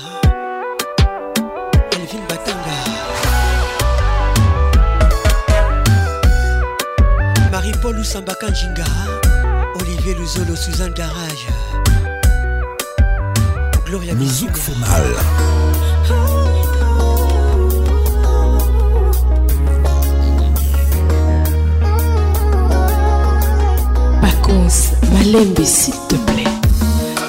Elvin 1.93 2.25
Batanga. 2.29 2.81
Marie-Paul 7.53 7.99
ou 7.99 8.05
Samba 8.05 8.35
Kanjinga 8.37 8.83
Olivier 9.79 10.15
Luzolo, 10.15 10.57
Suzanne 10.57 10.95
Garage. 10.95 11.49
Gloria 13.97 14.15
Le 14.15 14.27
zouk 14.27 14.57
fait 14.57 14.73
mal. 14.81 15.05
Malembe, 25.13 25.65
s'il 25.65 25.95
te 26.09 26.17
plaît. 26.17 26.45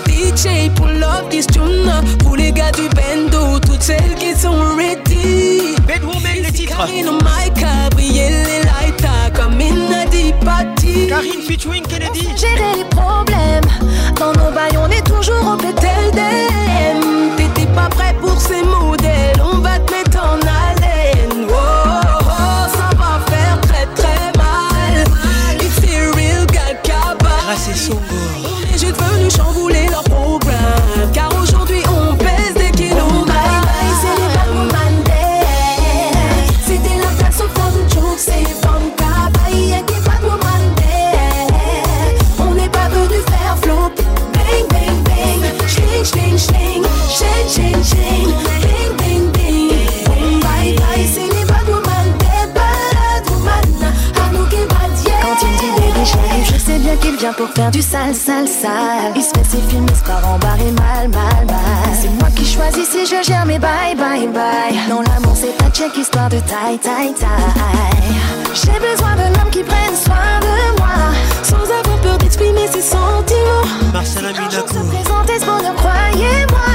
DJ 0.07 0.71
pour 0.73 0.87
Love 0.87 2.17
pour 2.19 2.35
les 2.35 2.51
gars 2.51 2.71
du 2.71 2.83
bando, 2.95 3.59
toutes 3.59 3.83
celles 3.83 4.15
qui 4.17 4.35
sont 4.35 4.59
ready. 4.75 5.75
Bedwoman 5.87 6.34
titre. 10.09 11.07
Karine 11.07 11.41
featuring 11.41 11.83
Kennedy. 11.83 12.27
Gérer 12.37 12.75
les 12.77 12.85
problèmes. 12.85 13.69
Dans 14.19 14.31
nos 14.33 14.51
bails, 14.51 14.77
on 14.77 14.89
est 14.89 15.05
toujours 15.05 15.45
au 15.45 15.55
d'm. 15.57 17.01
T'étais 17.37 17.67
pas 17.73 17.87
prêt 17.89 18.15
pour 18.21 18.39
ces 18.39 18.63
mots 18.63 18.95
pour 57.33 57.49
faire 57.49 57.71
du 57.71 57.81
sale, 57.81 58.13
sale, 58.13 58.47
sale. 58.47 59.13
Il 59.15 59.21
se 59.21 59.29
fait 59.29 59.43
ses 59.57 59.61
films, 59.69 59.85
il 59.89 59.95
se 59.95 60.03
croit 60.03 60.21
en 60.25 60.37
barre 60.37 60.57
mal, 60.77 61.07
mal, 61.09 61.45
mal. 61.45 61.95
C'est 61.99 62.09
moi 62.19 62.29
qui 62.35 62.45
choisis 62.45 62.87
si 62.89 63.05
je 63.05 63.23
gère 63.23 63.45
mes 63.45 63.57
bye, 63.59 63.95
bye, 63.95 64.27
bye. 64.27 64.77
Non, 64.89 65.01
l'amour 65.01 65.35
c'est 65.35 65.55
un 65.65 65.69
check 65.71 65.95
histoire 65.97 66.29
de 66.29 66.37
taille, 66.39 66.77
taille, 66.79 67.13
taille. 67.13 68.11
J'ai 68.53 68.77
besoin 68.79 69.15
d'un 69.15 69.39
homme 69.41 69.49
qui 69.51 69.63
prenne 69.63 69.95
soin 69.95 70.39
de 70.41 70.77
moi, 70.79 71.11
sans 71.43 71.57
avoir 71.63 71.97
peur 72.01 72.17
d'exprimer 72.19 72.67
ses 72.67 72.81
sentiments. 72.81 73.69
Marcel 73.93 74.25
Aminakou. 74.25 74.45
un 74.47 74.51
jour 74.51 74.69
se 74.69 74.73
présentait 74.97 75.39
ce 75.39 75.45
bonheur, 75.45 75.75
croyez-moi. 75.75 76.74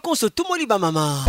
qu'on 0.00 0.14
se 0.14 0.26
tout 0.26 0.44
mon 0.48 0.78
maman. 0.78 1.24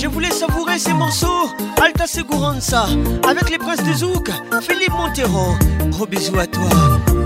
Je 0.00 0.06
voulais 0.08 0.30
savourer 0.30 0.78
ces 0.78 0.94
morceaux 0.94 1.50
Alta 1.82 2.06
Seguranza 2.06 2.86
Avec 3.28 3.50
les 3.50 3.58
princes 3.58 3.82
de 3.84 3.92
Zouk 3.92 4.30
Philippe 4.62 4.92
Montero 4.96 5.54
Gros 5.90 6.06
bisous 6.06 6.38
à 6.38 6.46
toi 6.46 6.70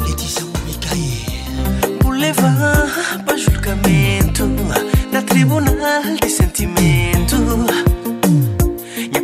Laetitia 0.09 0.43
Mikaï 0.66 1.26
Pour 2.01 2.12
les 2.12 2.32
vins 2.32 2.86
Pas 3.26 3.36
julgamento 3.36 4.47
Na 5.12 5.20
tribunal 5.22 5.64
a 5.80 6.01
un 6.05 6.16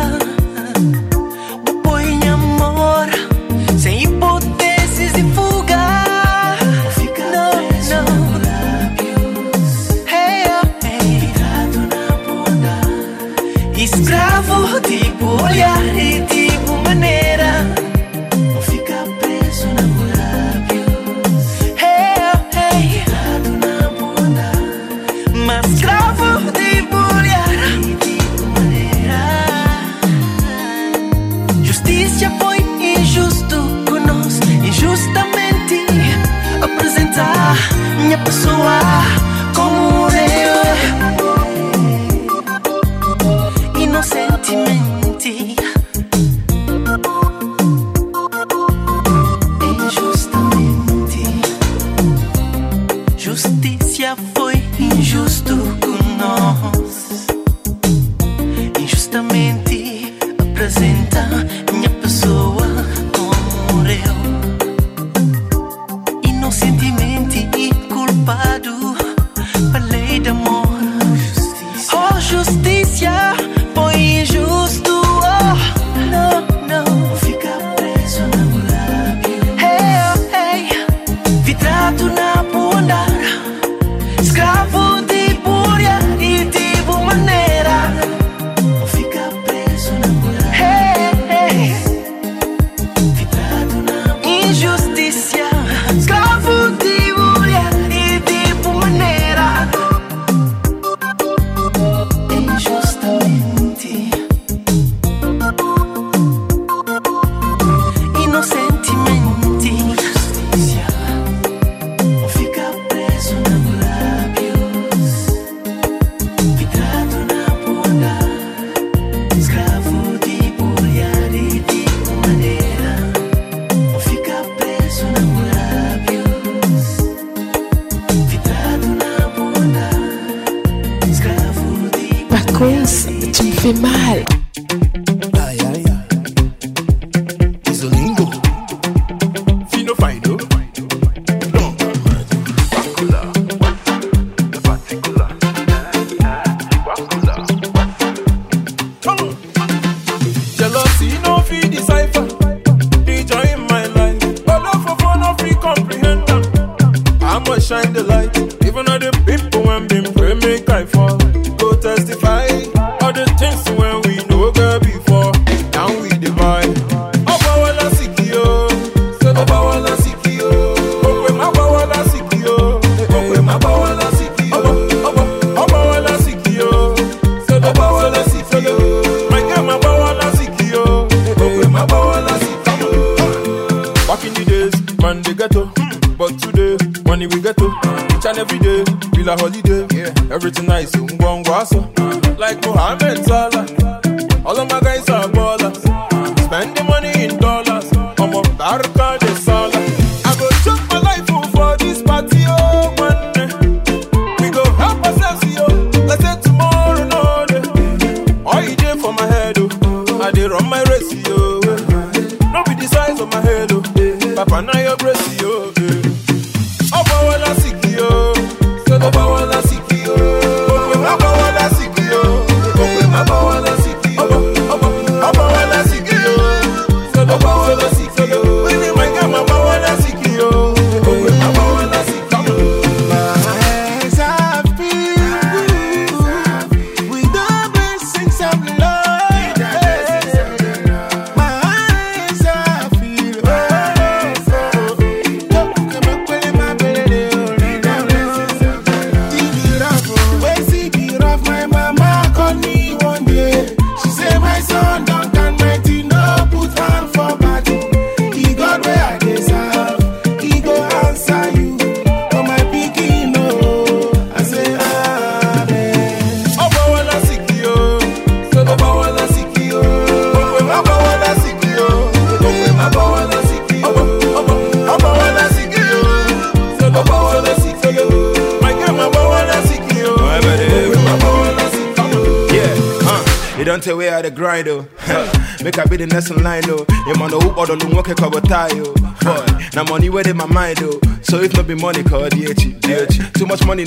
down 0.09 0.40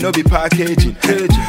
no 0.05 0.12
be 0.12 0.22
packaging 0.22 0.93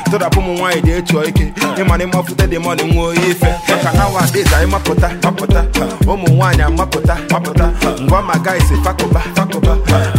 thought 0.07 0.23
I 0.23 0.29
put 0.29 0.39
my 0.39 0.55
wine 0.61 0.81
dey 0.87 0.97
ike 0.99 1.53
ịma 1.77 1.97
na 1.97 2.05
ịmafute 2.05 2.47
dị 2.51 2.59
mọni 2.59 2.83
nwa 2.83 3.05
oyi 3.05 3.17
ife 3.17 3.47
maka 3.69 3.97
nowadays 3.97 4.53
anyị 4.53 4.71
mapụta 4.71 5.09
mapụta 5.23 5.63
ụmụ 6.05 6.27
nwaanyị 6.29 6.61
amapụta 6.63 7.17
mapụta 7.31 7.69
ngwa 8.01 8.21
ma 8.21 8.33
guys 8.45 8.63
fakụba 8.85 9.19
fakụba 9.35 9.71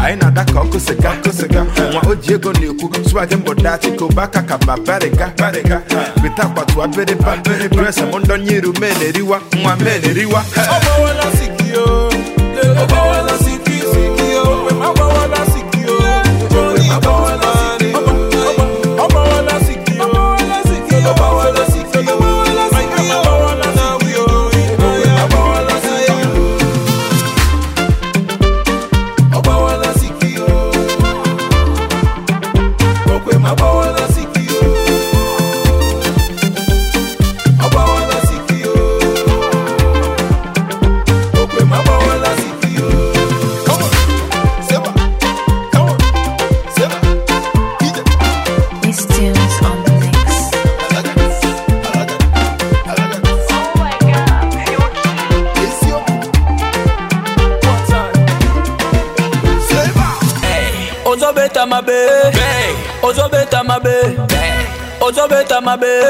anyị 0.05 0.17
na-ada 0.21 0.45
ka 0.45 0.61
ọkụ 0.61 0.79
sịga 0.81 1.11
sịga 1.39 1.63
nwa 1.93 2.03
oji 2.11 2.33
ego 2.35 2.53
na-ekwu 2.53 2.87
swag 3.11 3.31
mbụ 3.41 3.55
dachi 3.55 3.91
ka 3.91 4.05
ụba 4.05 4.29
mee 8.81 8.91
na-eriwa 8.97 9.41
nwa 9.63 9.77
mee 9.77 9.85
na-eriwa 10.01 10.43
my 65.67 65.75
bed. 65.75 66.06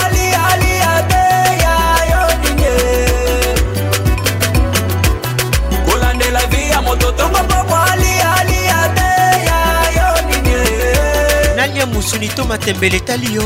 sunito 12.06 12.44
matembele 12.44 12.96
etali 13.02 13.34
yo 13.34 13.42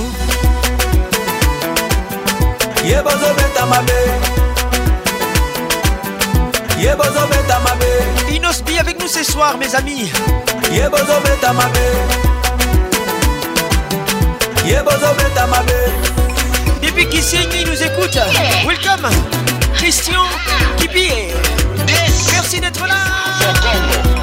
ye 2.85 3.03
bozobeta 3.07 3.67
mabe 3.67 4.01
ye 6.79 6.95
bozobeta 6.97 7.59
mabe 7.65 7.91
inos 8.37 8.63
bi 8.63 8.79
avec 8.79 8.99
nous 9.01 9.09
ce 9.09 9.25
soir 9.25 9.57
mes 9.57 9.75
amis 9.77 10.13
ye 10.75 10.85
bozobeta 10.93 11.53
mabe 11.55 11.87
ye 14.69 14.83
bozobeta 14.83 15.47
mabe 15.47 15.79
depuis 16.83 17.07
kisengi 17.09 17.65
nous 17.65 17.83
écoute 17.83 18.21
welcome 18.67 19.09
christian 19.75 20.27
kibie 20.77 21.33
merci 22.27 22.61
d'être 22.61 22.87
là 22.87 23.01
Son 23.41 23.63
combo. 23.65 24.20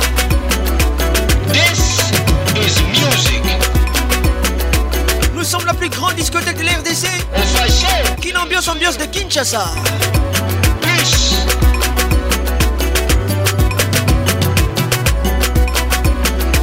plus 5.80 5.90
grande 5.90 6.16
discothèque 6.16 6.58
de 6.58 6.64
l'RDC 6.64 7.06
RDC. 7.36 8.22
Kin 8.22 8.36
ambiance, 8.42 8.68
ambiance 8.68 8.98
de 8.98 9.06
Kinshasa. 9.06 9.66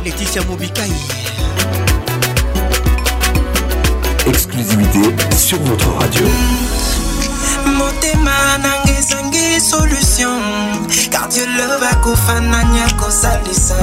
Laetitia 0.05 0.43
Mobikai. 0.45 0.91
Exclusivité 4.27 5.01
sur 5.37 5.61
votre 5.63 5.89
radio. 6.01 6.25
motema 7.67 8.59
nanga 8.63 8.93
ezangi 8.99 9.61
solution 9.61 10.41
kardiolobe 11.11 11.87
akofana 11.91 12.63
nyako 12.65 13.11
salisa 13.11 13.77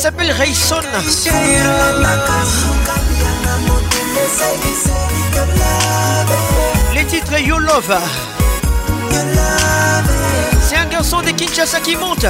s'appelle 0.00 0.32
Rayson. 0.32 0.76
Les 6.94 7.04
titres 7.04 7.38
You 7.38 7.58
Love. 7.58 7.98
C'est 10.66 10.76
un 10.76 10.86
garçon 10.86 11.20
de 11.20 11.30
Kinshasa 11.32 11.80
qui 11.80 11.96
monte. 11.96 12.24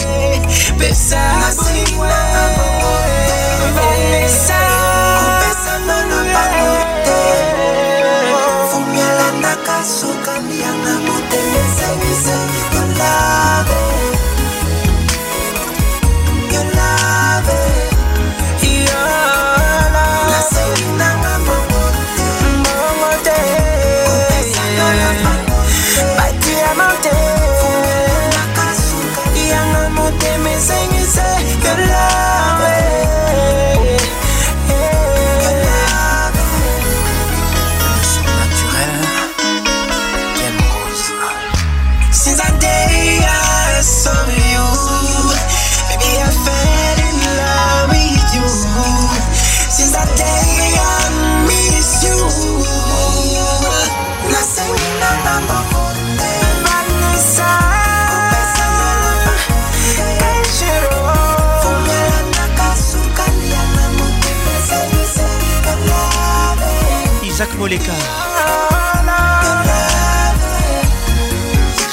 Koleka 67.68 67.92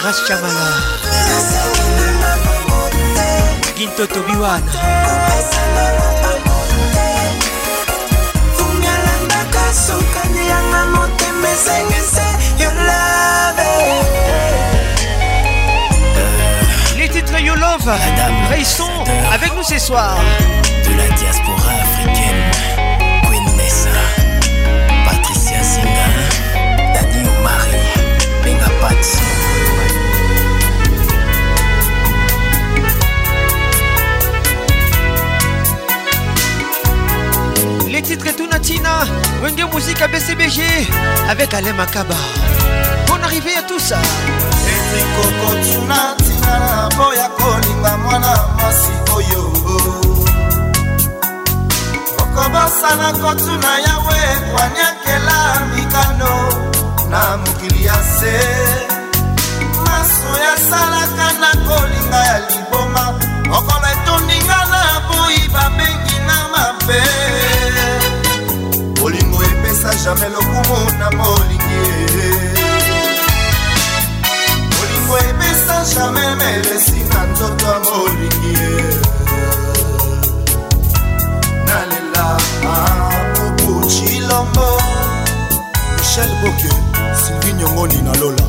Grace 0.02 0.22
Chavala 0.26 0.68
Ginto 3.76 4.08
Tobiwana 4.08 4.72
fungalandaka 8.56 9.64
sokani 9.84 10.48
yanga 10.50 10.82
motema 10.96 11.48
esengese 11.52 12.26
yo 12.60 12.72
love 12.72 13.68
les 16.98 17.10
titres 17.10 17.42
You 17.42 17.56
Love 17.56 17.86
Madame, 17.86 18.48
Réissons 18.50 19.04
avec 19.34 19.54
nous 19.58 19.64
ce 19.64 19.78
soir. 19.78 20.16
De 20.88 20.96
la 20.98 21.10
diaspora 21.18 21.85
titre 38.06 38.28
Tuna 38.36 38.60
Tina, 38.60 39.00
Wenge 39.42 39.66
Musique 39.74 40.00
à 40.00 40.08
BCBG 40.08 40.62
avec 41.28 41.52
Alain 41.56 41.74
Makaba. 41.74 42.14
Bonne 43.08 43.24
arrivée 43.24 43.58
à 43.58 43.64
tous. 43.64 43.80
ça. 43.80 43.98
ekokoko 45.00 45.50
tuna 45.66 46.14
ntina 46.16 46.54
na 46.60 46.90
boya 46.96 47.28
kolinga 47.38 47.98
mwana 47.98 48.34
mwasi 48.58 48.94
oyo 49.16 49.44
okobosana 52.22 53.08
kotuna 53.14 53.72
yawe 53.86 54.20
kwaniakela 54.52 55.40
mikano 55.76 56.34
na 57.10 57.38
mokili 57.38 57.86
ya 57.86 57.94
se 58.16 58.38
maso 59.86 60.32
yasalaka 60.46 61.28
na 61.42 61.50
kolinga 61.68 62.24
ya 62.26 62.38
liboma 62.40 63.14
mokolo 63.50 63.88
etundinga 63.94 64.58
na 64.72 64.84
boyi 65.08 65.50
babengi 65.54 66.18
na 66.28 66.38
mabe 66.52 67.25
jamais 70.06 70.30
lokumu 70.30 71.00
na 71.00 71.10
molingi 71.18 71.82
molingo 74.72 75.18
ebesa 75.18 75.78
jamais 75.96 76.38
melesi 76.38 77.04
na 77.14 77.24
nzoto 77.26 77.66
ya 77.66 77.80
molingi 77.80 78.54
nalela 81.66 82.38
mobucilombo 83.38 84.68
michel 85.98 86.30
boke 86.42 86.70
silvi 87.24 87.54
nyongoni 87.54 88.02
na 88.02 88.14
lola 88.16 88.44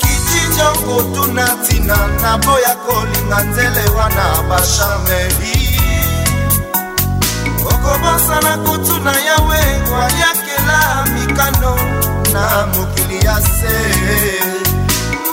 kitijokotuna 0.00 1.54
ntina 1.54 1.96
naboya 2.22 2.74
kolinga 2.76 3.40
nzele 3.44 3.90
wana 3.96 4.42
bashameri 4.48 5.63
kobosana 7.84 8.58
kutu 8.58 8.98
na 9.04 9.12
yawe 9.28 9.60
wayakela 9.92 11.04
mikano 11.14 11.74
na 12.32 12.66
mokili 12.66 13.16
ya 13.26 13.36
se 13.54 13.76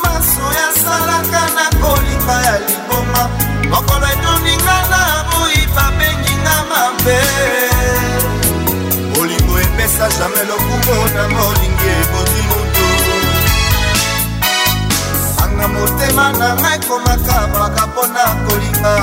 maso 0.03 0.45
yasalaka 0.59 1.41
na 1.55 1.63
kolimba 1.81 2.33
ya 2.43 2.59
liboma 2.59 3.21
mokolo 3.69 4.07
etoninga 4.13 4.77
na 4.91 5.01
boyi 5.29 5.61
babenginga 5.75 6.55
mabe 6.71 7.19
bolingo 9.15 9.59
epesa 9.61 10.09
jamai 10.17 10.45
lokumo 10.49 10.95
na 11.15 11.23
molingi 11.35 11.87
eboti 12.01 12.41
moto 12.49 12.85
anga 15.43 15.67
motema 15.67 16.25
na 16.39 16.49
ngai 16.61 16.79
komaka 16.87 17.37
baka 17.53 17.81
mpo 17.87 18.03
na 18.15 18.23
kolinga 18.45 18.93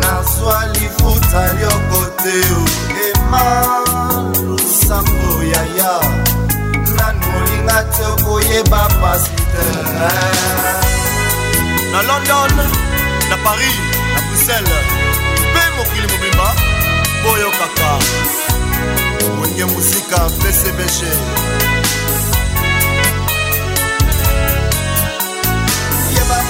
nazwa 0.00 0.64
lifuta 0.72 1.42
lioko 1.58 2.09
mateo 2.20 2.60
emalusambo 3.02 5.28
yaya 5.42 5.92
nanu 6.96 7.26
olinga 7.36 7.78
te 7.92 8.04
okoyeba 8.06 8.82
pasi 9.00 9.30
te 9.52 9.64
na 11.92 12.00
london 12.02 12.52
na 13.30 13.36
paris 13.44 13.78
na 14.14 14.18
bruxelles 14.20 14.84
mpe 15.52 15.60
mokili 15.76 16.06
mobimba 16.12 16.48
boyokaka 17.22 17.90
onye 19.42 19.64
mosika 19.64 20.18
pcbg 20.38 20.98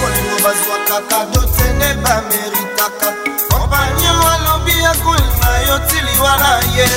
kolingo 0.01 0.35
bazwakaka 0.45 1.19
dotene 1.33 1.87
bameritaka 2.03 3.07
kompanio 3.49 4.13
alobi 4.33 4.73
akolinga 4.93 5.49
yo 5.67 5.75
tili 5.89 6.15
wana 6.23 6.51
ye 6.75 6.87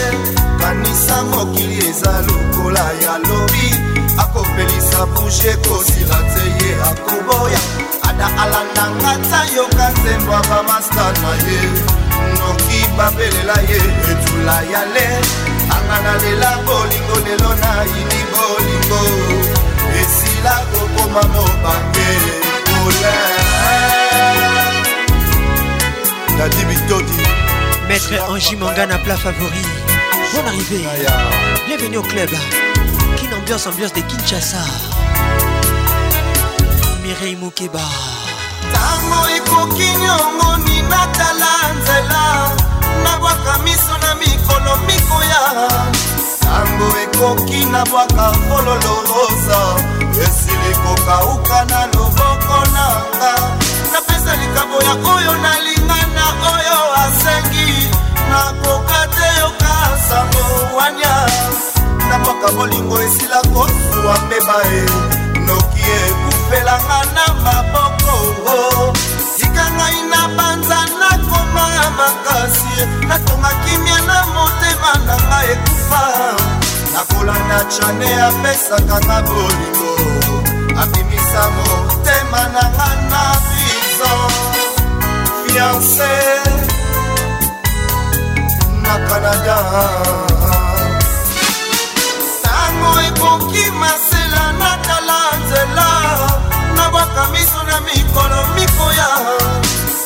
kanisa 0.61 1.17
mokili 1.23 1.89
eza 1.91 2.13
lokola 2.27 2.85
ya 3.05 3.19
lobi 3.29 3.67
akopelisa 4.23 5.01
bushe 5.07 5.53
kosila 5.69 6.19
te 6.33 6.45
ye 6.65 6.71
akoboya 6.91 7.63
ada 8.09 8.27
alandanga 8.43 9.13
ta 9.31 9.41
yoka 9.57 9.87
nzembwa 9.95 10.39
bamasta 10.51 11.05
na 11.23 11.33
ye 11.49 11.59
noki 12.39 12.79
babelela 12.97 13.57
ye 13.71 13.81
etula 14.13 14.57
ya 14.73 14.83
le 14.95 15.09
anga 15.75 15.97
na 16.05 16.13
lela 16.23 16.51
bolingo 16.67 17.17
lelo 17.27 17.51
nayini 17.63 18.21
bolingo 18.33 19.01
esila 20.01 20.55
kokoma 20.73 21.23
mobange 21.35 22.44
Colin 22.85 24.77
Dadi 26.39 26.63
Bitoti 26.69 27.23
Maître 27.89 28.13
Angie 28.29 28.57
Mangana 28.57 28.99
plat 28.99 29.17
favori 29.17 29.63
Bonne 30.35 30.49
arrivée 30.49 30.85
Bienvenue 31.67 31.97
au 31.99 32.03
club 32.03 32.29
Kin 33.17 33.33
ambiance 33.41 33.67
ambiance 33.67 33.93
de 33.95 34.01
Kinshasa 34.03 34.63
Mireille 37.03 37.37
Mokeba 37.37 37.81
ntango 38.71 39.21
ekoki 39.37 39.89
nyongo 40.03 40.51
ninatala 40.65 41.53
nzela 41.75 42.23
nabwaka 43.05 43.59
miso 43.65 43.97
na 44.03 44.15
mikolo 44.15 44.77
mikoya 44.87 45.41
ntango 46.45 46.89
ekoki 47.03 47.65
na 47.73 47.83
bwaka 47.85 48.33
fololo 48.45 48.95
rosa 49.11 49.59
esili 50.25 50.73
kokauka 50.85 51.65
na 51.71 51.87
loboko 51.87 52.57
nanga 52.75 53.33
napesa 53.93 54.33
likambo 54.37 54.77
ya 54.87 54.93
oyo 55.15 55.33
nalinga 55.45 55.99
na 56.17 56.25
oyo 56.55 56.77
asengi 57.03 57.89
nakoka 58.31 59.01
te 59.17 59.29
yokasango 59.41 60.45
wanya 60.77 61.15
na 62.09 62.19
mwaka 62.19 62.53
molingo 62.53 63.01
esila 63.03 63.41
kosuwa 63.53 64.15
mpe 64.27 64.39
bae 64.47 64.81
noki 65.47 65.85
ekufelanga 66.07 66.99
na 67.15 67.25
maboko 67.45 68.15
ngai 69.79 69.97
na 70.13 70.23
banza 70.37 70.81
nakoma 71.01 71.65
ya 71.77 71.87
makasi 71.99 72.75
natonga 73.09 73.51
kimia 73.65 74.01
na 74.09 74.19
motema 74.35 74.93
na 75.07 75.17
ngai 75.29 75.49
ekufa 75.55 76.03
nakolanda 76.95 77.59
chane 77.75 78.11
apesaka 78.29 78.97
nga 79.07 79.19
bolingo 79.29 79.91
abimisa 80.83 81.43
motema 81.57 82.41
na 82.55 82.65
nga 82.75 82.89
na 83.11 83.23
biso 83.47 84.13
fiance 85.43 86.15
na 88.83 88.93
canada 89.07 89.59
ntango 92.39 92.91
ekoki 93.09 93.65
masela 93.81 94.45
natala 94.61 95.19
nzela 95.41 95.89
bwaka 96.95 97.29
miso 97.29 97.63
na 97.71 97.81
mikolo 97.81 98.41
mikoya 98.55 99.09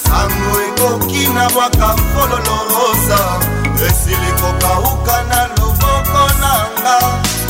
sango 0.04 0.52
ekoki 0.66 1.28
na 1.34 1.50
bwaka 1.50 1.88
fololo 2.12 2.58
rosa 2.68 3.18
esili 3.86 4.32
kokauka 4.40 5.22
na 5.24 5.46
loboko 5.48 6.22
nanga 6.40 6.96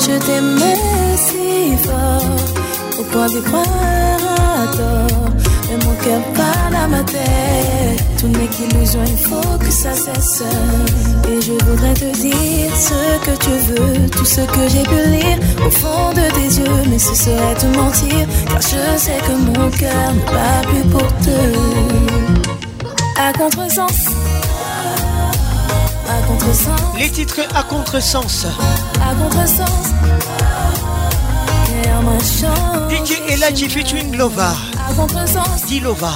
Je 0.00 0.18
t'aimais 0.26 0.74
si 1.16 1.76
fort, 1.84 2.36
au 3.00 3.04
point 3.04 3.28
de 3.28 3.40
croire 3.40 3.64
à 3.66 4.76
tort. 4.76 5.30
Mais 5.68 5.76
mon 5.84 5.94
cœur 6.02 6.20
parle 6.34 6.74
à 6.74 6.86
ma 6.88 7.00
tête, 7.04 8.04
tout 8.20 8.26
n'est 8.26 8.46
qu'illusion, 8.48 8.98
il 9.06 9.18
faut 9.24 9.58
que 9.60 9.70
ça 9.70 9.92
cesse. 9.94 10.42
Et 11.28 11.40
je 11.40 11.52
voudrais 11.64 11.94
te 11.94 12.12
dire 12.16 12.74
ce 12.74 13.26
que 13.26 13.36
tu 13.44 13.50
veux, 13.68 14.08
tout 14.10 14.24
ce 14.24 14.40
que 14.40 14.68
j'ai 14.68 14.82
pu 14.82 15.08
lire 15.10 15.38
au 15.66 15.70
fond 15.70 16.10
de 16.14 16.34
tes 16.34 16.60
yeux. 16.60 16.82
Mais 16.90 16.98
ce 16.98 17.14
serait 17.14 17.54
te 17.56 17.66
mentir, 17.78 18.26
car 18.48 18.60
je 18.60 18.98
sais 18.98 19.18
que 19.24 19.32
mon 19.58 19.70
cœur 19.70 20.12
n'est 20.12 20.24
pas 20.24 20.68
plus 20.68 20.90
pour 20.90 21.08
te. 21.22 21.40
À 23.22 23.32
contresens 23.34 24.10
les 26.98 27.08
titres 27.08 27.42
à 27.54 27.62
contresens. 27.62 28.44
À 29.00 29.14
contresens. 29.14 29.94
DJ 32.90 33.20
Elaji 33.28 33.68
featuring 33.70 34.16
Lova. 34.16 34.54
À 34.88 34.92
contresens. 34.94 35.64
Dilova. 35.68 36.08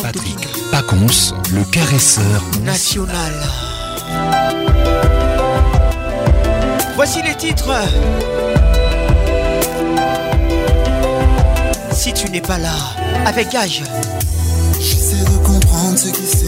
Patrick 0.01 0.47
Pacons, 0.71 1.33
le 1.53 1.63
caresseur 1.63 2.43
national. 2.65 3.31
Voici 6.95 7.21
les 7.21 7.33
titres. 7.35 7.69
Si 11.91 12.11
tu 12.13 12.29
n'es 12.31 12.41
pas 12.41 12.57
là, 12.57 12.73
avec 13.25 13.55
âge. 13.55 13.81
J'essaie 14.79 15.23
de 15.23 15.45
comprendre 15.45 15.97
ce 15.97 16.09
qui 16.09 16.23
se 16.25 16.40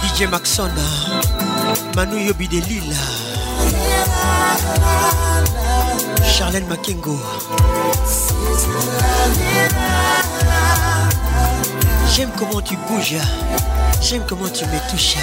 DJ 0.00 0.26
Maxon, 0.30 0.70
Manu 1.94 2.16
Yobi 2.22 2.48
de 2.48 2.58
Lila. 2.62 2.94
Charlène 6.24 6.66
Makengo. 6.66 7.18
J'aime 12.16 12.30
comment 12.38 12.62
tu 12.62 12.74
bouges, 12.88 13.16
j'aime 14.00 14.22
comment 14.26 14.48
tu 14.48 14.64
me 14.64 14.90
touches. 14.90 15.16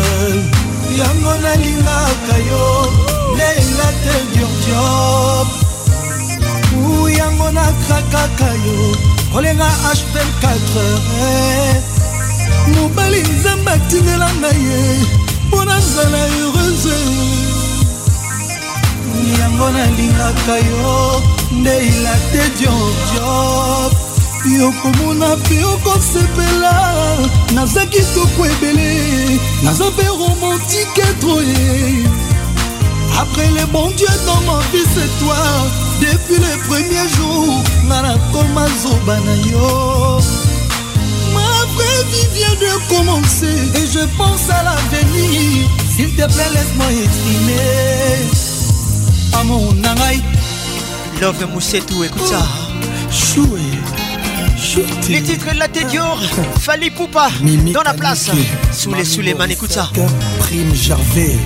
Yango 0.98 1.32
nalingaka 1.42 2.36
yo, 2.48 2.64
leila 3.36 3.88
te 4.02 4.14
diordiop. 4.32 5.48
Ou 6.82 7.08
yango 7.08 7.48
nakrakaka 7.52 8.52
yo, 8.64 8.92
kolenga 9.32 9.70
h24 9.82 10.72
heures. 10.76 11.82
mobali 12.76 13.20
nzambe 13.28 13.70
atinela 13.74 14.28
na 14.42 14.50
ye 14.64 14.80
mpo 15.46 15.64
nazala 15.64 16.20
heureuse 16.34 17.47
yango 19.36 19.70
nalingaka 19.70 20.54
yo 20.70 21.22
nde 21.52 21.72
ilate 21.86 22.42
jojo 22.60 23.30
yokomona 24.60 25.36
mpe 25.36 25.64
okosepela 25.64 26.94
naza 27.54 27.86
kitoko 27.86 28.46
ebele 28.46 29.00
naza 29.62 29.84
mpe 29.90 30.02
romantike 30.02 31.02
troye 31.20 32.04
après 33.20 33.48
le 33.60 33.66
bon 33.72 33.90
dieu 33.96 34.08
dans 34.26 34.40
ma 34.52 34.60
vie 34.72 34.84
c'est 34.94 35.12
toi 35.24 35.36
depuis 36.00 36.40
le 36.44 36.58
premier 36.68 37.08
jour 37.16 37.62
nga 37.86 38.02
nakoma 38.02 38.66
zoba 38.82 39.18
na 39.26 39.34
yo 39.50 40.22
ma 41.34 41.46
vraie 41.74 42.04
vie 42.10 42.28
vient 42.34 42.58
de 42.64 42.72
commencer 42.88 43.58
et 43.74 43.86
je 43.94 44.06
pense 44.18 44.48
à 44.58 44.62
l'avenir 44.62 45.68
s'il 45.96 46.10
te 46.14 46.22
plaît 46.32 46.48
laisse-moi 46.54 46.86
exprimer 46.92 48.47
mon' 49.44 49.68
Love 51.20 51.44
écoute 52.00 52.26
ça 52.26 52.46
Choué 53.10 53.60
les 55.08 55.22
titres 55.22 55.52
de 55.54 55.58
la 55.58 55.68
tête 55.68 55.88
Dior, 55.88 56.20
Fali 56.60 56.90
Poupa, 56.90 57.28
dans 57.72 57.82
la 57.82 57.94
place. 57.94 58.30
Sous 58.72 58.92
les 58.92 59.04
sous 59.04 59.20
les 59.22 59.34
écoute 59.48 59.72
ça. 59.72 59.88
Prime 60.40 60.74
Gervais, 60.74 61.36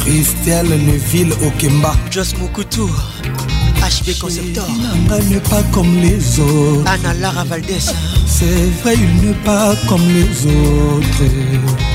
Christelle 0.00 0.68
Neville 0.68 1.32
Okemba, 1.44 1.94
Jos 2.10 2.34
Moukoutou, 2.40 2.88
HB 3.80 4.18
Conceptor. 4.18 4.64
Nanga 4.80 5.22
n'est 5.24 5.40
pas 5.40 5.62
comme 5.72 5.96
les 6.00 6.40
autres. 6.40 6.90
Anna 6.90 7.12
Lara 7.20 7.44
Valdez. 7.44 7.78
C'est 8.26 8.46
vrai, 8.82 8.94
il 8.96 9.26
n'est 9.28 9.34
pas 9.44 9.74
comme 9.88 10.06
les 10.08 10.50
autres. 10.50 11.92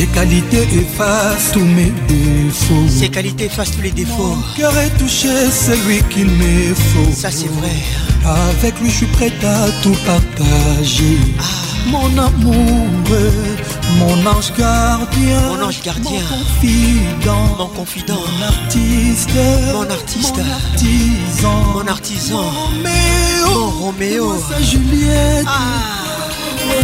Ses 0.00 0.06
qualités 0.06 0.62
effacent 0.78 1.52
tous 1.52 1.60
mes 1.60 1.92
défauts. 2.08 2.88
Ses 2.88 3.10
qualités 3.10 3.44
effacent 3.44 3.72
tous 3.72 3.82
les 3.82 3.90
défauts. 3.90 4.34
Mon 4.34 4.54
cœur 4.56 4.74
est 4.78 4.88
touché, 4.96 5.28
c'est 5.50 5.76
lui 5.86 6.02
qu'il 6.08 6.24
me 6.24 6.74
faut. 6.74 7.12
Ça 7.14 7.30
c'est 7.30 7.50
vrai. 7.50 7.76
Avec 8.24 8.80
lui, 8.80 8.88
je 8.88 8.94
suis 8.96 9.06
prêt 9.08 9.30
à 9.44 9.66
tout 9.82 9.94
partager. 10.06 11.18
Ah. 11.38 11.44
Mon 11.88 12.06
amour, 12.16 12.86
mon 13.98 14.26
ange 14.26 14.54
gardien, 14.58 15.40
mon 15.50 15.66
ange 15.66 15.82
gardien, 15.84 16.22
mon 16.30 16.36
confident, 16.38 17.56
mon 17.58 17.66
confident, 17.66 18.18
mon 18.38 18.44
artiste, 18.46 19.30
mon 19.74 19.82
artiste, 19.90 20.34
mon 20.38 20.50
artisan, 20.50 21.54
mon 21.74 21.86
artisan, 21.86 22.40
mon 22.40 23.50
Roméo, 23.50 23.52
mon 23.52 23.68
Roméo, 24.32 24.36
Juliette, 24.62 25.44
ah. 25.46 26.30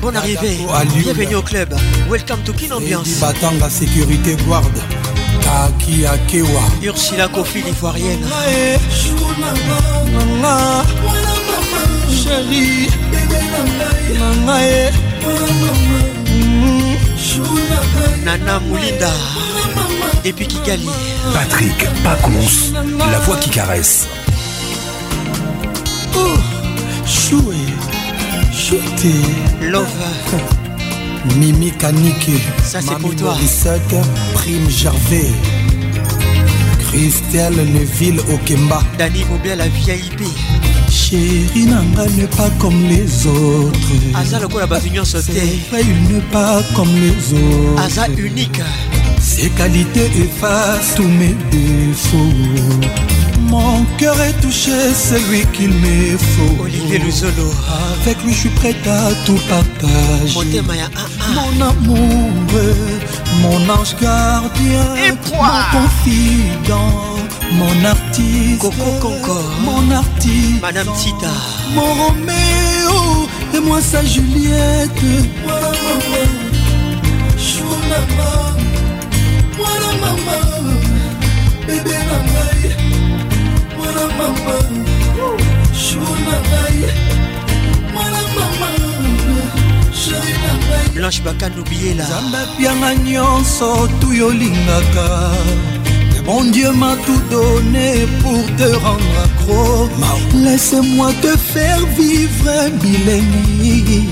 Bon 0.00 0.14
arrivée, 0.14 0.58
bienvenue 0.98 1.34
au 1.36 1.42
club. 1.42 1.74
Welcome 2.10 2.40
to 2.44 2.52
Kin 2.54 2.72
Ambiance. 2.72 3.06
la 3.60 3.70
sécurité 3.70 4.36
guard 4.46 4.62
Taki 5.42 6.04
Akewa. 6.06 6.60
Ursula 6.82 7.28
Kofi, 7.28 7.62
l'ivoirienne. 7.62 8.26
Chérie, 12.10 12.88
mm-hmm. 13.12 14.50
Nana 18.24 18.58
Moulinda 18.60 19.10
puis 20.34 20.46
Kigali. 20.46 20.88
Patrick 21.32 21.78
Pacons, 22.02 22.72
la 23.12 23.18
voix 23.20 23.36
qui 23.36 23.48
caresse. 23.50 24.08
Oh, 26.16 26.34
chouette. 27.06 27.54
chouté 28.68 29.14
Love 29.62 29.86
Mimi 31.36 31.70
Kaniki 31.72 32.38
Ça 32.64 32.80
c'est 32.80 32.98
pour 32.98 33.14
toi 33.14 33.30
Morissette, 33.30 33.94
Prime 34.34 34.68
Gervais 34.68 35.28
Christelle 36.88 37.54
Neville 37.72 38.20
Okemba 38.32 38.80
Dani 38.98 39.24
Mobia 39.30 39.56
la 39.56 39.68
VIP 39.68 40.20
chéri 40.90 41.64
nanga 41.66 42.06
ne 42.16 42.26
pas 42.26 42.48
comme 42.58 42.80
les 42.88 43.26
autres 43.26 43.78
aza 44.16 44.38
lokola 44.40 44.66
bato 44.66 44.88
nyonso 44.88 45.20
te 45.20 45.32
il 45.32 46.14
ne 46.14 46.20
pas 46.32 46.62
comme 46.74 46.92
les 46.94 47.16
autres 47.38 47.82
aza 47.84 48.06
unique 48.16 48.60
ses 49.20 49.50
qualités 49.50 50.10
effacent 50.20 50.94
tous 50.96 51.02
mes 51.02 51.34
défauts 51.50 53.15
Mon 53.48 53.84
cœur 53.98 54.20
est 54.22 54.40
touché, 54.40 54.72
c'est 54.92 55.20
lui 55.28 55.44
qu'il 55.52 55.68
me 55.70 56.16
faut. 56.18 56.64
Olivier 56.64 56.98
Avec 58.02 58.22
lui, 58.24 58.32
je 58.32 58.38
suis 58.38 58.48
prête 58.50 58.76
à 58.86 59.10
tout 59.24 59.38
partager. 59.48 60.62
Mon 61.34 61.66
amour, 61.66 62.30
mon 63.42 63.72
ange 63.74 63.94
gardien, 64.00 64.86
Et 64.96 65.10
mon 65.12 65.46
confident. 65.72 67.14
Mon 67.52 67.84
artiste, 67.84 68.58
Coco 68.60 69.10
mon 69.60 69.88
artiste, 69.92 70.60
Madame 70.60 70.88
Tita, 71.00 71.30
mon 71.76 71.82
Roméo 72.06 73.28
et 73.54 73.60
moi 73.60 73.80
sa 73.80 74.04
Juliette. 74.04 74.90
mama 84.18 84.54
shuna 85.86 86.36
ngai 86.48 86.80
mwana 87.92 88.22
mama 88.36 88.68
sheri 90.02 90.34
na 90.44 90.52
ngai 90.62 90.84
blanche 90.94 91.20
bakano 91.26 91.60
biyela 91.68 92.04
nzambe 92.06 92.38
apianga 92.44 92.90
nyonso 93.08 93.68
tu 94.00 94.08
yolingaka 94.20 95.08
Mon 96.28 96.42
Dieu 96.50 96.72
m'a 96.72 96.96
tout 97.06 97.22
donné 97.30 97.88
pour 98.20 98.44
te 98.58 98.68
rendre 98.84 99.16
accro. 99.26 99.88
Laisse-moi 100.34 101.12
te 101.22 101.36
faire 101.36 101.78
vivre 101.96 102.50
un 102.64 102.68
millénie. 102.84 104.08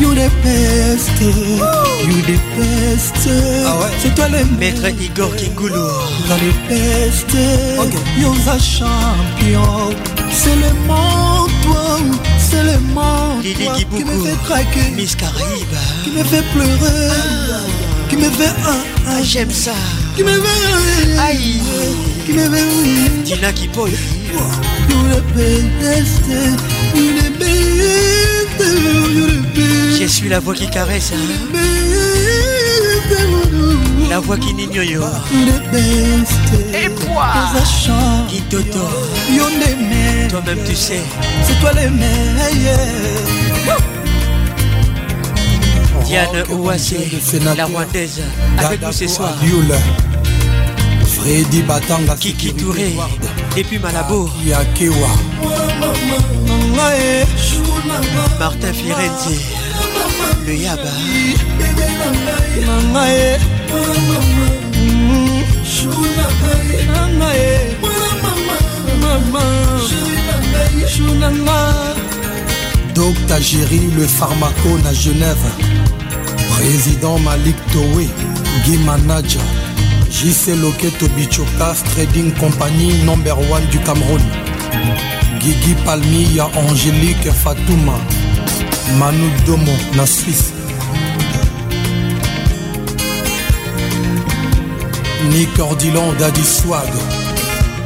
You 0.00 0.12
the 0.14 0.28
best, 0.42 1.10
oh. 1.20 2.02
you 2.06 2.22
the 2.22 2.40
best. 2.58 3.28
Ah 3.66 3.76
c'est 4.00 4.14
toi 4.14 4.26
le 4.28 4.42
maître 4.58 4.86
Igor 5.00 5.34
Kingoulou. 5.36 5.74
Dans 5.74 6.38
les 6.40 6.52
best, 6.74 7.36
On 7.78 8.20
you're 8.20 8.34
the 8.44 8.60
champion. 8.60 9.94
C'est 10.32 10.54
le 10.54 10.72
monde, 10.86 11.50
toi, 11.62 12.18
c'est 12.38 12.62
le 12.62 12.78
monde. 12.94 13.42
qui 13.42 14.04
me 14.04 14.24
fait 14.24 14.42
craquer. 14.44 14.90
Miss 14.96 15.14
Caraïbe, 15.14 15.76
qui 16.04 16.10
me 16.12 16.24
fait 16.24 16.42
pleurer, 16.54 17.10
ah. 17.12 17.58
qui 18.08 18.16
me 18.16 18.30
fait 18.30 18.44
un. 18.44 18.80
Ah, 19.08 19.22
j'aime 19.22 19.50
ça. 19.50 19.74
Qui 20.16 20.24
me 20.24 20.30
fait 20.32 21.18
Aïe, 21.20 21.60
qui 22.24 22.32
me 22.32 22.48
fait 22.50 22.64
oui. 22.82 23.10
Dina 23.24 23.52
Kipoy. 23.52 23.92
Je 29.98 30.04
suis 30.08 30.28
la 30.28 30.38
voix 30.38 30.54
qui 30.54 30.68
caresse, 30.70 31.12
hein. 31.12 31.58
la 34.08 34.20
voix 34.20 34.36
qui 34.36 34.54
n'ignore. 34.54 34.84
Et 36.72 36.88
moi, 37.10 37.28
qui 38.28 38.40
toto, 38.42 38.78
toi-même 40.30 40.58
tu 40.68 40.74
sais, 40.74 41.00
c'est 41.44 41.60
toi 41.60 41.70
le 41.74 41.90
meilleur. 41.90 42.78
Diane 46.06 46.28
oh, 46.50 46.54
Ouassé, 46.56 47.08
la 47.56 47.64
Rwandaise, 47.66 48.20
avec 48.58 48.80
nous 48.82 48.92
ce 48.92 49.08
soir. 49.08 49.32
Freddy 51.06 51.62
Batanga, 51.62 52.14
Kiki 52.14 52.52
Touré, 52.54 52.94
Et 53.58 53.64
puis 53.64 53.78
Malabo 53.78 54.28
Yakewa 54.44 55.08
Martin 58.38 58.72
Firenze 58.74 59.40
Le 60.46 60.54
Yaba 60.54 60.82
Docteur 73.02 73.40
Géry, 73.40 73.80
le 73.96 74.06
pharmaco 74.06 74.52
à 74.86 74.92
Genève 74.92 75.36
Président 76.56 77.18
Malik 77.20 77.56
Toé 77.72 78.06
Guy 78.66 78.76
Manager 78.84 79.40
JC 80.16 80.56
Loketo 80.56 81.06
Bichokaf 81.10 81.82
Trading 81.92 82.32
Company 82.40 83.02
number 83.04 83.34
1 83.36 83.70
du 83.70 83.78
Cameroun. 83.80 84.22
Guigui 85.38 85.74
Palmilla 85.84 86.48
Angélique 86.56 87.30
Fatouma. 87.32 87.92
Manu 88.98 89.28
Domo 89.44 89.72
na 89.94 90.06
Suisse. 90.06 90.54
Nick 95.32 95.58
Ordilon 95.58 96.14
Daddy 96.18 96.42
Swag. 96.42 96.88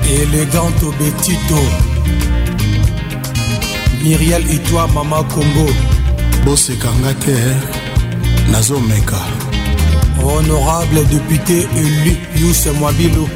Elegante 0.04 0.84
Betito. 1.00 1.60
Myriel 4.04 4.44
Itoi 4.52 4.86
Mama 4.94 5.24
Congo. 5.34 5.68
bosekanga 6.46 7.12
te 7.24 7.32
eh? 7.32 7.56
nazomeka 8.52 9.18
Honorable 10.24 11.06
député 11.08 11.66
élu 11.76 12.16
Youssef 12.36 12.72
Mwabilou, 12.78 13.28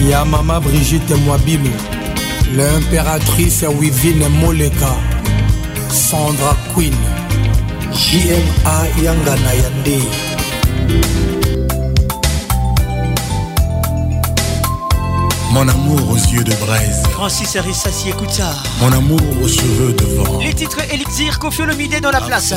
Yamama 0.00 0.60
Brigitte 0.60 1.10
Mwabilou, 1.26 1.70
l'impératrice 2.56 3.64
Wivine 3.78 4.28
Moleka, 4.40 4.94
Sandra 5.90 6.56
Queen, 6.74 6.92
JMA 7.92 9.02
Yangana 9.02 9.54
Yandi. 9.56 10.04
Mon 15.52 15.66
amour 15.66 16.00
aux 16.12 16.16
yeux 16.32 16.44
de 16.44 16.54
braise. 16.64 17.02
Francis 17.12 17.56
Arissassi, 17.56 18.10
écoute 18.10 18.30
ça. 18.30 18.52
Mon 18.80 18.92
amour 18.92 19.20
aux 19.42 19.48
cheveux 19.48 19.92
de 19.94 20.04
vent. 20.04 20.38
Les 20.40 20.54
titres 20.54 20.78
Elixir, 20.92 21.40
midi 21.76 22.00
dans 22.00 22.12
la 22.12 22.20
place. 22.20 22.54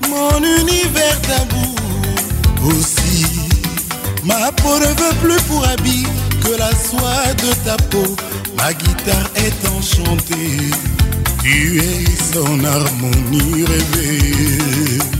mon 0.08 0.38
univers 0.42 1.20
tabou 1.22 1.74
aussi. 2.66 3.24
Ma 4.24 4.50
peau 4.50 4.78
ne 4.80 4.86
veut 4.86 5.14
plus 5.22 5.40
pour 5.46 5.64
habit 5.64 6.06
que 6.42 6.56
la 6.58 6.70
soie 6.72 7.32
de 7.34 7.52
ta 7.64 7.76
peau. 7.88 8.02
Ma 8.56 8.72
guitare 8.74 9.30
est 9.36 9.68
enchantée, 9.68 10.70
tu 11.42 11.78
es 11.80 12.04
son 12.34 12.64
harmonie 12.64 13.64
rêvée. 13.64 15.19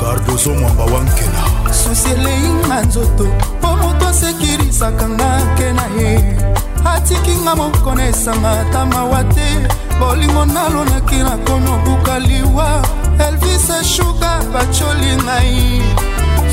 gardozo 0.00 0.54
mwamba 0.54 0.84
wankela 0.92 1.42
susi 1.78 2.10
eleyinga 2.12 2.80
nzoto 2.82 3.24
mpo 3.58 3.68
moto 3.82 4.08
asekirisaka 4.08 5.08
nga 5.08 5.28
nke 5.44 5.66
na 5.78 5.86
ye 5.98 6.12
atikinga 6.94 7.52
mokona 7.58 8.02
esanga 8.12 8.50
ata 8.60 8.80
mawa 8.86 9.20
te 9.34 9.48
bolingo 10.00 10.44
nalonaki 10.44 11.18
nakomi 11.26 11.68
obuka 11.76 12.18
liwa 12.18 12.68
elvis 13.26 13.66
eshuka 13.80 14.30
bacoli 14.52 15.12
ngai 15.22 15.82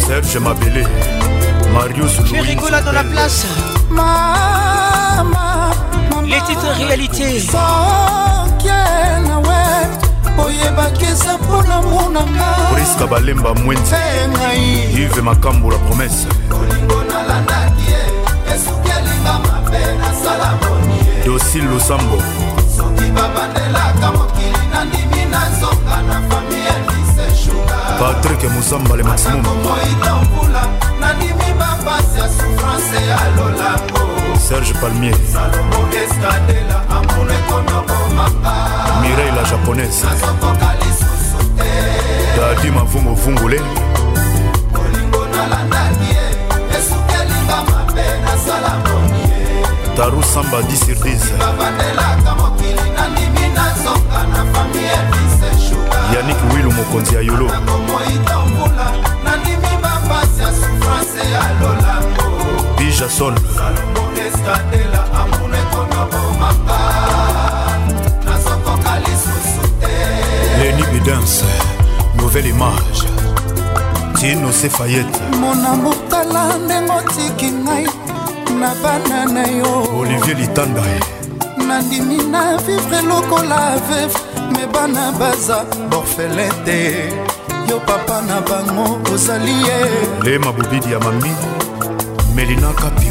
serge 0.06 0.40
mabele 0.45 0.84
marius 1.74 2.16
rigola 2.48 2.82
dans 2.85 2.95
la 3.02 3.06
place 3.14 3.45
mama, 3.98 4.11
mama 5.18 5.53
les 6.32 6.42
titres 6.50 6.74
réalité 6.82 7.40
so 7.40 8.35
natie 8.66 9.19
nawe 9.27 9.88
oyebaki 10.45 11.06
eza 11.06 11.38
mpona 11.38 11.82
monangariska 11.82 13.08
balemba 13.08 13.53
mwendi 13.53 13.92
ngai 14.30 14.94
ive 15.03 15.22
makambo 15.22 15.72
la 15.72 15.77
promese 15.85 16.27
kolingo 16.52 16.98
nalandaki 17.10 17.84
ye 17.92 18.02
esuki 18.56 18.92
elinga 18.98 19.34
mabe 19.48 19.80
nasala 20.02 20.48
boni 20.61 20.98
dosi 21.26 21.61
losambo 21.61 22.18
soki 22.76 23.08
babandelaka 23.16 24.08
mokili 24.18 24.64
nandimi 24.74 25.24
nazonga 25.32 25.98
na 26.08 26.16
fami 26.30 26.60
elise 26.74 27.26
shuga 27.44 27.77
patrik 28.00 28.42
musamba 28.53 28.95
le 28.95 29.03
maximum 29.03 29.44
moita 29.64 30.11
mbula 30.26 30.64
nandimi 31.00 31.48
bapasi 31.60 32.18
ya 32.19 32.27
souffrance 32.38 32.95
ya 33.10 33.18
lolango 33.38 34.25
serge 34.40 34.74
palmier 34.80 35.12
mireille 39.02 39.32
la 39.36 39.44
japonaise 39.50 40.06
dadi 42.40 42.72
mavunguvungule 42.72 43.60
taru 49.96 50.24
samba 50.24 50.58
10 50.62 50.78
sur 50.78 50.96
10 50.96 51.10
yanik 56.16 56.38
wilu 56.56 56.72
mokonzi 56.72 57.16
ya 57.16 57.22
yolo 57.22 57.50
bijason 62.78 63.36
totandela 64.45 65.06
amuna 65.22 65.57
ekona 65.57 66.06
bomaka 66.09 66.80
nazokoka 68.25 68.99
lisusu 69.03 69.61
te 69.82 69.93
leni 70.59 70.83
bidanse 70.93 71.45
nouvelle 72.15 72.49
image 72.49 73.01
tino 74.19 74.51
sefayete 74.51 75.19
mona 75.41 75.69
mokala 75.75 76.57
ndenge 76.57 76.91
otiki 76.93 77.51
ngai 77.51 77.85
na 78.59 78.69
bana 78.83 79.25
na 79.33 79.48
yo 79.48 79.88
olivier 79.99 80.38
litanda 80.38 80.82
ye 80.82 80.99
nandimi 81.67 82.17
na 82.24 82.57
vivre 82.57 83.01
lokola 83.07 83.61
veve 83.90 84.19
me 84.53 84.67
bana 84.74 85.11
baza 85.19 85.65
borfelin 85.90 86.53
te 86.65 86.80
yo 87.69 87.80
papa 87.80 88.22
na 88.22 88.41
bango 88.49 88.99
ozali 89.14 89.56
ye 89.67 89.77
le 90.24 90.38
mabobidi 90.38 90.91
ya 90.91 90.99
mami 90.99 91.32
melina 92.35 92.67
kapi 92.74 93.05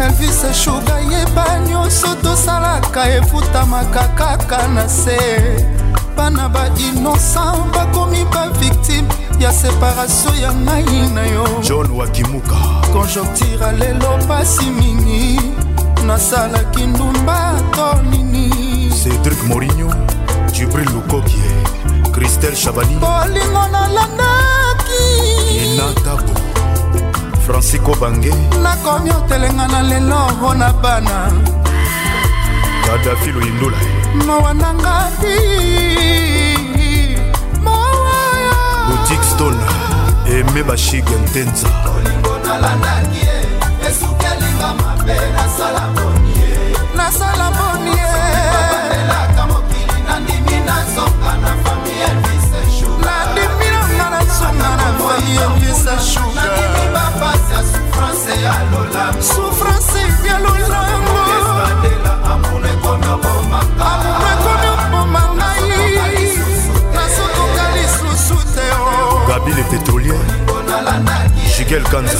elvis 0.00 0.44
eshuga 0.44 0.98
yeba 1.10 1.58
nyonso 1.68 2.06
tosalaka 2.22 3.08
efutamaka 3.18 4.04
kaka 4.14 4.68
na 4.68 4.88
se 4.88 5.18
bana 6.16 6.48
bainocent 6.48 7.72
bakomi 7.74 8.24
baviktime 8.24 9.08
ya 9.38 9.52
separatio 9.52 10.30
ya 10.42 10.52
ngai 10.52 11.08
na 11.14 11.26
yo 11.26 11.44
john 11.62 11.90
wakimuka 11.96 12.56
konjoktira 12.92 13.72
lelo 13.72 14.18
pasi 14.28 14.64
mingi 14.70 15.40
nasalaki 16.06 16.86
ndumba 16.86 17.54
to 17.74 18.02
nini 18.10 18.50
cedrik 19.02 19.42
morinio 19.48 19.90
jibril 20.52 20.88
lukokie 20.94 21.50
kristel 22.12 22.54
chabani 22.56 22.94
bolingo 22.96 23.66
nalandaki 23.66 25.06
inatabo 25.64 26.37
francisco 27.48 27.94
bange 27.96 28.28
nakomi 28.62 29.10
otelenga 29.10 29.66
na 29.68 29.82
lelo 29.82 30.16
mpo 30.36 30.54
na 30.54 30.72
bana 30.72 31.32
kadafi 32.84 33.32
loyindula 33.32 33.76
mowa 34.26 34.52
nanga 34.54 35.08
ti 35.16 35.38
boutique 38.88 39.24
stone 39.24 39.56
eme 40.26 40.62
bashige 40.62 41.14
ntenza 41.24 41.68
olingo 41.96 42.36
nalandaki 42.44 43.18
ye 43.26 43.34
esuki 43.88 44.26
elinga 44.32 44.68
mabe 44.80 45.14
nasala 45.36 45.82
boni 45.96 46.32
ye 46.40 46.50
nasala 46.96 47.46
boni 47.56 47.90
yeelaka 47.96 49.42
mokili 49.50 49.98
nandimi 50.08 50.58
nazonga 50.68 51.32
na 51.42 51.50
fami 51.64 51.92
elvis 52.08 52.46
eshuka 52.68 53.04
nandimi 53.20 53.68
nanga 53.72 54.06
nazonga 54.14 54.70
na 54.80 54.88
fami 55.00 55.34
elvis 55.44 55.80
eshuka 55.96 57.07
face 57.18 57.50
ya 57.52 57.60
souffrance 57.72 58.26
ya 58.42 58.54
lolango 58.72 59.22
souffrance 59.22 59.98
ya 60.28 60.38
lolango 60.44 61.22
estadela 61.36 62.12
amour 62.32 62.66
ekona 62.72 63.10
bomanga 63.22 63.86
amour 63.92 64.26
ekona 64.32 64.84
bomanga 64.92 65.48
yi 65.68 66.28
nasokoka 66.94 67.64
lisusu 67.74 68.38
te 68.54 68.66
o 68.90 69.26
gabi 69.28 69.52
le 69.56 69.62
pétrolier 69.70 70.20
jigel 71.56 71.82
kanza 71.92 72.18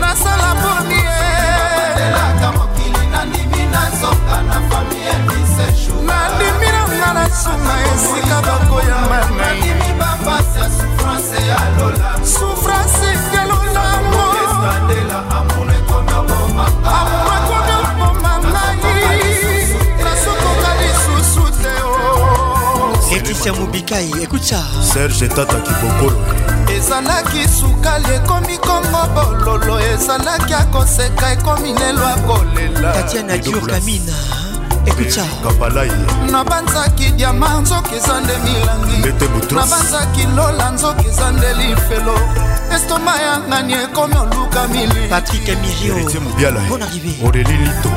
nasala 0.00 0.50
boni 0.60 1.02
nandimi 3.12 3.62
nanga 6.76 7.10
na 7.16 7.24
sunga 7.40 7.72
esika 7.92 8.38
bakoyamba 8.46 9.20
nai 9.38 9.79
Alex 23.40 23.44
ya 23.46 23.52
Mobikai, 23.60 24.10
écoute 24.22 24.42
ça. 24.42 24.58
Serge 24.82 25.28
Tata 25.28 25.56
Kibokolo. 25.60 26.18
ezalaki 26.76 27.48
sukali 27.48 28.14
ekomi 28.14 28.58
kongo 28.58 29.02
bololo 29.14 29.78
ezalaki 29.80 30.52
akoseka 30.54 31.32
ekomi 31.34 31.72
nelo 31.72 32.04
akolela 32.12 32.92
tatiana 32.92 33.38
dur 33.38 33.60
kamina 33.66 34.12
ekutakabalai 34.88 35.88
eh, 35.88 36.30
nabanzaki 36.30 37.10
diama 37.16 37.60
nzoki 37.60 37.94
eza 37.96 38.20
nde 38.20 38.32
milangi 38.44 38.98
nabanzaki 39.58 40.22
lola 40.36 40.70
nzoki 40.74 41.06
eza 41.10 41.32
nde 41.32 41.50
lifelo 41.58 42.14
estoma 42.76 43.14
ya 43.24 43.34
ngani 43.48 43.74
ekomi 43.84 44.14
oluka 44.22 44.68
mili 44.68 45.08
patrik 45.10 45.48
mirio 45.62 45.94
mobiala 46.24 46.60
bon 46.70 46.80
arrivé 46.82 47.12
oreli 47.26 47.56
lito 47.62 47.90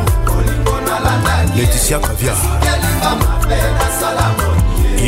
leticia 1.56 2.00
kavia 2.00 2.34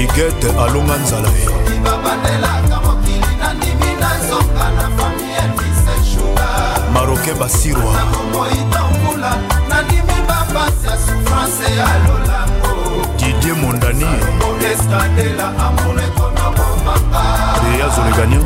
igete 0.03 0.49
alonga 0.64 0.95
nzala 0.95 1.27
ye 1.27 1.49
maroke 6.93 7.33
basirwa 7.40 7.95
didie 13.17 13.53
mondani 13.53 14.06
eyazolegania 17.77 18.40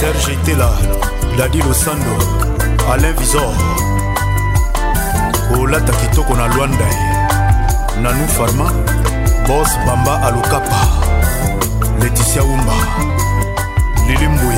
serge 0.00 0.32
itela 0.32 0.70
dadi 1.38 1.58
losando 1.58 2.16
alain 2.92 3.14
visor 3.14 3.54
kolata 5.52 5.92
kitoko 5.92 6.34
na 6.34 6.46
lwanda 6.54 6.84
ye 6.84 7.11
nanou 8.02 8.26
farma 8.28 8.66
bos 9.46 9.70
bamba 9.86 10.14
alokapa 10.26 10.78
leticia 12.00 12.42
wumba 12.42 12.74
lilimbwi 14.06 14.56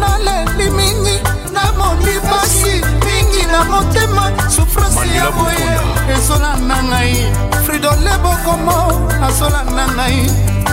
naleli 0.00 0.70
mingi 0.70 1.16
namoni 1.52 2.14
pasi 2.30 2.80
mingi 3.04 3.42
na 3.52 3.64
motema 3.64 4.32
sufrance 4.50 5.14
ya 5.16 5.30
boye 5.30 5.66
ezolanda 6.16 6.76
ngai 6.88 7.16
fridole 7.64 8.12
bokomo 8.24 8.78
azolanda 9.26 9.84
ngai 9.96 10.22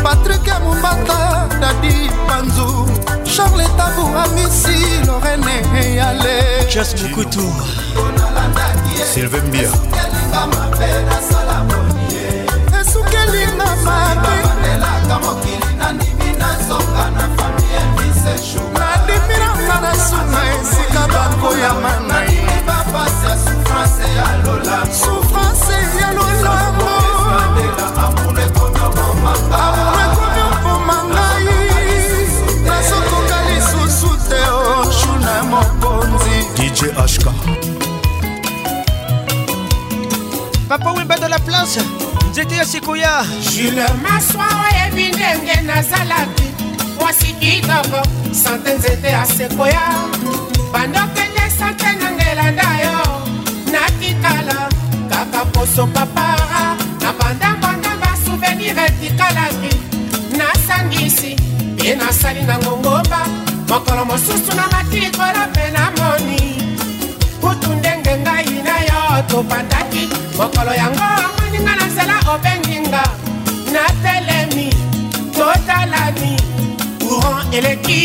patrik 0.03 0.45
ya 0.47 0.57
mombata 0.63 1.19
dadi 1.61 1.95
panzu 2.27 2.69
charle 3.33 3.67
tabu 3.77 4.05
amisi 4.23 4.79
lorene 5.07 5.55
eyale 5.81 6.35
jas 6.73 6.95
mokutu 7.01 7.45
sylvain 9.13 9.49
bia 9.51 9.69
esukelinga 12.79 13.71
mabeelaka 14.15 15.19
mokili 15.19 15.73
nandimi 15.77 16.29
nazonga 16.39 17.05
na 17.17 17.25
famille 17.35 18.13
nadimiranga 18.73 19.81
na 19.81 19.93
sunga 20.07 20.41
esika 20.61 21.07
bakoyama 21.13 21.93
nai 22.07 22.39
bapasi 22.67 23.25
ya 23.29 23.37
souffrance 23.37 24.03
ya 24.15 24.25
lola 24.45 25.22
papa 40.79 40.91
wembada 40.91 41.29
la 41.29 41.37
place 41.39 41.81
nzete 42.31 42.55
ya 42.55 42.65
sikoya 42.65 43.25
jule 43.55 43.83
maswa 44.03 44.45
oyebi 44.65 45.07
ndenge 45.17 45.61
nazalaki 45.61 46.43
mwasi 46.99 47.25
kitoko 47.27 48.01
sante 48.43 48.73
nzete 48.73 49.07
ya 49.07 49.25
sekoya 49.25 49.81
bandokende 50.73 51.49
sante 51.59 51.85
na 51.85 52.11
ngelanda 52.11 52.63
yo 52.83 53.21
nakitala 53.73 54.69
kaka 55.09 55.45
poso 55.45 55.87
papara 55.87 56.63
na 57.01 57.13
bandambanda 57.19 57.89
basouvenir 58.01 58.79
etikalaki 58.79 59.73
nasangisi 60.37 61.35
mpe 61.73 61.95
nasali 61.95 62.41
na 62.41 62.57
ngongomba 62.59 63.19
mokolo 63.69 64.05
mosusu 64.05 64.51
na 64.55 64.67
mati 64.71 64.99
likola 64.99 65.47
mpe 65.47 65.69
namoni 65.71 66.52
topataki 69.33 70.03
mokolo 70.37 70.73
yango 70.81 71.05
omoninga 71.27 71.75
na 71.75 71.85
nzela 71.87 72.17
obenginga 72.33 73.03
natelemi 73.73 74.67
totalani 75.37 76.33
courant 77.03 77.53
eleki 77.57 77.99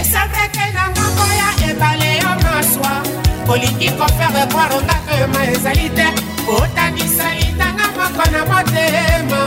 esaveke 0.00 0.64
nango 0.76 1.04
koya 1.18 1.48
ebale 1.70 2.10
yo 2.22 2.32
maswa 2.44 2.92
kolingi 3.46 3.88
kofere 3.98 4.42
kwaro 4.52 4.80
ndakema 4.80 5.40
ezali 5.52 5.88
te 5.96 6.06
otangisa 6.56 7.28
litanga 7.36 7.86
moko 7.96 8.22
na 8.32 8.40
motema 8.48 9.40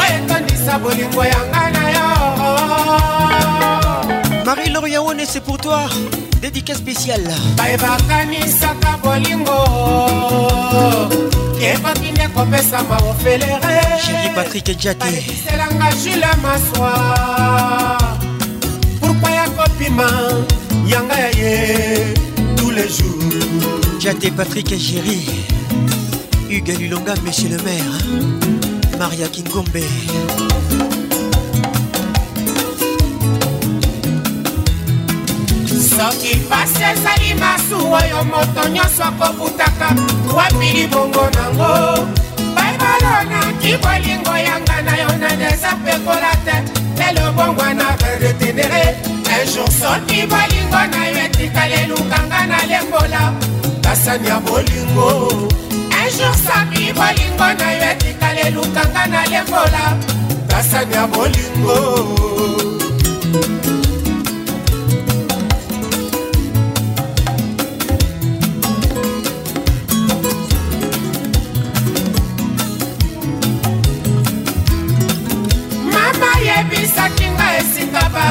oyo 0.00 0.14
etondisa 0.18 0.78
bolingo 0.82 1.22
yanga 1.32 1.62
na 1.74 1.84
yo 1.94 2.06
marie 4.46 4.70
loriawone 4.70 5.24
c'est 5.32 5.44
pour 5.44 5.56
toi 5.58 5.82
dédicace 6.40 6.78
spéciale 6.78 7.28
bayebakanisaka 7.56 8.92
bolingo 9.02 9.58
ebakinde 11.60 12.26
kopesa 12.34 12.78
maofelere 12.88 13.74
chéri 14.04 14.28
patrik 14.34 14.74
jateelanga 14.80 15.88
jula 16.02 16.30
maswa 16.44 16.92
pourkui 19.00 19.32
ya 19.36 19.44
kopima 19.58 20.08
yanga 20.88 21.16
ya 21.20 21.28
ye 21.40 22.14
tous 22.56 22.70
les 22.70 22.88
jours 22.88 24.00
jate 24.00 24.24
et 24.24 24.76
géri 24.78 25.20
hugues 26.48 26.90
longa, 26.90 27.14
monsieur 27.26 27.50
le 27.50 27.62
maire 27.62 28.24
maria 28.98 29.28
kingombe 29.28 29.82
soki 35.80 36.36
pasi 36.48 36.82
ezali 36.82 37.34
masuwa 37.40 37.98
oyo 38.00 38.24
moto 38.24 38.68
nyonso 38.68 39.04
akobutaka 39.04 39.88
wapi 40.36 40.68
libongo 40.76 41.24
nango 41.34 42.06
baibalo 42.54 43.14
naki 43.30 43.76
bolingo 43.82 44.34
yanga 44.36 44.82
na 44.82 44.96
yo 45.02 45.08
na 45.18 45.30
deza 45.40 45.72
pekola 45.84 46.32
te 46.44 46.56
lelo 46.98 47.32
bongwa 47.32 47.72
na 47.74 47.96
retenere 48.20 48.84
ejour 49.40 49.68
soki 49.80 50.26
bolingo 50.28 50.80
na 50.92 51.02
yo 51.06 51.18
etikali 51.24 51.74
elukanga 51.84 52.40
na 52.46 52.58
lembola 52.68 53.32
kasani 53.82 54.28
ya 54.28 54.40
bolingo 54.40 55.48
ejour 56.06 56.34
soki 56.44 56.92
bolingo 56.92 57.48
na 57.58 57.72
yo 57.72 57.84
etikali 57.92 58.40
elukanga 58.40 59.06
na 59.06 59.20
lembola 59.32 59.96
kasani 60.48 60.94
ya 60.94 61.06
bolingo 61.06 61.78
esika 77.60 78.08
ba 78.12 78.26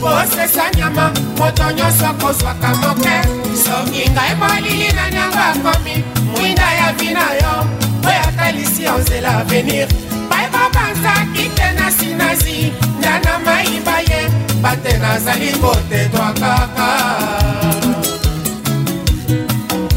kosesa 0.00 0.64
nyama 0.76 1.10
moto 1.38 1.64
nyonso 1.76 2.06
akozwaka 2.12 2.68
moke 2.82 3.16
soki 3.64 4.02
ngai 4.14 4.34
molili 4.40 4.88
na 4.96 5.04
niango 5.12 5.38
akomi 5.50 5.94
mwinda 6.32 6.68
ya 6.78 6.88
vina 6.98 7.26
yo 7.42 7.54
oyo 8.08 8.20
atalisi 8.28 8.80
yo 8.86 8.94
nzela 9.02 9.30
avenir 9.42 9.88
bayeba 10.30 10.62
banzaki 10.74 11.44
te 11.58 11.66
na 11.78 11.86
sinazi 11.98 12.56
ndana 12.98 13.32
mayiba 13.46 13.96
ye 14.08 14.20
bate 14.62 14.92
nazali 15.02 15.50
kotetwa 15.60 16.26
kaka 16.40 16.88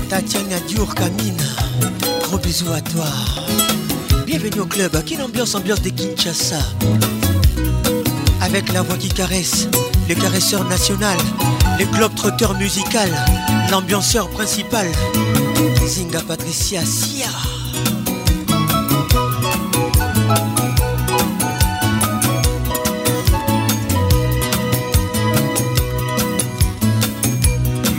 tatiana 0.10 0.58
dior 0.68 0.88
kamina 0.98 1.48
gros 2.28 2.40
bisou 2.44 2.70
à 2.78 2.82
toi 2.82 3.12
bienvenue 4.26 4.60
au 4.60 4.66
club 4.66 4.94
quelle 5.06 5.22
ambiance 5.24 5.56
ambiance 5.58 5.82
de 5.82 5.90
kinshasa 5.90 6.60
avec 8.42 8.72
la 8.74 8.82
voix 8.82 8.98
qui 8.98 9.10
caresse, 9.10 9.68
le 10.08 10.16
caresseur 10.16 10.64
national, 10.66 11.18
le 11.78 11.86
globe 11.86 12.14
trotteur 12.16 12.54
musical, 12.56 13.10
l'ambianceur 13.72 14.30
principal, 14.30 14.88
Zinga 15.86 16.22
Patricia 16.22 16.82
Sia. 16.86 17.28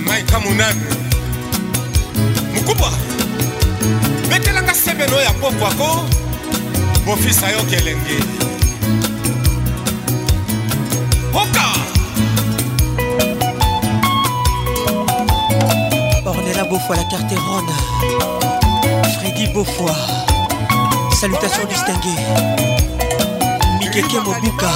Maïka 0.07 0.39
Mounan, 0.39 0.75
Moukouba, 2.55 2.91
mettez-la 4.31 4.61
à 4.61 4.75
Sebeno 4.75 5.19
et 5.21 5.27
à 5.27 5.33
Popoako, 5.35 6.01
mon 7.07 7.17
fils 7.17 7.43
Ayok 7.43 7.73
Elenge. 7.73 8.57
Beaufoy, 16.71 16.95
la 16.97 17.03
carte 17.07 17.35
ronde 17.35 17.69
Freddy 19.19 19.49
Beaufoy. 19.49 19.91
Salutations 21.21 21.67
distinguées. 21.67 22.23
Mikeke 23.81 24.07
Kemobuka. 24.07 24.69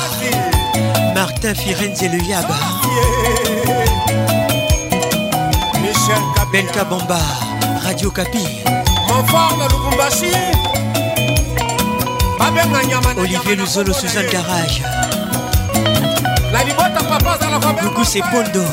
Martin 1.15 1.55
Firenze 1.55 2.03
et 2.03 2.09
le 2.09 2.21
Yab. 2.25 2.47
Benka 6.53 6.83
Bomba. 6.85 7.19
Radio 7.85 8.11
Capi. 8.11 8.43
Olivier 13.17 13.55
Luzolo, 13.55 13.93
Suzanne 13.93 14.27
Garage. 14.33 14.83
Beaucoup 17.85 18.05
c'est 18.05 18.21
Pondo, 18.33 18.65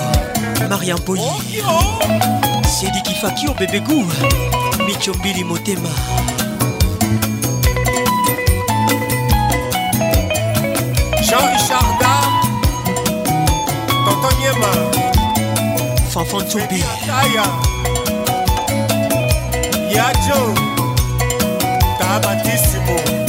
Marian 0.68 0.98
Poli. 1.06 1.22
Oh, 1.68 2.51
sedikifakio 2.72 3.54
bebegu 3.54 4.06
michombili 4.86 5.44
motema 5.44 5.90
jean-richard 11.28 11.92
gar 12.00 12.24
totoniema 14.06 14.70
fanfantumbi 16.12 16.84
yajo 19.94 20.42
tabatisimo 22.00 23.21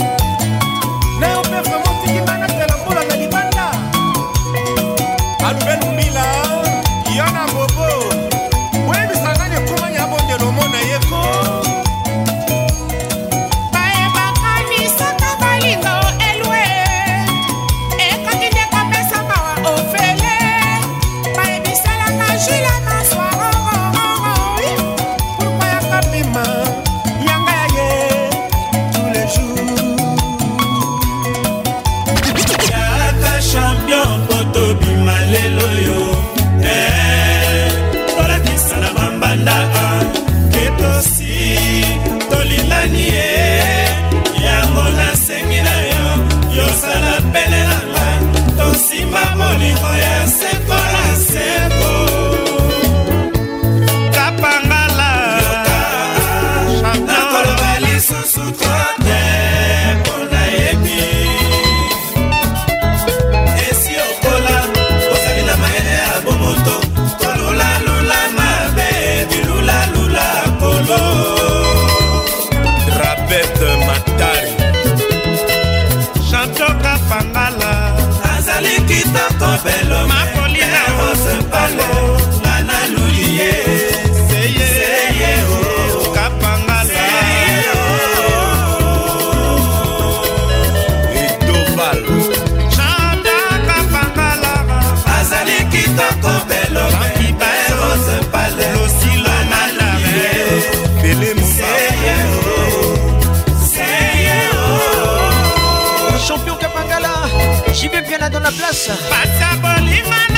la 108.42 108.50
place. 108.50 108.90
Pasa 109.10 109.54
bolima 109.60 110.31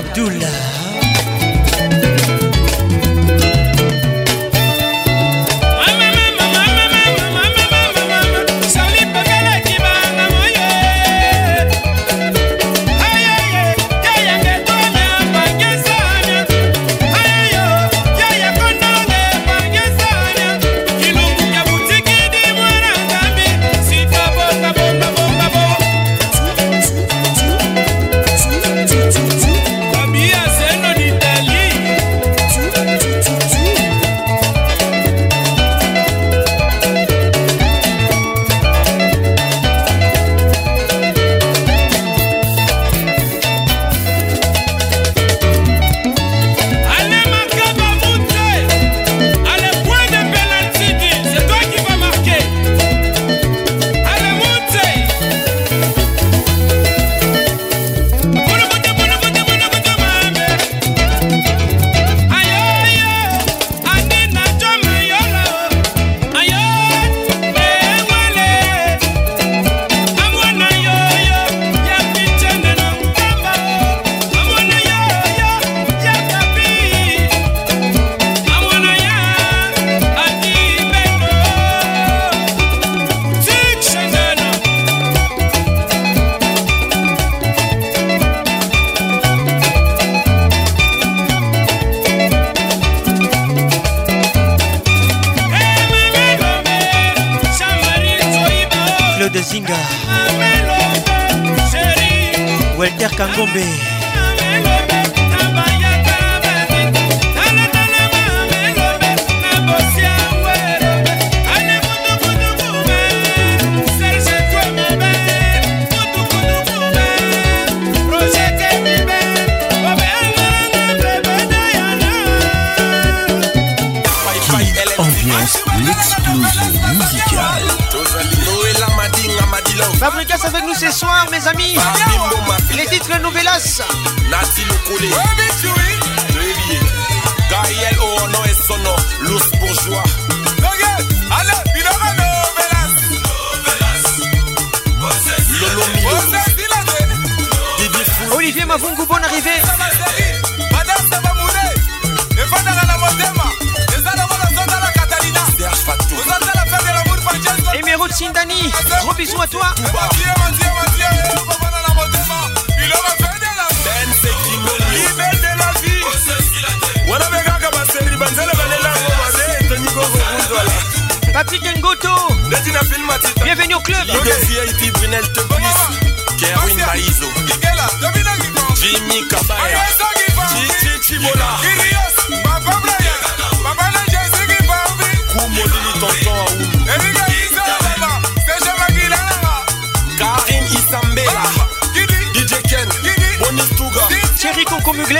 Abdul 0.00 0.39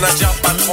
manager 0.00 0.32
patron. 0.42 0.68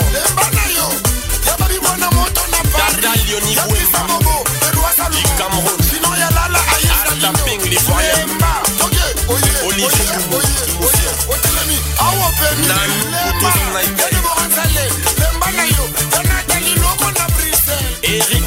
Eric 18.07 18.43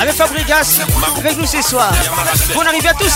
avec 0.00 0.14
Fabrigas 0.14 0.80
avec 1.18 1.36
nous 1.36 1.46
ce 1.46 1.60
soir. 1.62 1.92
Bon 2.54 2.62
arrivée 2.62 2.88
à 2.88 2.94
tous. 2.94 3.12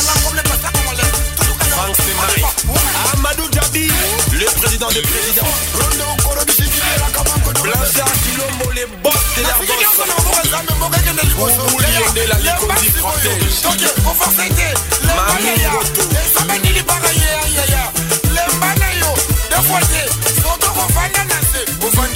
Amadou 3.15 3.45
le 3.45 4.61
président 4.61 4.89
des 4.91 5.03
présidents. 5.03 5.47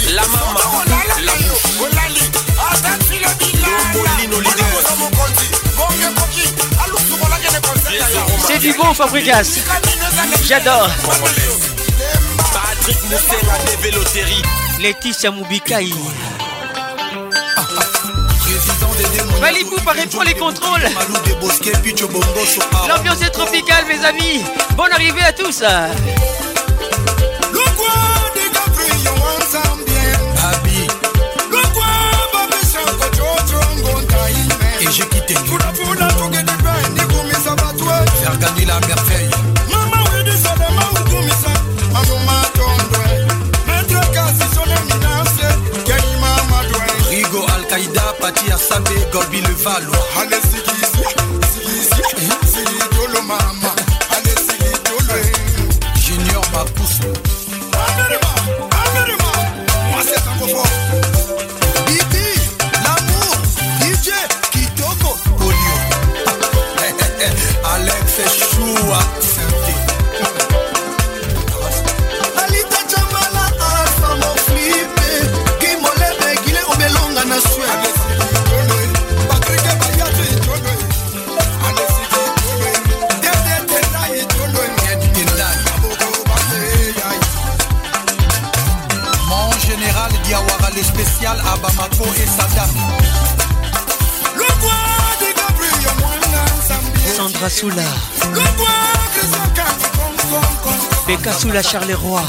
la 0.08 0.14
La 0.14 0.22
maman. 0.28 0.91
du 8.62 8.72
bon 8.74 8.92
J'adore. 10.46 10.88
Patrick 12.52 12.98
Moussela 13.04 13.58
TV 13.66 13.90
Loterie. 13.90 14.42
Laetitia 14.78 15.30
Moubikaï. 15.32 15.92
Valibou 19.40 19.76
paraît 19.84 20.06
pour 20.06 20.22
les 20.22 20.34
contrôles. 20.34 20.88
L'ambiance 22.88 23.22
est 23.22 23.30
tropicale, 23.30 23.84
mes 23.86 24.04
amis. 24.06 24.44
Bonne 24.76 24.92
arrivée 24.92 25.22
à 25.24 25.32
tous. 25.32 25.62
Et 34.80 34.90
j'ai 34.90 35.06
quitté 35.08 35.34
la 38.80 38.86
merveille. 38.86 39.28
Rigo 47.10 47.44
Al-Qaïda, 47.54 48.02
Patia 48.20 48.54
Assambe, 48.54 48.90
Gorbi 49.12 49.40
le 49.42 49.52
Valois. 49.64 49.98
laisse 101.24 101.70
Charles 101.70 101.94
Roy. 101.94 102.20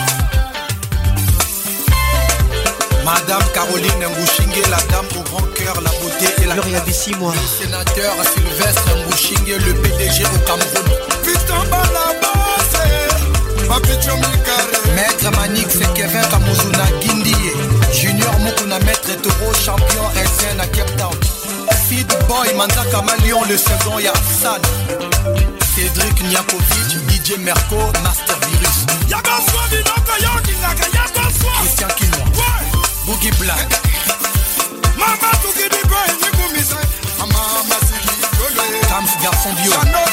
Madame 3.06 3.43
Caroline 3.53 3.85
Mbouching 3.93 4.64
la 4.69 4.77
dame 4.90 5.06
au 5.17 5.24
grand 5.30 5.48
cœur, 5.53 5.80
la 5.82 5.90
beauté 6.00 6.33
et 6.42 6.45
la 6.45 6.56
gloire. 6.56 7.33
Le 7.35 7.66
sénateur 7.66 8.14
Sylvestre 8.33 8.95
Mbouching 9.08 9.45
le 9.59 9.74
PDG 9.74 10.24
au 10.24 10.40
Cameroun. 10.48 10.98
Putain, 11.24 11.69
balade 11.69 12.23
Maître 14.95 15.32
Manix 15.40 15.80
Kevin 15.95 16.22
Kamuzuna 16.30 16.77
na 16.77 17.93
Junior 17.93 18.40
Mukuna 18.40 18.77
Maître 18.80 19.16
Toro 19.22 19.53
Champion 19.66 20.10
SN 20.16 20.60
à 20.60 20.68
Cape 20.68 20.95
Town 20.98 21.14
Feed 21.90 22.08
Boy 22.27 22.53
Manzaka 22.56 23.02
Malion 23.02 23.43
le 23.45 23.58
saison 23.58 23.98
ya 24.00 24.14
Cédric 25.76 26.24
Niakovic 26.24 27.08
DJ 27.10 27.38
Merco 27.40 27.76
Master 28.03 28.35
Virus 28.48 29.22
Christian 31.61 31.88
Kino 31.98 32.18
Boogie 33.06 33.32
Black 33.32 33.82
Mama 34.98 35.32
Garçon 39.22 39.50
Bio 39.61 40.12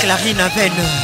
Clarine 0.00 0.42
Aven 0.42 0.97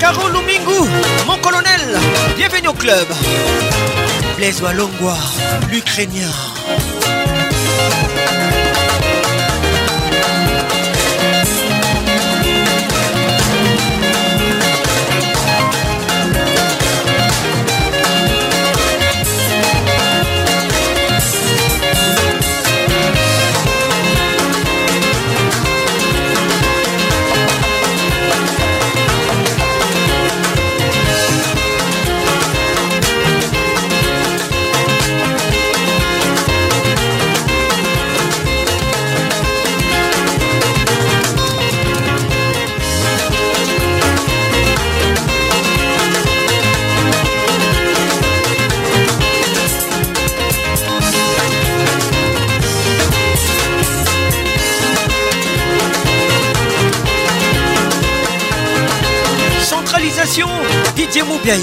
Caro 0.00 0.22
Lumingu, 0.28 0.88
mon 1.28 1.36
colonel, 1.38 2.00
bienvenue 2.36 2.66
au 2.68 2.72
club. 2.72 3.06
Blaise 4.40 4.62
Walongwa, 4.62 5.18
l'Ukrainien. 5.70 6.30
Fédération, 60.30 60.48
DJ 60.96 61.22
Moubiaï. 61.26 61.60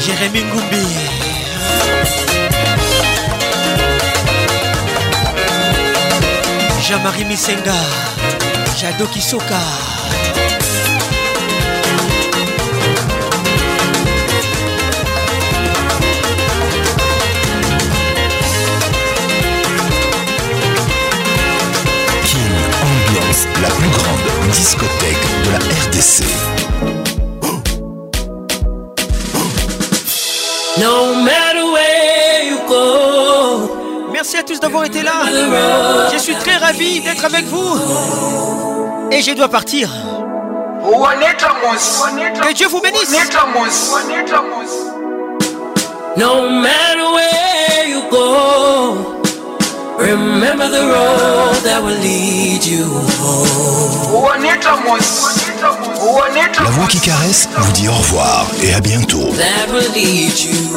Jérémy 0.00 0.42
Ngoumbi. 0.42 0.86
Jean-Marie 6.88 7.24
Misenga, 7.24 7.72
Jado 8.80 9.06
Kisoka. 9.06 9.58
la 23.62 23.68
plus 23.68 23.88
grande 23.88 24.50
discothèque 24.50 25.26
de 25.44 25.50
la 25.52 25.58
RDC. 25.58 26.24
No 30.78 31.14
matter 31.22 31.64
where 31.72 32.44
you 32.48 32.58
go. 32.68 34.10
Merci 34.12 34.36
à 34.36 34.42
tous 34.42 34.58
d'avoir 34.60 34.84
été 34.84 35.02
là. 35.02 35.12
Je 36.12 36.18
suis 36.18 36.34
très 36.34 36.56
ravi 36.56 37.00
d'être 37.00 37.24
avec 37.24 37.44
vous. 37.44 37.76
Et 39.10 39.22
je 39.22 39.32
dois 39.32 39.48
partir. 39.48 39.90
Que 42.42 42.52
Dieu 42.54 42.68
vous 42.68 42.80
bénisse. 42.80 43.12
No 46.16 46.48
matter 46.48 47.12
where 47.12 47.88
you 47.88 48.02
go. 48.10 49.15
Remember 49.98 50.68
the 50.68 50.82
road 50.92 51.54
that 51.64 51.80
will 51.82 51.98
lead 52.00 52.62
you 52.66 52.84
home. 53.16 54.42
La 56.62 56.70
voix 56.70 56.86
qui 56.86 57.00
caresse 57.00 57.48
vous 57.56 57.72
dit 57.72 57.88
au 57.88 57.92
revoir 57.94 58.46
et 58.62 58.74
à 58.74 58.80
bientôt. 58.80 59.30
That 59.38 59.72
will 59.72 59.90
lead 59.94 60.38
you 60.38 60.76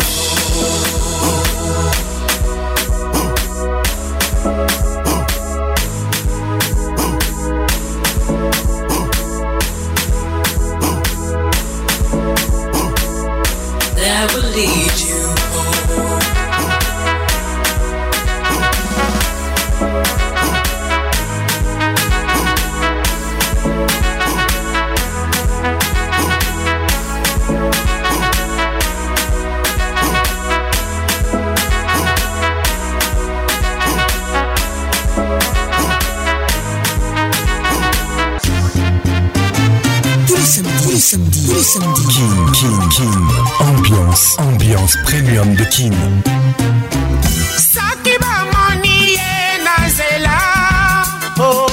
Oh. 51.42 51.68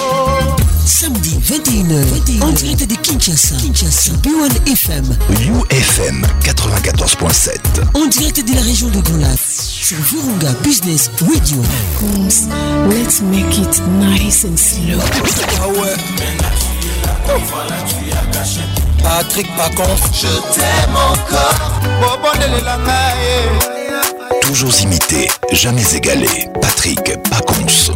Samedi 0.86 1.38
21h, 1.44 2.40
en 2.42 2.50
direct 2.52 2.84
de 2.88 2.94
Kinshasa, 3.00 3.56
Kinshasa, 3.56 4.12
B1 4.22 4.70
FM, 4.72 5.04
UFM 5.50 6.24
94.7, 6.44 7.50
en 7.94 8.06
direct 8.08 8.48
de 8.48 8.54
la 8.54 8.60
région 8.62 8.86
de 8.90 9.00
Golas, 9.10 9.36
sur 9.82 9.96
Virunga 9.98 10.52
Business 10.62 11.10
Radio. 11.22 11.60
Let's 12.90 13.20
make 13.22 13.58
it 13.58 13.82
nice 13.98 14.44
and 14.44 14.56
slow. 14.58 15.00
Ah 19.04 19.22
Patrick 19.22 19.46
Pacon 19.56 19.96
je 20.12 20.28
t'aime 20.54 20.94
encore 20.94 22.22
toujours 24.46 24.80
imité, 24.80 25.28
jamais 25.50 25.82
égalé. 25.96 26.28
Patrick 26.62 27.00
Paconce. 27.30 27.90